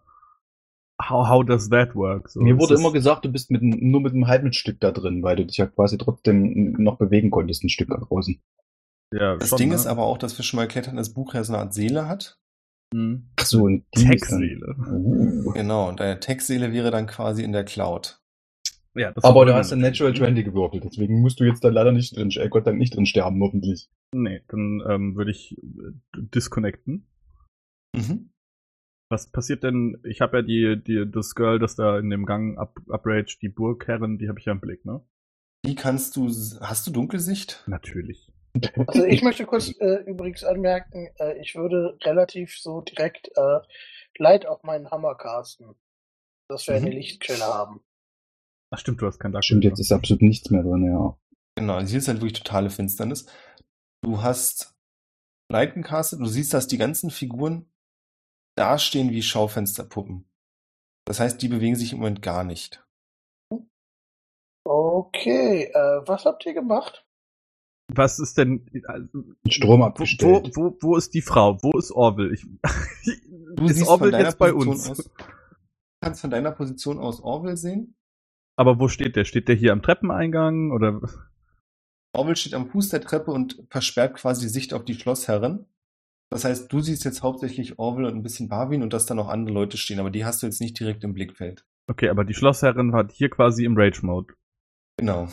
[1.02, 2.28] How, how does that work?
[2.30, 5.24] So, Mir wurde immer gesagt, du bist mit, nur mit einem halben Stück da drin,
[5.24, 8.42] weil du dich ja quasi trotzdem noch bewegen konntest, ein Stück nach außen.
[9.14, 9.76] ja, Das schon, Ding ne?
[9.76, 11.74] ist aber auch, dass wir schon mal erklärt dass das Buch ja so eine Art
[11.74, 12.38] Seele hat.
[12.94, 13.30] Mhm.
[13.38, 14.76] Ach so, dann- Tech-Seele.
[14.78, 15.52] Uh.
[15.54, 18.19] Genau, und deine Tech-Seele wäre dann quasi in der Cloud.
[18.96, 20.22] Ja, das Aber du hast ein Natural nicht.
[20.22, 23.06] 20 gewürfelt, deswegen musst du jetzt da leider nicht drin, äh, Gott Dank nicht drin
[23.06, 23.90] sterben, hoffentlich.
[24.14, 27.08] Nee, dann ähm, würde ich äh, disconnecten.
[27.96, 28.32] Mhm.
[29.12, 30.00] Was passiert denn?
[30.04, 33.50] Ich habe ja die, die, das Girl, das da in dem Gang up, uprage, die
[33.50, 35.02] Burgherrin, die habe ich ja im Blick, ne?
[35.66, 36.28] Wie kannst du,
[36.62, 37.64] hast du Dunkelsicht?
[37.68, 38.32] Natürlich.
[38.88, 43.60] Also ich möchte kurz äh, übrigens anmerken, äh, ich würde relativ so direkt äh,
[44.18, 45.76] Light auf meinen Hammer casten,
[46.48, 46.94] dass wir eine Mhm.
[46.94, 47.82] Lichtquelle haben.
[48.72, 51.18] Ach stimmt, du hast kein Dark Stimmt, jetzt ist absolut nichts mehr drin, ja.
[51.56, 53.26] Genau, hier ist halt wirklich totale Finsternis.
[54.04, 54.76] Du hast
[55.52, 57.72] Light gecastet, du siehst, dass die ganzen Figuren
[58.56, 60.30] dastehen wie Schaufensterpuppen.
[61.06, 62.86] Das heißt, die bewegen sich im Moment gar nicht.
[64.66, 67.06] Okay, äh, was habt ihr gemacht?
[67.92, 68.70] Was ist denn?
[68.88, 70.56] Also, Strom wo, abgestellt.
[70.56, 71.58] wo, wo, wo ist die Frau?
[71.64, 72.34] Wo ist Orville?
[72.34, 72.46] Ich,
[73.56, 74.90] Du ist siehst Orville von deiner jetzt bei Position uns?
[74.90, 75.12] aus, du
[76.02, 77.96] kannst von deiner Position aus Orwell sehen.
[78.60, 79.24] Aber wo steht der?
[79.24, 81.00] Steht der hier am Treppeneingang oder?
[82.12, 85.66] Orwell steht am Fuß der Treppe und versperrt quasi die Sicht auf die Schlossherren.
[86.30, 89.30] Das heißt, du siehst jetzt hauptsächlich Orwell und ein bisschen Barwin und dass da noch
[89.30, 91.64] andere Leute stehen, aber die hast du jetzt nicht direkt im Blickfeld.
[91.88, 94.34] Okay, aber die Schlossherrin war hier quasi im Rage-Mode.
[94.98, 95.30] Genau.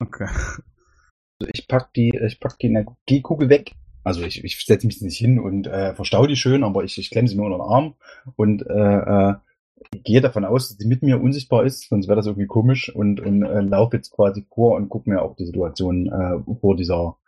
[0.00, 0.26] Okay.
[1.38, 3.76] Also ich pack die, ich pack die Energiekugel weg.
[4.02, 7.10] Also ich, ich setze mich nicht hin und äh, verstau die schön, aber ich, ich
[7.10, 7.94] klemme sie mir unter den Arm
[8.34, 9.34] und äh, äh,
[10.04, 13.20] gehe davon aus, dass sie mit mir unsichtbar ist, sonst wäre das irgendwie komisch und,
[13.20, 17.18] und äh, laufe jetzt quasi vor und gucke mir auch die Situation äh, vor dieser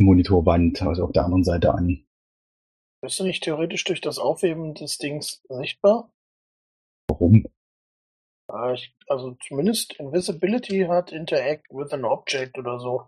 [0.00, 2.04] Monitorwand, also auf der anderen Seite an.
[3.00, 6.10] Bist du nicht theoretisch durch das Aufheben des Dings sichtbar?
[7.08, 7.44] Warum?
[8.50, 13.06] Äh, ich, also zumindest Invisibility hat Interact with an Object oder so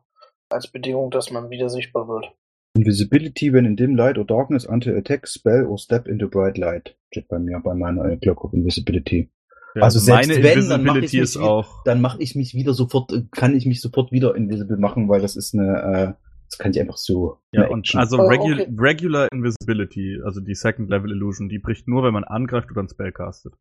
[0.49, 2.33] als Bedingung, dass man wieder sichtbar wird.
[2.77, 6.97] Invisibility when in dim light or darkness until attack, spell or step into bright light.
[7.11, 9.31] Steht bei mir bei meiner Clock of Invisibility.
[9.74, 11.85] Ja, Also selbst meine wenn, dann mach ich Invisibility mich ist wieder- auch.
[11.85, 15.20] Dann mache ich mich wieder sofort, äh, kann ich mich sofort wieder invisible machen, weil
[15.20, 17.39] das ist eine, äh, das kann ich einfach so.
[17.53, 18.68] Ja, und also Oh, regu okay.
[18.79, 22.89] Regular Invisibility, also die Second Level Illusion, die bricht nur, wenn man angreift oder ein
[22.89, 23.53] Spell castet.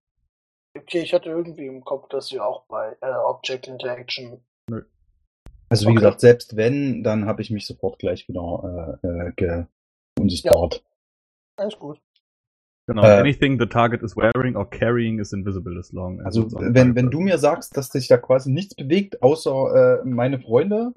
[0.78, 4.40] Okay, ich hatte irgendwie im Kopf, dass sie auch bei äh, Object Interaction.
[5.80, 6.00] Also wie okay.
[6.00, 9.66] gesagt, selbst wenn, dann habe ich mich sofort gleich wieder äh, äh, ge
[10.20, 10.84] unsichtbart.
[11.58, 12.00] Alles gut.
[12.88, 13.04] Genau.
[13.04, 16.96] Äh, Anything the target is wearing or carrying is invisible as long as Also wenn,
[16.96, 20.94] wenn du mir sagst, dass sich da quasi nichts bewegt, außer äh, meine Freunde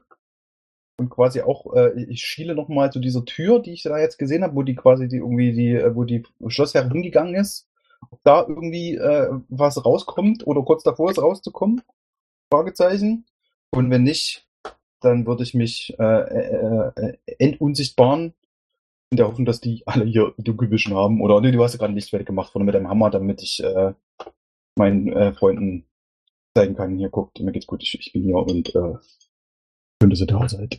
[0.98, 4.18] und quasi auch, äh, ich schiele noch mal zu dieser Tür, die ich da jetzt
[4.18, 7.68] gesehen habe, wo die quasi die irgendwie die, äh, wo die Schlossherrin hingegangen ist,
[8.10, 11.82] ob da irgendwie äh, was rauskommt oder kurz davor ist rauszukommen?
[12.52, 13.24] Fragezeichen.
[13.70, 14.47] Und wenn nicht,
[15.00, 18.34] dann würde ich mich äh, äh, äh, entunsichtbaren
[19.10, 21.20] in der Hoffnung, dass die alle hier Dunkelvision haben.
[21.22, 23.94] Oder nee, du hast ja gerade Lichtwert gemacht vorne mit deinem Hammer, damit ich äh,
[24.78, 25.86] meinen äh, Freunden
[26.56, 28.98] zeigen kann, hier guckt, mir geht's gut, ich, ich bin hier und äh,
[30.00, 30.78] schön, dass ihr da seid.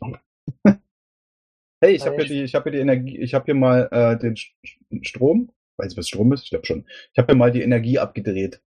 [0.66, 4.18] hey, ich habe hier die, ich habe hier die Energie, ich habe hier mal äh,
[4.18, 4.54] den St-
[5.04, 6.86] Strom, weiß ich was Strom ist, ich glaube schon.
[7.14, 8.62] Ich habe hier mal die Energie abgedreht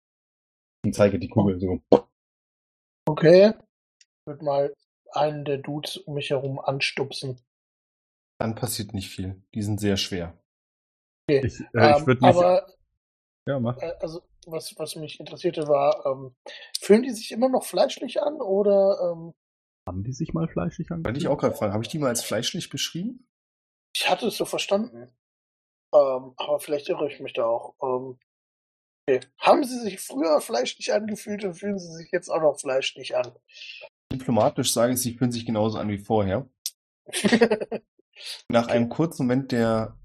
[0.85, 1.81] und zeige die Kugel so.
[3.09, 3.55] Okay.
[3.99, 4.75] Ich würde mal
[5.13, 7.41] einen der Dudes um mich herum anstupsen.
[8.41, 9.43] Dann passiert nicht viel.
[9.55, 10.39] Die sind sehr schwer.
[11.29, 11.47] Okay.
[11.47, 12.37] ich, äh, ich Ähm, würde mich.
[12.37, 12.67] aber
[13.47, 13.77] ja, mach.
[13.79, 16.35] äh, also was, was mich interessierte war, ähm,
[16.81, 19.35] fühlen die sich immer noch fleischlich an oder ähm,
[19.87, 21.07] Haben die sich mal fleischig angefühlt?
[21.07, 23.25] Wollte ich auch gerade fragen, habe ich die mal als fleischlich beschrieben?
[23.95, 25.15] ich hatte es so verstanden.
[25.95, 27.75] Ähm, aber vielleicht irre ich mich da auch.
[27.83, 28.19] Ähm,
[29.09, 29.21] okay.
[29.39, 33.35] Haben sie sich früher fleischlich angefühlt und fühlen sie sich jetzt auch noch fleischlich an?
[34.13, 36.49] Diplomatisch sage ich, sie fühlen sich genauso an wie vorher.
[38.49, 39.97] Nach einem kurzen Moment der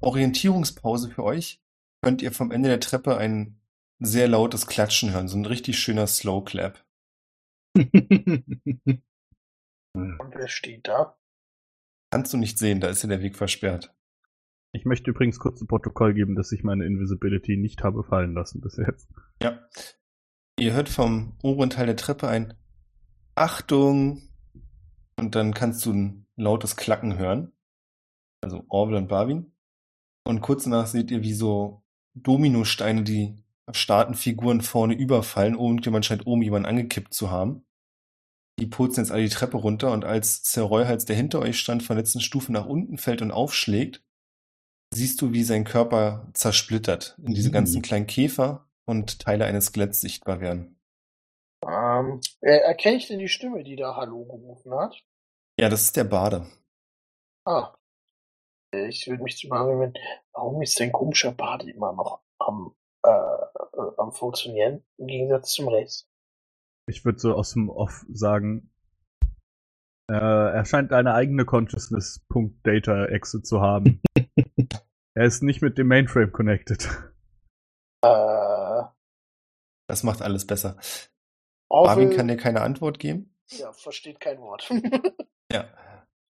[0.00, 1.60] Orientierungspause für euch
[2.02, 3.60] könnt ihr vom Ende der Treppe ein
[3.98, 6.84] sehr lautes Klatschen hören, so ein richtig schöner Slow Clap.
[7.74, 9.02] und
[9.94, 11.18] wer steht da?
[12.10, 13.94] Kannst du nicht sehen, da ist ja der Weg versperrt.
[14.72, 18.60] Ich möchte übrigens kurz zu Protokoll geben, dass ich meine Invisibility nicht habe fallen lassen
[18.60, 19.08] bis jetzt.
[19.42, 19.66] Ja.
[20.58, 22.54] Ihr hört vom oberen Teil der Treppe ein
[23.36, 24.22] Achtung!
[25.18, 27.52] Und dann kannst du ein lautes Klacken hören.
[28.42, 29.52] Also Orwell und Barwin.
[30.26, 31.82] Und kurz danach seht ihr, wie so
[32.14, 33.36] Dominosteine, die
[33.72, 35.54] starten Figuren vorne überfallen.
[35.54, 37.64] Irgendjemand scheint oben jemanden angekippt zu haben.
[38.58, 41.82] Die purzeln jetzt alle die Treppe runter und als Sir Royhals, der hinter euch stand,
[41.82, 44.02] von letzten Stufe nach unten fällt und aufschlägt,
[44.94, 47.54] siehst du, wie sein Körper zersplittert in diese Mhm.
[47.54, 50.75] ganzen kleinen Käfer und Teile eines Skeletts sichtbar werden.
[51.98, 54.94] Ähm, äh, erkenne ich denn die Stimme, die da Hallo gerufen hat?
[55.58, 56.46] Ja, das ist der Bade.
[57.46, 57.74] Ah.
[58.74, 59.94] Äh, Ich würde mich zu fragen,
[60.32, 62.74] warum ist dein komischer Bart immer noch am,
[63.04, 66.08] äh, äh, am Funktionieren im Gegensatz zum Rest?
[66.88, 68.70] Ich würde so aus dem Off sagen,
[70.08, 74.00] äh, er scheint eine eigene Consciousness.data-Exe zu haben.
[75.14, 76.88] er ist nicht mit dem Mainframe connected.
[78.04, 78.84] Äh,
[79.88, 80.78] Das macht alles besser.
[81.68, 83.36] Orwell, kann dir keine Antwort geben.
[83.50, 84.70] ja, versteht kein Wort.
[85.52, 85.68] Ja.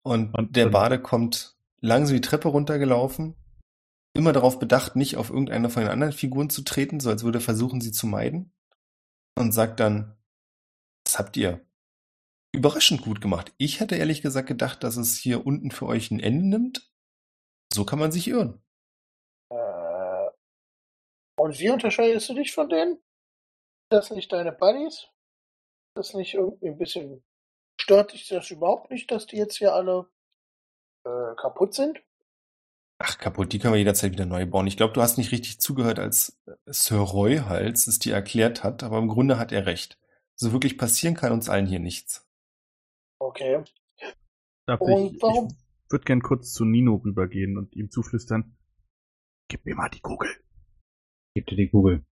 [0.02, 3.36] Und, Und- der Bade kommt langsam die Treppe runtergelaufen,
[4.14, 7.38] immer darauf bedacht, nicht auf irgendeine von den anderen Figuren zu treten, so als würde
[7.38, 8.52] er versuchen, sie zu meiden.
[9.38, 10.16] Und sagt dann,
[11.04, 11.64] das habt ihr
[12.54, 13.52] überraschend gut gemacht.
[13.56, 16.92] Ich hätte ehrlich gesagt gedacht, dass es hier unten für euch ein Ende nimmt.
[17.72, 18.62] So kann man sich irren.
[19.50, 20.28] äh,
[21.38, 22.98] und wie unterscheidest du dich von denen?
[23.88, 25.06] Das nicht deine Buddies?
[25.94, 27.22] Das nicht irgendwie ein bisschen
[27.80, 30.08] stört dich das überhaupt nicht, dass die jetzt hier alle
[31.04, 32.02] äh, kaputt sind?
[32.98, 34.66] Ach, kaputt, die können wir jederzeit wieder neu bauen.
[34.68, 38.84] Ich glaube, du hast nicht richtig zugehört, als Sir Roy Hals es dir erklärt hat,
[38.84, 39.98] aber im Grunde hat er recht.
[40.36, 42.28] So wirklich passieren kann uns allen hier nichts.
[43.18, 43.64] Okay.
[44.66, 48.56] Darf Und ich, warum- ich würde gern kurz zu Nino rübergehen und ihm zuflüstern,
[49.48, 50.30] gib mir mal die Kugel.
[51.34, 52.04] Gib dir die Kugel.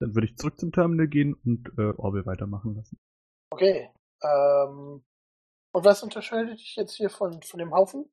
[0.00, 2.98] Dann würde ich zurück zum Terminal gehen und äh, Orwell weitermachen lassen.
[3.50, 3.90] Okay.
[4.22, 5.04] Ähm,
[5.72, 8.10] und was unterscheidet dich jetzt hier von, von dem Haufen?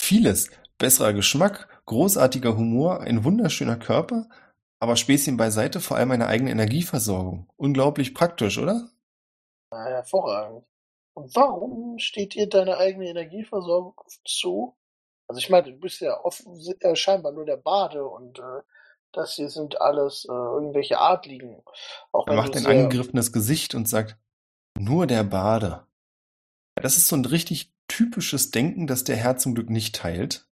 [0.00, 0.50] Vieles.
[0.78, 4.28] Besserer Geschmack, großartiger Humor, ein wunderschöner Körper,
[4.80, 7.48] aber Späßchen beiseite, vor allem eine eigene Energieversorgung.
[7.56, 8.90] Unglaublich praktisch, oder?
[9.70, 10.66] Na, hervorragend.
[11.14, 13.94] Und warum steht dir deine eigene Energieversorgung
[14.24, 14.76] zu?
[15.28, 18.62] Also ich meine, du bist ja offen, äh, scheinbar nur der Bade und äh,
[19.12, 21.62] das hier sind alles äh, irgendwelche Adligen.
[22.12, 24.16] Auch Er macht ein angegriffenes Gesicht und sagt,
[24.78, 25.86] nur der Bade.
[26.74, 30.48] Das ist so ein richtig typisches Denken, das der Herr zum Glück nicht teilt.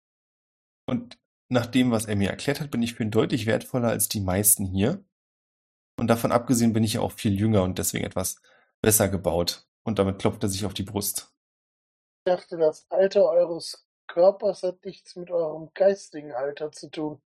[0.87, 4.09] Und nach dem, was er mir erklärt hat, bin ich für ihn deutlich wertvoller als
[4.09, 5.05] die meisten hier.
[5.99, 8.41] Und davon abgesehen bin ich ja auch viel jünger und deswegen etwas
[8.81, 9.67] besser gebaut.
[9.85, 11.33] Und damit klopft er sich auf die Brust.
[12.19, 17.23] Ich dachte, das Alter eures Körpers hat nichts mit eurem geistigen Alter zu tun.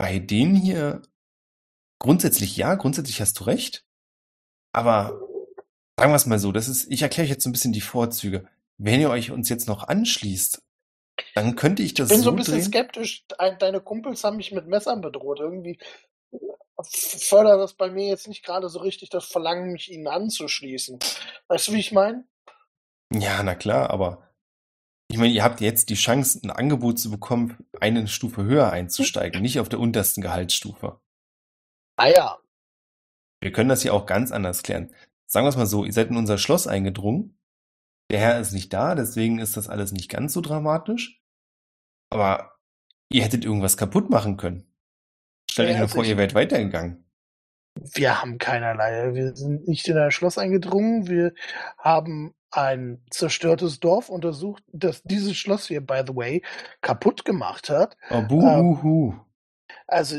[0.00, 1.02] Bei denen hier
[1.98, 3.84] grundsätzlich ja, grundsätzlich hast du recht.
[4.72, 5.20] Aber
[5.98, 7.82] sagen wir es mal so, das ist, ich erkläre euch jetzt so ein bisschen die
[7.82, 8.48] Vorzüge.
[8.78, 10.62] Wenn ihr euch uns jetzt noch anschließt,
[11.34, 12.64] dann könnte ich das Ich bin so so ein bisschen drehen.
[12.64, 13.26] skeptisch.
[13.36, 15.38] Ein- Deine Kumpels haben mich mit Messern bedroht.
[15.38, 15.78] Irgendwie
[16.82, 20.98] fördert das bei mir jetzt nicht gerade so richtig das Verlangen, mich ihnen anzuschließen.
[21.48, 22.24] Weißt du, wie ich meine?
[23.12, 24.29] Ja, na klar, aber
[25.10, 29.42] ich meine, ihr habt jetzt die Chance, ein Angebot zu bekommen, eine Stufe höher einzusteigen,
[29.42, 31.00] nicht auf der untersten Gehaltsstufe.
[31.96, 32.38] Ah ja.
[33.40, 34.94] Wir können das ja auch ganz anders klären.
[35.26, 37.36] Sagen wir es mal so, ihr seid in unser Schloss eingedrungen.
[38.12, 41.20] Der Herr ist nicht da, deswegen ist das alles nicht ganz so dramatisch.
[42.10, 42.52] Aber
[43.08, 44.72] ihr hättet irgendwas kaputt machen können.
[45.50, 47.04] Stellt euch nur vor, ihr wärt weitergegangen.
[47.74, 49.12] Wir haben keinerlei.
[49.14, 51.08] Wir sind nicht in ein Schloss eingedrungen.
[51.08, 51.34] Wir
[51.78, 56.42] haben ein zerstörtes Dorf untersucht, das dieses Schloss hier, by the way,
[56.80, 57.96] kaputt gemacht hat.
[58.10, 59.14] Oh, buhuhu.
[59.86, 60.18] Also,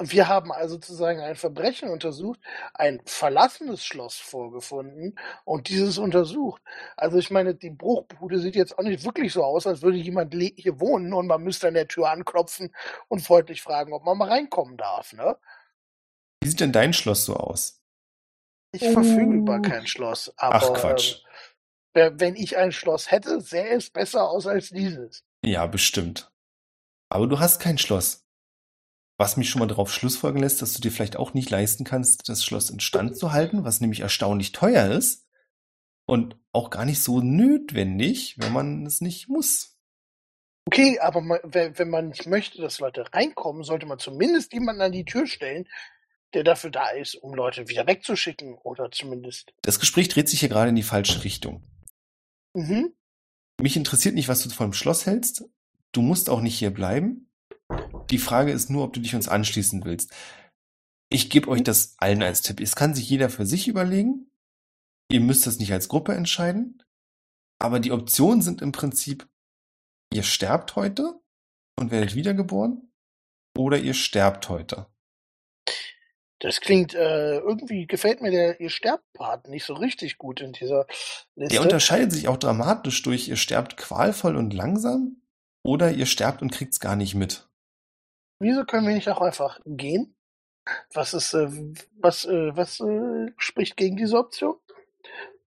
[0.00, 2.38] wir haben also sozusagen ein Verbrechen untersucht,
[2.72, 6.62] ein verlassenes Schloss vorgefunden und dieses untersucht.
[6.96, 10.32] Also ich meine, die Bruchbude sieht jetzt auch nicht wirklich so aus, als würde jemand
[10.34, 12.72] hier wohnen und man müsste an der Tür anklopfen
[13.08, 15.12] und freundlich fragen, ob man mal reinkommen darf.
[15.14, 15.36] Ne?
[16.42, 17.82] Wie sieht denn dein Schloss so aus?
[18.70, 21.22] Ich verfüge über kein Schloss, aber Ach Quatsch.
[21.94, 25.24] Wer- wenn ich ein Schloss hätte, sähe es besser aus als dieses.
[25.44, 26.30] Ja, bestimmt.
[27.10, 28.24] Aber du hast kein Schloss.
[29.20, 32.28] Was mich schon mal darauf schlussfolgern lässt, dass du dir vielleicht auch nicht leisten kannst,
[32.28, 35.26] das Schloss instand zu halten, was nämlich erstaunlich teuer ist
[36.06, 39.76] und auch gar nicht so notwendig, wenn man es nicht muss.
[40.66, 44.82] Okay, aber man, wenn, wenn man nicht möchte, dass Leute reinkommen, sollte man zumindest jemanden
[44.82, 45.66] an die Tür stellen,
[46.34, 49.52] der dafür da ist, um Leute wieder wegzuschicken oder zumindest.
[49.62, 51.62] Das Gespräch dreht sich hier gerade in die falsche Richtung.
[52.58, 52.92] Mhm.
[53.60, 55.44] Mich interessiert nicht, was du von dem Schloss hältst.
[55.92, 57.30] Du musst auch nicht hier bleiben.
[58.10, 60.12] Die Frage ist nur, ob du dich uns anschließen willst.
[61.08, 62.60] Ich gebe euch das allen als Tipp.
[62.60, 64.30] Es kann sich jeder für sich überlegen.
[65.10, 66.82] Ihr müsst das nicht als Gruppe entscheiden.
[67.60, 69.28] Aber die Optionen sind im Prinzip,
[70.12, 71.20] ihr sterbt heute
[71.78, 72.84] und werdet wiedergeboren.
[73.56, 74.86] oder ihr sterbt heute.
[76.40, 80.86] Das klingt, äh, irgendwie gefällt mir der ihr Sterbbart nicht so richtig gut in dieser
[81.34, 81.54] Liste.
[81.54, 85.20] Der unterscheidet sich auch dramatisch durch ihr sterbt qualvoll und langsam
[85.64, 87.48] oder ihr sterbt und kriegt's gar nicht mit.
[88.40, 90.14] Wieso können wir nicht auch einfach gehen?
[90.92, 91.48] Was ist, äh,
[91.98, 94.54] was, äh, was äh, spricht gegen diese Option?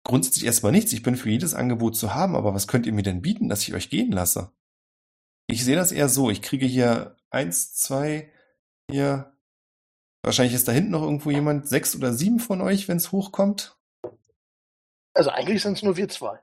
[0.03, 0.91] Grundsätzlich erstmal nichts.
[0.91, 3.61] Ich bin für jedes Angebot zu haben, aber was könnt ihr mir denn bieten, dass
[3.61, 4.51] ich euch gehen lasse?
[5.47, 6.29] Ich sehe das eher so.
[6.29, 8.31] Ich kriege hier eins, zwei,
[8.89, 9.32] hier.
[10.23, 13.77] Wahrscheinlich ist da hinten noch irgendwo jemand, sechs oder sieben von euch, wenn es hochkommt.
[15.13, 16.39] Also eigentlich sind es nur wir zwei.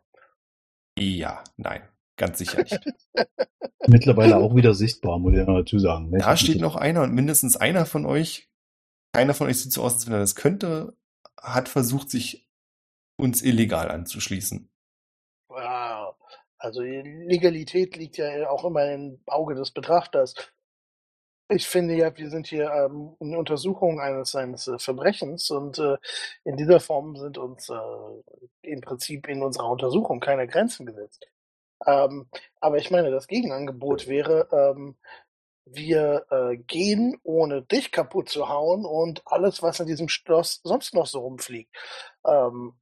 [0.99, 1.83] Ja, nein,
[2.17, 2.79] ganz sicher nicht.
[3.87, 6.13] Mittlerweile auch wieder sichtbar, muss ich noch dazu sagen.
[6.13, 8.51] Da steht noch einer und mindestens einer von euch,
[9.13, 10.95] keiner von euch sieht so aus, als wenn er das könnte,
[11.37, 12.49] hat versucht, sich
[13.17, 14.71] uns illegal anzuschließen.
[15.49, 16.15] Wow.
[16.59, 20.35] Also die Legalität liegt ja auch immer im Auge des Betrachters.
[21.53, 25.97] Ich finde ja, wir sind hier ähm, in Untersuchung eines, eines äh, Verbrechens und äh,
[26.45, 27.75] in dieser Form sind uns äh,
[28.63, 31.27] im Prinzip in unserer Untersuchung keine Grenzen gesetzt.
[31.87, 32.29] Ähm,
[32.61, 34.97] aber ich meine, das Gegenangebot wäre, ähm,
[35.67, 40.95] wir äh, gehen, ohne dich kaputt zu hauen und alles, was in diesem Schloss sonst
[40.95, 41.75] noch so rumfliegt.
[42.27, 42.75] Ähm,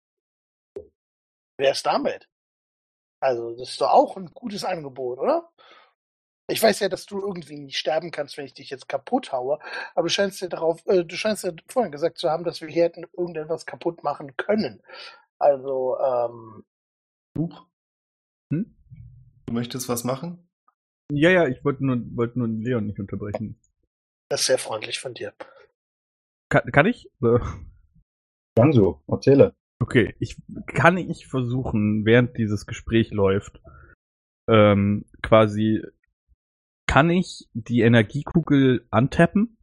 [1.57, 2.29] Wer ist damit?
[3.21, 5.49] Also, das ist doch auch ein gutes Angebot, oder?
[6.51, 9.59] Ich weiß ja, dass du irgendwie nicht sterben kannst, wenn ich dich jetzt kaputt haue,
[9.95, 12.69] aber du scheinst ja darauf, äh, du scheinst ja vorhin gesagt zu haben, dass wir
[12.69, 14.83] hier hätten irgendetwas kaputt machen können.
[15.39, 16.65] Also, ähm,
[17.37, 17.67] Huch.
[18.51, 18.75] Hm?
[19.47, 20.49] Du möchtest was machen?
[21.13, 23.61] Ja, ja, ich wollte nur, wollte nur Leon nicht unterbrechen.
[24.31, 25.35] das ist sehr freundlich von dir.
[26.51, 27.11] Kann, kann ich?
[27.23, 27.39] Äh,
[28.55, 29.55] Dann so, erzähle.
[29.81, 33.61] Okay, ich kann ich versuchen, während dieses Gespräch läuft,
[34.49, 35.83] ähm, quasi
[36.89, 39.57] kann ich die Energiekugel antappen?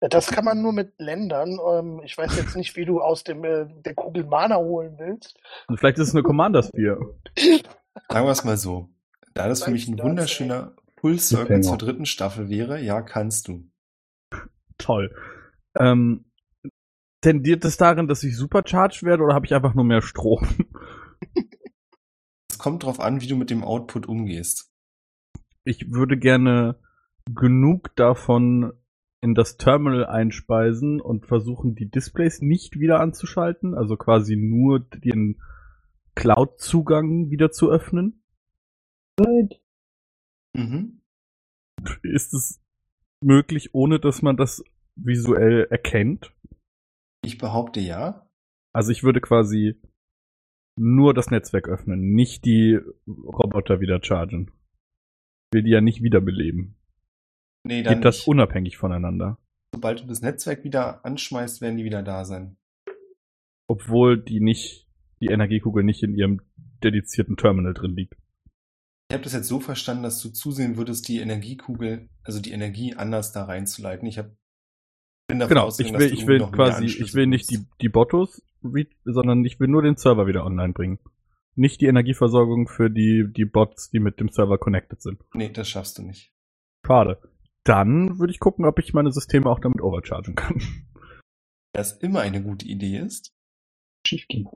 [0.00, 1.58] Das kann man nur mit Ländern.
[1.68, 5.34] Ähm, ich weiß jetzt nicht, wie du aus dem äh, der Kugel Mana holen willst.
[5.66, 7.18] Und vielleicht ist es eine Commander Sphere.
[8.08, 8.90] Sagen wir es mal so.
[9.34, 11.62] Da das für mich ein wunderschöner Full Circle Cliffhanger.
[11.62, 13.64] zur dritten Staffel wäre, ja, kannst du.
[14.78, 15.14] Toll.
[15.78, 16.26] Ähm,
[17.22, 20.46] tendiert es darin, dass ich supercharged werde oder habe ich einfach nur mehr Strom?
[22.50, 24.70] Es kommt drauf an, wie du mit dem Output umgehst.
[25.66, 26.78] Ich würde gerne
[27.34, 28.72] genug davon
[29.20, 35.42] in das Terminal einspeisen und versuchen, die Displays nicht wieder anzuschalten, also quasi nur den
[36.14, 38.22] Cloud-Zugang wieder zu öffnen.
[40.54, 41.00] Mhm.
[42.02, 42.62] Ist es
[43.20, 44.62] möglich, ohne dass man das
[44.94, 46.32] visuell erkennt?
[47.24, 48.30] Ich behaupte ja.
[48.72, 49.82] Also ich würde quasi
[50.78, 52.78] nur das Netzwerk öffnen, nicht die
[53.08, 54.52] Roboter wieder chargen.
[55.52, 56.76] Will die ja nicht wiederbeleben.
[57.64, 58.28] Nee, dann Geht das nicht.
[58.28, 59.38] unabhängig voneinander?
[59.74, 62.56] Sobald du das Netzwerk wieder anschmeißt, werden die wieder da sein.
[63.68, 64.86] Obwohl die nicht,
[65.20, 66.40] die Energiekugel nicht in ihrem
[66.82, 68.14] dedizierten Terminal drin liegt.
[69.08, 72.94] Ich habe das jetzt so verstanden, dass du zusehen würdest, die Energiekugel, also die Energie
[72.94, 74.06] anders da reinzuleiten.
[74.08, 74.30] Ich hab,
[75.28, 78.42] bin davon Genau, ich will, ich will quasi, ich will nicht die, die Bottos,
[79.04, 80.98] sondern ich will nur den Server wieder online bringen.
[81.56, 85.24] Nicht die Energieversorgung für die, die Bots, die mit dem Server connected sind.
[85.34, 86.32] Nee, das schaffst du nicht.
[86.86, 87.20] Schade.
[87.64, 90.62] Dann würde ich gucken, ob ich meine Systeme auch damit overchargen kann.
[91.74, 93.34] Das immer eine gute Idee ist.
[94.06, 94.48] Schief ging.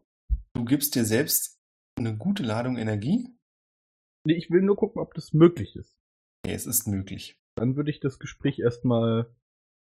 [0.55, 1.59] Du gibst dir selbst
[1.99, 3.29] eine gute Ladung Energie.
[4.25, 5.99] Nee, ich will nur gucken, ob das möglich ist.
[6.45, 7.37] Nee, es ist möglich.
[7.57, 9.35] Dann würde ich das Gespräch erstmal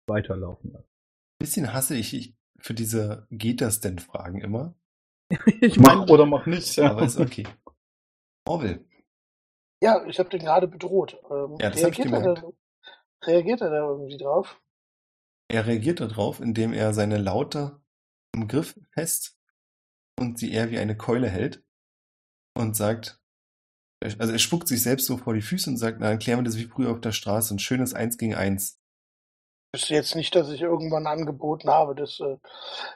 [0.08, 0.90] weiterlaufen lassen.
[1.40, 4.76] Bisschen hasse ich ich für diese geht das denn Fragen immer.
[5.62, 6.76] ich Mach oder mach nicht.
[6.76, 6.92] Ja.
[6.92, 7.48] Aber ist okay.
[8.48, 8.84] Orwell,
[9.82, 11.20] Ja, ich habe den gerade bedroht.
[11.30, 12.44] Ähm, Ja, das reagiert, er da,
[13.26, 14.60] reagiert er da irgendwie drauf?
[15.52, 17.82] er reagiert darauf, indem er seine Laute
[18.36, 19.38] im Griff fest
[20.20, 21.64] und sie eher wie eine Keule hält
[22.56, 23.22] und sagt,
[24.02, 26.44] also er spuckt sich selbst so vor die Füße und sagt, na, dann klären wir
[26.44, 28.79] das wie früher auf der Straße, ein schönes Eins gegen Eins.
[29.72, 32.38] Ist jetzt nicht, dass ich irgendwann angeboten habe, dass, äh,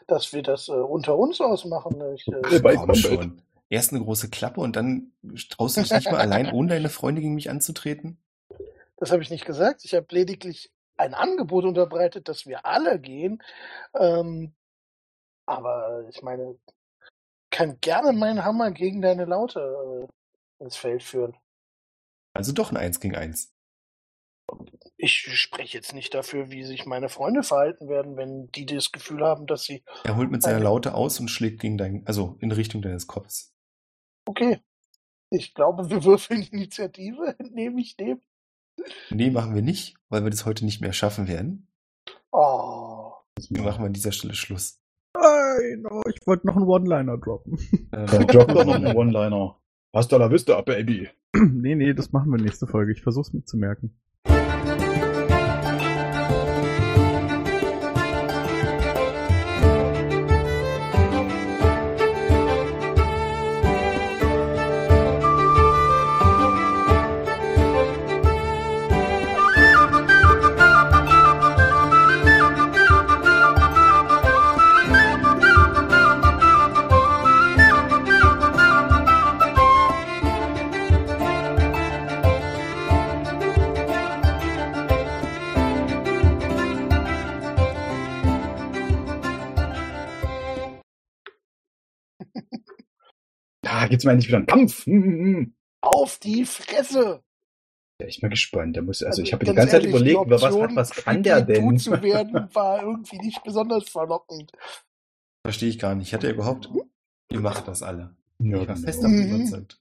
[0.08, 2.02] dass wir das äh, unter uns ausmachen.
[2.16, 3.41] Ich, äh, Bei Komm schon.
[3.70, 5.14] Erst eine große Klappe und dann
[5.50, 8.20] traust du dich nicht mal allein, ohne deine Freunde gegen mich anzutreten?
[9.04, 9.84] das habe ich nicht gesagt.
[9.84, 13.44] Ich habe lediglich ein Angebot unterbreitet, dass wir alle gehen.
[13.94, 14.54] Ähm,
[15.45, 16.58] aber ich meine,
[17.50, 21.36] kann gerne meinen Hammer gegen deine Laute äh, ins Feld führen.
[22.34, 23.54] Also doch ein Eins gegen Eins.
[25.04, 29.22] Ich spreche jetzt nicht dafür, wie sich meine Freunde verhalten werden, wenn die das Gefühl
[29.22, 29.84] haben, dass sie.
[30.06, 33.06] Er holt mit seiner Eine- Laute aus und schlägt gegen dein, also in Richtung deines
[33.06, 33.54] Kopfs.
[34.26, 34.62] Okay.
[35.30, 38.22] Ich glaube, wir würfeln Initiative, nehme ich dem.
[39.10, 41.68] Nee, machen wir nicht, weil wir das heute nicht mehr schaffen werden.
[42.32, 43.12] Oh.
[43.50, 44.80] Wir machen an dieser Stelle Schluss.
[45.18, 47.60] Nein, oh, ich wollte noch einen One-Liner droppen.
[47.92, 49.60] Dann Ähm, drop doch noch einen One-Liner.
[49.94, 51.10] Hasta la vista, Baby.
[51.36, 52.94] nee, nee, das machen wir nächste Folge.
[52.94, 54.00] Ich versuch's mitzumerken.
[54.24, 54.53] Da
[93.94, 94.88] gibt's mal endlich wieder einen Kampf.
[94.88, 95.53] Hm, hm, hm.
[95.82, 97.22] Auf die Fresse!
[98.02, 98.76] Ja, ich bin gespannt.
[98.76, 100.76] Der muss, also, ich habe die ganz ganze Zeit ehrlich, überlegt, die was, was, Option,
[100.76, 101.78] was kann der denn?
[101.78, 104.52] zu werden, war irgendwie nicht besonders verlockend.
[105.45, 106.11] Verstehe ich gar nicht.
[106.11, 106.70] Hat er überhaupt.
[107.30, 108.15] Ihr macht das alle.
[108.40, 108.86] Ja, Ich war genau.
[108.88, 109.36] fest davon Mhm.
[109.41, 109.80] überzeugt.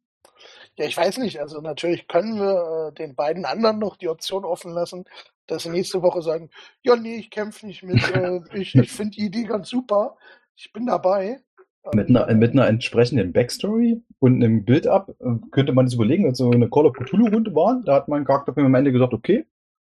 [0.77, 1.41] Ja, ich weiß nicht.
[1.41, 5.05] Also natürlich können wir äh, den beiden anderen noch die Option offen lassen,
[5.47, 6.51] dass sie nächste Woche sagen,
[6.83, 8.03] ja, nee, ich kämpfe nicht mit.
[8.15, 10.17] Äh, ich ich finde die Idee ganz super.
[10.55, 11.43] Ich bin dabei.
[11.95, 16.39] Mit einer, mit einer entsprechenden Backstory und einem Build-up äh, könnte man das überlegen, als
[16.39, 17.83] so eine Call of Cthulhu-Runde war.
[17.85, 19.47] Da hat mein Charakter am Ende gesagt, okay,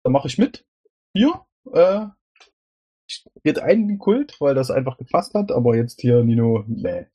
[0.03, 0.65] dann mache ich mit.
[1.13, 1.33] Hier,
[1.73, 2.05] äh,
[3.43, 7.07] geht ein in Kult, weil das einfach gepasst hat, aber jetzt hier Nino, nee.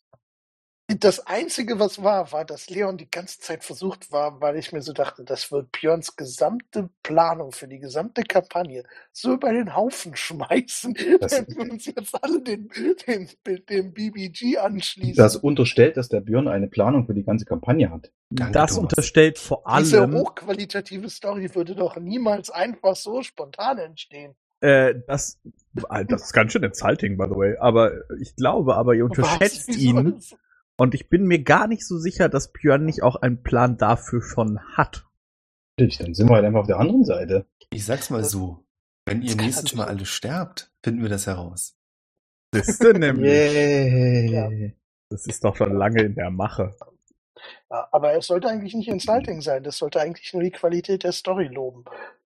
[1.00, 4.82] Das Einzige, was war, war, dass Leon die ganze Zeit versucht war, weil ich mir
[4.82, 10.14] so dachte, das wird Björns gesamte Planung für die gesamte Kampagne so über den Haufen
[10.16, 12.68] schmeißen, wenn wir uns jetzt alle den,
[13.06, 13.28] den,
[13.68, 15.16] dem BBG anschließen.
[15.16, 18.12] Das unterstellt, dass der Björn eine Planung für die ganze Kampagne hat.
[18.30, 18.82] Danke, das Thomas.
[18.82, 24.34] unterstellt vor Diese allem, hochqualitative Story würde doch niemals einfach so spontan entstehen.
[24.60, 25.40] äh, das,
[25.72, 27.56] das ist ganz schön insulting, by the way.
[27.58, 29.76] Aber ich glaube, aber ihr unterschätzt Was?
[29.76, 30.20] ihn.
[30.76, 34.22] Und ich bin mir gar nicht so sicher, dass Björn nicht auch einen Plan dafür
[34.22, 35.06] schon hat.
[35.76, 37.46] Natürlich, dann sind wir halt einfach auf der anderen Seite.
[37.70, 38.64] Ich sag's mal so.
[39.06, 41.76] Wenn ihr nächstes Mal alle sterbt, finden wir das heraus.
[42.50, 43.30] Das ist nämlich.
[43.30, 44.76] Yay.
[45.10, 46.74] Das ist doch schon lange in der Mache.
[47.70, 49.62] Ja, aber es sollte eigentlich nicht insulting sein.
[49.62, 51.84] Das sollte eigentlich nur die Qualität der Story loben.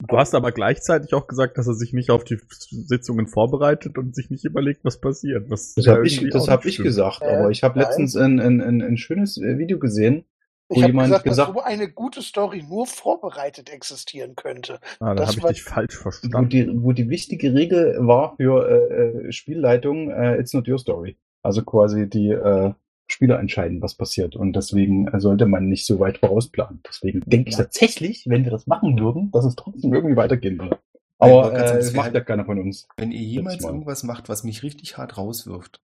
[0.07, 2.39] Du hast aber gleichzeitig auch gesagt, dass er sich nicht auf die
[2.71, 5.51] Sitzungen vorbereitet und sich nicht überlegt, was passiert.
[5.51, 8.61] Was Das habe ich, das hab ich gesagt, Äh, aber ich habe letztens ein, ein,
[8.61, 10.25] ein, ein schönes äh, Video gesehen,
[10.69, 14.79] Ich wo habe jemand gesagt, gesagt, dass so eine gute Story nur vorbereitet existieren könnte.
[15.01, 16.49] Ah, da das habe ich dich falsch wo verstanden.
[16.49, 21.17] die, wo die wichtige Regel war für äh, äh, Spielleitung, äh, it's not your story.
[21.43, 22.73] Also quasi die äh,
[23.11, 24.37] Spieler entscheiden, was passiert.
[24.37, 26.81] Und deswegen äh, sollte man nicht so weit vorausplanen.
[26.87, 30.79] Deswegen denke ich tatsächlich, wenn wir das machen würden, dass es trotzdem irgendwie weitergehen würde.
[31.19, 32.87] Aber äh, das macht wäre- ja keiner von uns.
[32.97, 33.71] Wenn ihr jemals Mal.
[33.71, 35.81] irgendwas macht, was mich richtig hart rauswirft,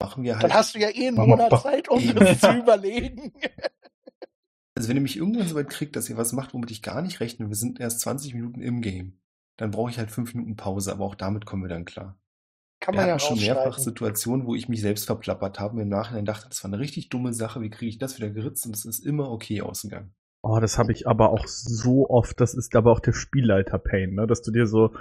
[0.00, 0.44] machen wir halt.
[0.44, 1.50] Dann hast du ja eh einen Monat.
[1.60, 3.32] Zeit, um das zu überlegen.
[4.74, 7.02] Also wenn ihr mich irgendwann so weit kriegt, dass ihr was macht, womit ich gar
[7.02, 9.18] nicht rechne, wir sind erst 20 Minuten im Game,
[9.58, 12.18] dann brauche ich halt 5 Minuten Pause, aber auch damit kommen wir dann klar.
[12.82, 13.78] Kann Wir man ja hatten schon mehrfach.
[13.78, 17.10] Situationen, wo ich mich selbst verplappert habe und im Nachhinein dachte, das war eine richtig
[17.10, 20.12] dumme Sache, wie kriege ich das wieder geritzt und es ist immer okay ausgegangen.
[20.42, 22.40] Oh, das habe ich aber auch so oft.
[22.40, 24.26] Das ist aber auch der Spielleiter-Pain, ne?
[24.26, 24.92] Dass du dir so,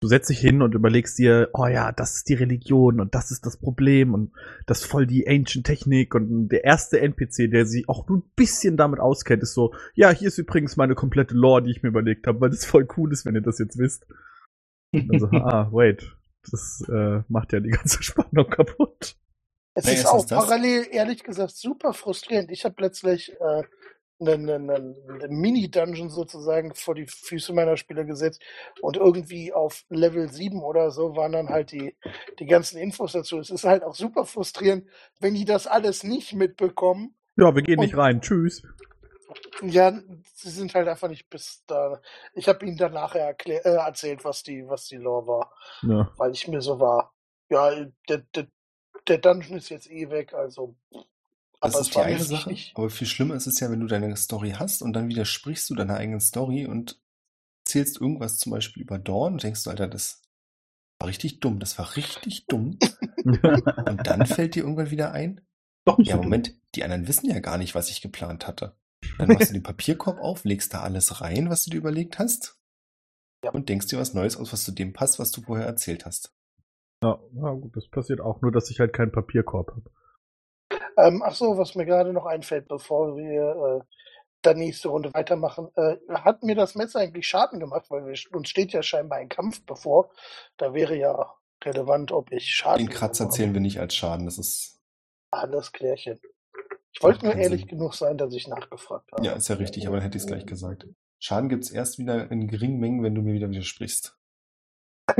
[0.00, 3.30] du setzt dich hin und überlegst dir, oh ja, das ist die Religion und das
[3.30, 4.32] ist das Problem und
[4.66, 8.30] das ist voll die Ancient Technik und der erste NPC, der sich auch nur ein
[8.36, 11.88] bisschen damit auskennt, ist so, ja, hier ist übrigens meine komplette Lore, die ich mir
[11.88, 14.06] überlegt habe, weil das voll cool ist, wenn ihr das jetzt wisst.
[14.92, 16.14] Und dann so, ah, wait,
[16.50, 19.16] das äh, macht ja die ganze Spannung kaputt.
[19.74, 20.38] Es Nee, ist auch ist das.
[20.38, 22.50] parallel, ehrlich gesagt, super frustrierend.
[22.50, 23.62] Ich habe plötzlich äh,
[24.20, 28.42] einen, einen, einen Mini-Dungeon sozusagen vor die Füße meiner Spieler gesetzt
[28.80, 31.96] und irgendwie auf Level 7 oder so waren dann halt die,
[32.38, 33.38] die ganzen Infos dazu.
[33.38, 34.86] Es ist halt auch super frustrierend,
[35.20, 37.14] wenn die das alles nicht mitbekommen.
[37.36, 38.62] Ja, wir gehen nicht rein, tschüss.
[39.62, 39.92] Ja,
[40.34, 42.00] sie sind halt einfach nicht bis da.
[42.34, 46.12] Ich habe ihnen dann nachher erklär, äh, erzählt, was die, was die Lore war, Ja.
[46.16, 47.14] weil ich mir so war,
[47.50, 47.70] ja,
[48.08, 48.46] der, der,
[49.08, 50.76] der Dungeon ist jetzt eh weg, also.
[51.60, 52.72] Das aber ist die eine Sache, wichtig.
[52.74, 55.74] aber viel schlimmer ist es ja, wenn du deine Story hast und dann widersprichst du
[55.74, 57.00] deiner eigenen Story und
[57.64, 60.22] erzählst irgendwas zum Beispiel über Dawn und denkst du, Alter, das
[60.98, 62.78] war richtig dumm, das war richtig dumm.
[63.24, 65.40] Und dann fällt dir irgendwann wieder ein,
[65.84, 66.16] Doch nicht ja.
[66.16, 68.76] Moment, die anderen wissen ja gar nicht, was ich geplant hatte.
[69.18, 72.58] Dann machst du den Papierkorb auf, legst da alles rein, was du dir überlegt hast.
[73.44, 73.50] Ja.
[73.50, 76.34] Und denkst dir was Neues aus, was zu dem passt, was du vorher erzählt hast.
[77.02, 79.90] Ja, ja, gut, das passiert auch, nur dass ich halt keinen Papierkorb habe.
[80.96, 83.96] Ähm, ach so, was mir gerade noch einfällt, bevor wir äh,
[84.42, 85.68] dann nächste Runde weitermachen.
[85.76, 89.28] Äh, hat mir das Messer eigentlich Schaden gemacht, weil wir, uns steht ja scheinbar ein
[89.28, 90.10] Kampf bevor.
[90.56, 91.34] Da wäre ja
[91.64, 92.86] relevant, ob ich Schaden.
[92.86, 94.26] Den Kratzer zählen wir nicht als Schaden.
[94.26, 94.80] Das ist.
[95.30, 96.20] Alles klärchen.
[96.92, 97.68] Ich wollte nur ehrlich Sinn.
[97.68, 99.24] genug sein, dass ich nachgefragt habe.
[99.24, 100.86] Ja, ist ja richtig, aber dann hätte ich es gleich gesagt.
[101.18, 104.16] Schaden gibt's erst wieder in geringen Mengen, wenn du mir wieder widersprichst.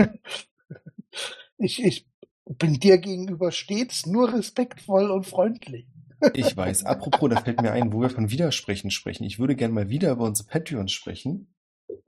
[1.59, 2.09] Ich, ich
[2.45, 5.87] bin dir gegenüber stets nur respektvoll und freundlich.
[6.35, 6.85] Ich weiß.
[6.87, 9.25] Apropos, da fällt mir ein, wo wir von Widersprechen sprechen.
[9.25, 11.55] Ich würde gerne mal wieder über unsere Patreons sprechen.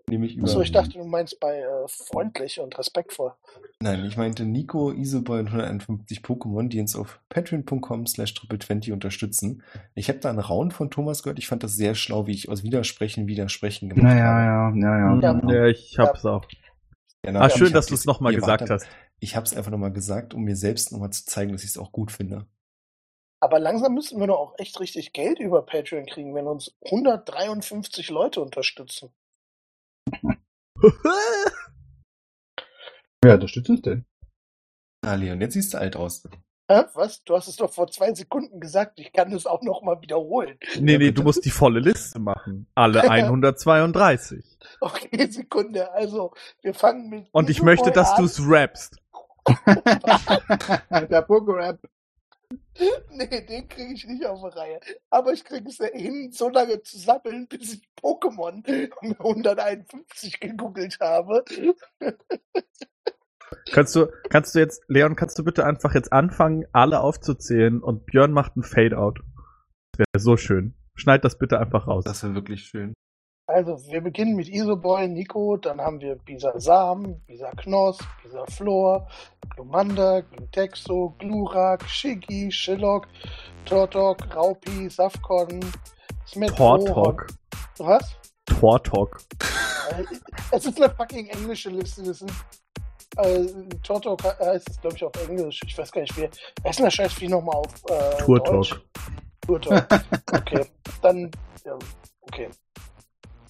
[0.08, 0.44] Nämlich über.
[0.44, 3.32] Achso, ich dachte, du meinst bei äh, freundlich und respektvoll.
[3.80, 9.62] Nein, ich meinte Nico, Isoboy und 151 Pokémon, die uns auf patreon.com slash triple20 unterstützen.
[9.94, 11.38] Ich habe da einen Raun von Thomas gehört.
[11.38, 14.78] Ich fand das sehr schlau, wie ich aus Widersprechen Widersprechen gemacht Naja, habe.
[14.78, 15.40] ja, ja, ja.
[15.42, 15.54] Ja.
[15.54, 16.46] Ja, ich hab's auch.
[17.24, 18.86] Ja, na, Ah, ich schön, dass du es nochmal gesagt hast.
[19.20, 21.78] Ich habe es einfach nochmal gesagt, um mir selbst nochmal zu zeigen, dass ich es
[21.78, 22.46] auch gut finde.
[23.40, 28.08] Aber langsam müssen wir doch auch echt richtig Geld über Patreon kriegen, wenn uns 153
[28.10, 29.10] Leute unterstützen.
[33.22, 34.04] Wer unterstützt uns denn?
[35.02, 36.22] Ah, Leon, jetzt siehst du alt aus.
[36.70, 36.84] Hä?
[36.94, 37.22] Was?
[37.24, 38.98] Du hast es doch vor zwei Sekunden gesagt.
[38.98, 40.58] Ich kann es auch noch mal wiederholen.
[40.80, 42.66] nee, nee, du musst die volle Liste machen.
[42.74, 44.42] Alle 132.
[44.80, 45.92] Okay, Sekunde.
[45.92, 46.32] Also,
[46.62, 47.28] wir fangen mit.
[47.32, 48.20] Und ich möchte, dass an.
[48.20, 48.98] du es rappst.
[50.90, 51.78] Der Pokerap.
[53.10, 54.80] Nee, den kriege ich nicht auf die Reihe.
[55.10, 58.64] Aber ich kriege es ja hin, so lange zu sammeln, bis ich Pokémon
[59.18, 61.44] 151 gegoogelt habe.
[63.72, 68.04] Kannst du, kannst du jetzt, Leon, kannst du bitte einfach jetzt anfangen, alle aufzuzählen und
[68.06, 69.20] Björn macht ein Fade-out.
[69.92, 70.74] Das wäre so schön.
[70.96, 72.04] Schneid das bitte einfach raus.
[72.04, 72.94] Das wäre wirklich schön.
[73.46, 79.06] Also, wir beginnen mit Isoboy, Nico, dann haben wir Bisa Sam, Bisa Knoss, Bisa Flor,
[79.54, 83.06] Glumanda, Glutexo, Glurak, Shiggy, Shillock,
[83.66, 85.60] Tortok, Raupi, Safkon,
[86.26, 87.26] Smith, Tortok.
[87.76, 88.16] Was?
[88.46, 89.18] Tortok.
[89.90, 90.04] Äh,
[90.50, 92.02] Es ist eine fucking englische Liste.
[92.02, 92.32] Das sind,
[93.16, 93.44] äh,
[93.82, 95.60] Tortok heißt es, glaube ich, auf Englisch.
[95.66, 96.30] Ich weiß gar nicht, wie.
[96.62, 98.80] Wer ist denn das Scheißvieh nochmal auf äh, Turtok.
[99.46, 99.84] Turtok.
[100.32, 100.64] Okay,
[101.02, 101.30] dann,
[101.66, 101.78] ja,
[102.22, 102.48] okay.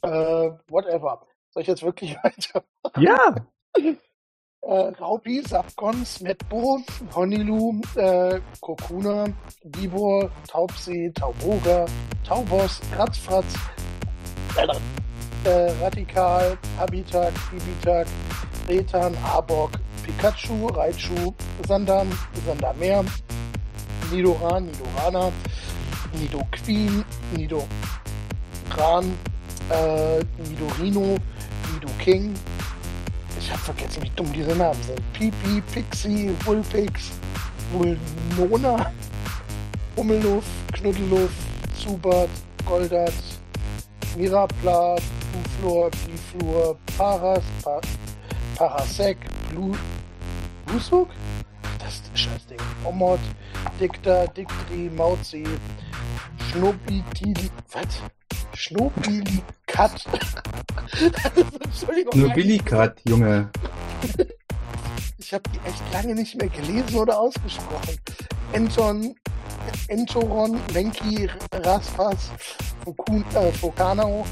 [0.04, 1.26] Äh, whatever.
[1.50, 2.62] Soll ich jetzt wirklich weiter?
[2.98, 3.34] Ja.
[4.62, 6.80] Äh, Raupi, Safkon, Smetbo,
[7.14, 9.26] Honilu, äh, Kokuna,
[9.64, 11.86] Bibor, Taubsee, Tauboga,
[12.26, 13.54] Taubos, Ratzfratz,
[14.56, 18.06] äh, äh, Radikal, Habitak, Ibitak,
[18.68, 19.72] Retan, Arbok,
[20.02, 21.34] Pikachu, Raichu,
[21.68, 22.10] Sandam,
[22.46, 23.04] Sandamer,
[24.10, 25.30] Nidoran, Nidorana,
[26.14, 27.04] Nidoqueen,
[27.36, 29.14] Nidoran,
[29.70, 31.16] äh, Nidorino,
[31.72, 32.34] Nidoking.
[33.38, 35.12] Ich hab vergessen, wie dumm diese Namen sind.
[35.12, 37.12] Pipi, Pixie, Vulpix,
[37.72, 38.92] Vulnona,
[39.96, 41.32] Hummelluff, Knuddelluff,
[41.78, 42.28] Zubat,
[42.64, 43.12] Goldat,
[44.16, 44.96] Mirapla,
[45.32, 47.80] Buflor, Biflur, Paras, pa
[48.56, 49.18] Parasek,
[49.50, 49.74] Blu
[50.66, 51.08] Blusuk?
[51.78, 52.58] Das ist das Scheißding.
[52.84, 53.20] Omod,
[53.80, 55.44] Dikta, Diktri, Mauzi,
[56.50, 58.02] Schnobitili, was?
[58.54, 60.04] Schnobilikat.
[61.64, 62.20] Entschuldigung.
[62.20, 63.50] Nur Billikat, Junge.
[65.18, 67.98] Ich habe die echt lange nicht mehr gelesen oder ausgesprochen.
[68.52, 69.14] Enton,
[69.88, 72.30] Entoron, Lenki, Raspas,
[72.84, 74.24] Fukun, äh, Fokanao.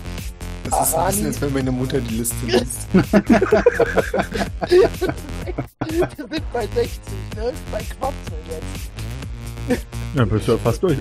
[0.65, 2.87] Das ist bisschen, als wenn meine Mutter die Liste liest.
[2.95, 7.01] Wir sind bei 60,
[7.37, 7.53] ne?
[7.73, 9.83] Bei Quapsel jetzt.
[10.15, 10.99] Ja, bist du ja fast durch.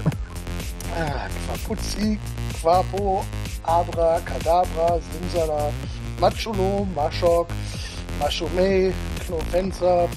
[0.94, 2.20] Ah, Quapuzzi,
[2.62, 3.26] Quapo,
[3.64, 5.72] Abra, Kadabra, Simsala,
[6.20, 7.48] Machulo, Mashok,
[8.20, 8.94] Mashomei,
[9.26, 10.10] Knofenza,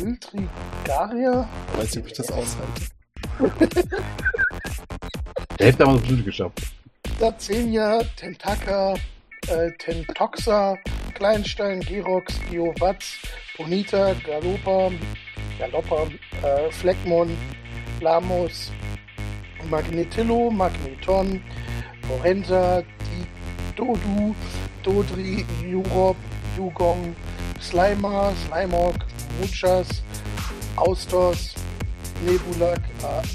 [0.00, 1.48] Ultrigaria.
[1.76, 2.82] Weiß nicht, ob ich das aushalte.
[5.58, 6.62] Der hätte aber noch Schluss geschafft.
[7.18, 8.94] Dazenia, Tentaka,
[9.48, 10.76] äh, Tentoxa,
[11.14, 13.16] Kleinstein, Gerox, Geowatz,
[13.56, 14.90] Bonita, Galopa,
[15.58, 16.06] Galopa,
[16.42, 17.36] äh, Fleckmon,
[18.00, 18.72] Lamos,
[19.70, 21.40] Magnetillo, Magneton,
[22.08, 22.84] Lorenza,
[23.76, 24.34] Dodu,
[24.82, 26.16] Dodri, Jurop,
[26.56, 27.14] Jugong,
[27.60, 28.94] Slimer, Slimog,
[29.40, 30.02] Muchas,
[30.76, 31.54] Austos,
[32.24, 32.80] Nebulak,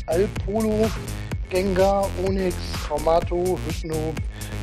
[0.07, 0.89] Alpolo,
[1.49, 4.13] Gengar, Onyx, Traumato, Hypno,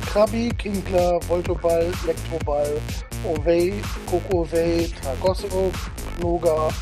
[0.01, 2.81] Krabi, Kinkler, Voltoball, Elektroball,
[3.25, 5.71] Ovey, Kokowey, Tragosso,
[6.19, 6.73] Noga,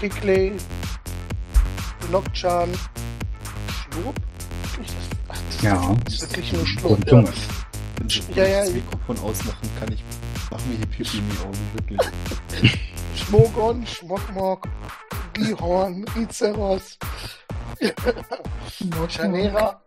[0.00, 0.56] Pickley,
[2.10, 2.72] Nocturne,
[3.92, 4.16] Schlurp?
[4.80, 4.94] Ist
[5.28, 5.96] das- Ja.
[6.06, 7.12] ist wirklich nur Schlurp.
[7.12, 7.28] Und
[8.06, 8.60] ich Ja, ja.
[8.64, 10.02] das Mikrofon ausmachen kann, ich
[10.50, 12.00] mach mir hier Pipi in die Augen, wirklich.
[13.16, 14.66] Schmogon, Schmockmock,
[15.34, 16.98] Gihorn, Rizeros,
[19.08, 19.80] Chanera,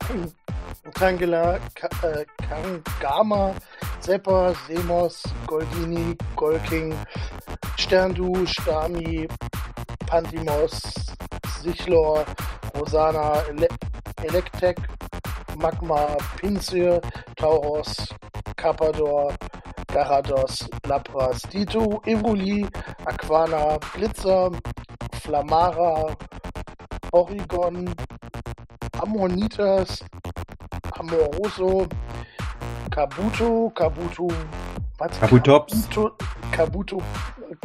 [0.93, 3.53] Tangela, äh, Kangama,
[4.01, 6.93] Zepper, Semos, Goldini, Golking,
[7.77, 9.27] Sterndu, Stami,
[10.05, 10.81] Pantimos,
[11.61, 12.25] Sichlor,
[12.73, 13.67] Rosana, Ele
[14.23, 14.77] Electek,
[15.59, 17.01] Magma, Pinsir,
[17.35, 18.07] Tauros,
[18.55, 19.33] Carpador,
[19.91, 22.65] Garados, Lapras, Dito, Evoli,
[23.05, 24.49] Aquana, Blitzer,
[25.21, 26.15] Flamara,
[27.11, 27.85] Oregon,
[29.01, 30.03] Ammonitas,
[30.97, 31.87] Amoroso,
[32.89, 34.27] Kabuto, Kabuto,
[34.99, 35.17] was?
[35.19, 35.73] Kabutops.
[35.87, 36.11] Kabuto,
[36.51, 37.01] Kabuto,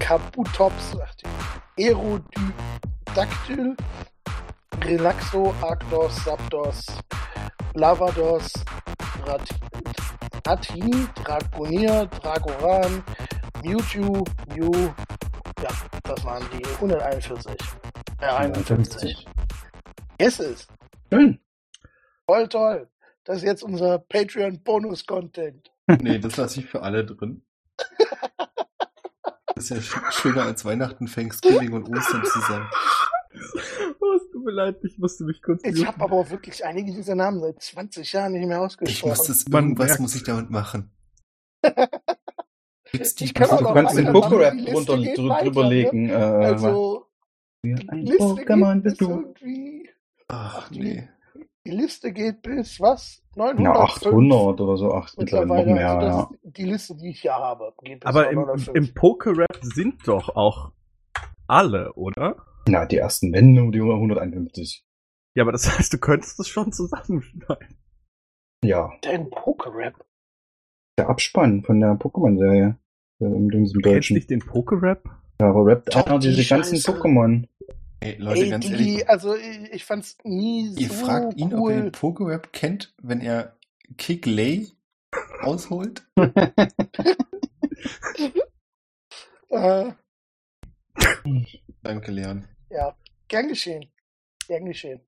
[0.00, 0.96] Kabutops,
[1.78, 3.76] Aerodactyl,
[4.82, 6.86] Relaxo, Arctos, Zapdos,
[7.74, 8.52] Lavados,
[9.26, 9.48] Rat
[10.46, 13.02] Ratini, Dragonier, Dragoran,
[13.62, 14.94] Mewtwo, Mew,
[15.62, 15.68] ja,
[16.04, 17.56] das waren die 141.
[18.20, 19.26] Äh, 51.
[20.20, 20.68] Yes, ist.
[21.12, 21.38] Schön.
[22.26, 22.88] Voll toll.
[23.24, 25.70] Das ist jetzt unser Patreon-Bonus-Content.
[26.02, 27.42] Nee, das lasse ich für alle drin.
[29.54, 32.70] Das ist ja sch schöner als Weihnachten, Thanksgiving und Ostern zusammen.
[33.98, 37.40] Tut mir leid, ich musste mich kurz Ich habe aber auch wirklich einige dieser Namen
[37.40, 39.08] seit 20 Jahren nicht mehr Ich ausgesprochen.
[39.10, 40.90] muss das, Man irgendwas muss ich damit machen.
[42.90, 45.44] Gibt's die Ich kann Also, du auch kannst den die Liste drunter, geht drü- weiter,
[45.44, 46.08] drüberlegen.
[46.10, 47.06] Äh, also,
[47.62, 49.14] wie die ein Liste Pokémon geht bist bis du.
[49.14, 49.90] irgendwie,
[50.28, 51.08] Ach nee.
[51.66, 53.22] die Liste geht bis was?
[53.36, 53.64] 900?
[53.64, 54.92] Ja, 800 oder so.
[54.92, 55.16] 800
[55.46, 55.74] noch mittlerweile.
[55.74, 56.50] mehr, also das ja.
[56.50, 58.76] die Liste, die ich hier habe, geht bis Aber im, 905.
[58.76, 60.72] im Pokerap sind doch auch
[61.46, 62.36] alle, oder?
[62.68, 64.84] Na, die ersten Wände, die 151.
[65.34, 67.78] Ja, aber das heißt, du könntest das schon zusammenschneiden.
[68.64, 70.04] Ja, Dein Pokerap?
[70.98, 72.76] der Abspann von der Pokémon-Serie.
[73.20, 75.04] äh, In diesem Du kennst nicht den Pokerap?
[75.40, 76.76] Ja, aber rappt einer die diese ganzen.
[76.78, 77.46] Pokémon.
[78.00, 81.54] Ey, Leute, Ey, ganz die, ehrlich, also ich, ich fand's nie ihr so fragt ihn,
[81.54, 83.56] ob er den Pokerap kennt, wenn er
[83.96, 84.66] Kick Lay
[85.40, 86.04] ausholt?
[89.50, 89.92] Äh,
[91.82, 92.44] Danke, Leon.
[92.70, 92.96] Ja,
[93.28, 93.90] gern geschehen.
[94.46, 95.00] Gern geschehen.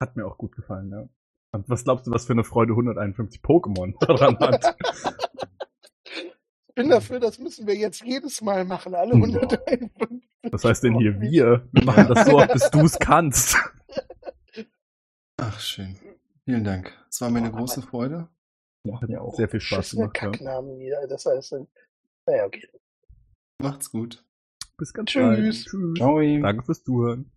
[0.00, 1.08] Hat mir auch gut gefallen, ja.
[1.52, 4.76] Und was glaubst du, was für eine Freude 151 Pokémon daran hat?
[6.68, 9.24] Ich bin dafür, das müssen wir jetzt jedes Mal machen, alle Ja.
[9.24, 10.28] 151.
[10.52, 11.68] Was heißt denn hier wir?
[11.72, 13.56] Wir machen das so, bis du es kannst.
[15.38, 15.98] Ach, schön.
[16.44, 16.96] Vielen Dank.
[17.10, 18.28] Es war mir eine große Freude.
[18.84, 19.34] Ja, ja auch.
[19.34, 20.30] Sehr viel Spaß gemacht, ja.
[20.30, 21.06] Kacknamen wieder.
[21.08, 21.56] Das heißt,
[22.26, 22.68] naja, okay.
[23.58, 24.24] Macht's gut.
[24.78, 25.22] Bis ganz Tschüss.
[25.22, 25.54] bald.
[25.54, 25.94] Tschüss.
[25.96, 26.20] Ciao.
[26.40, 27.30] Danke fürs Zuhören.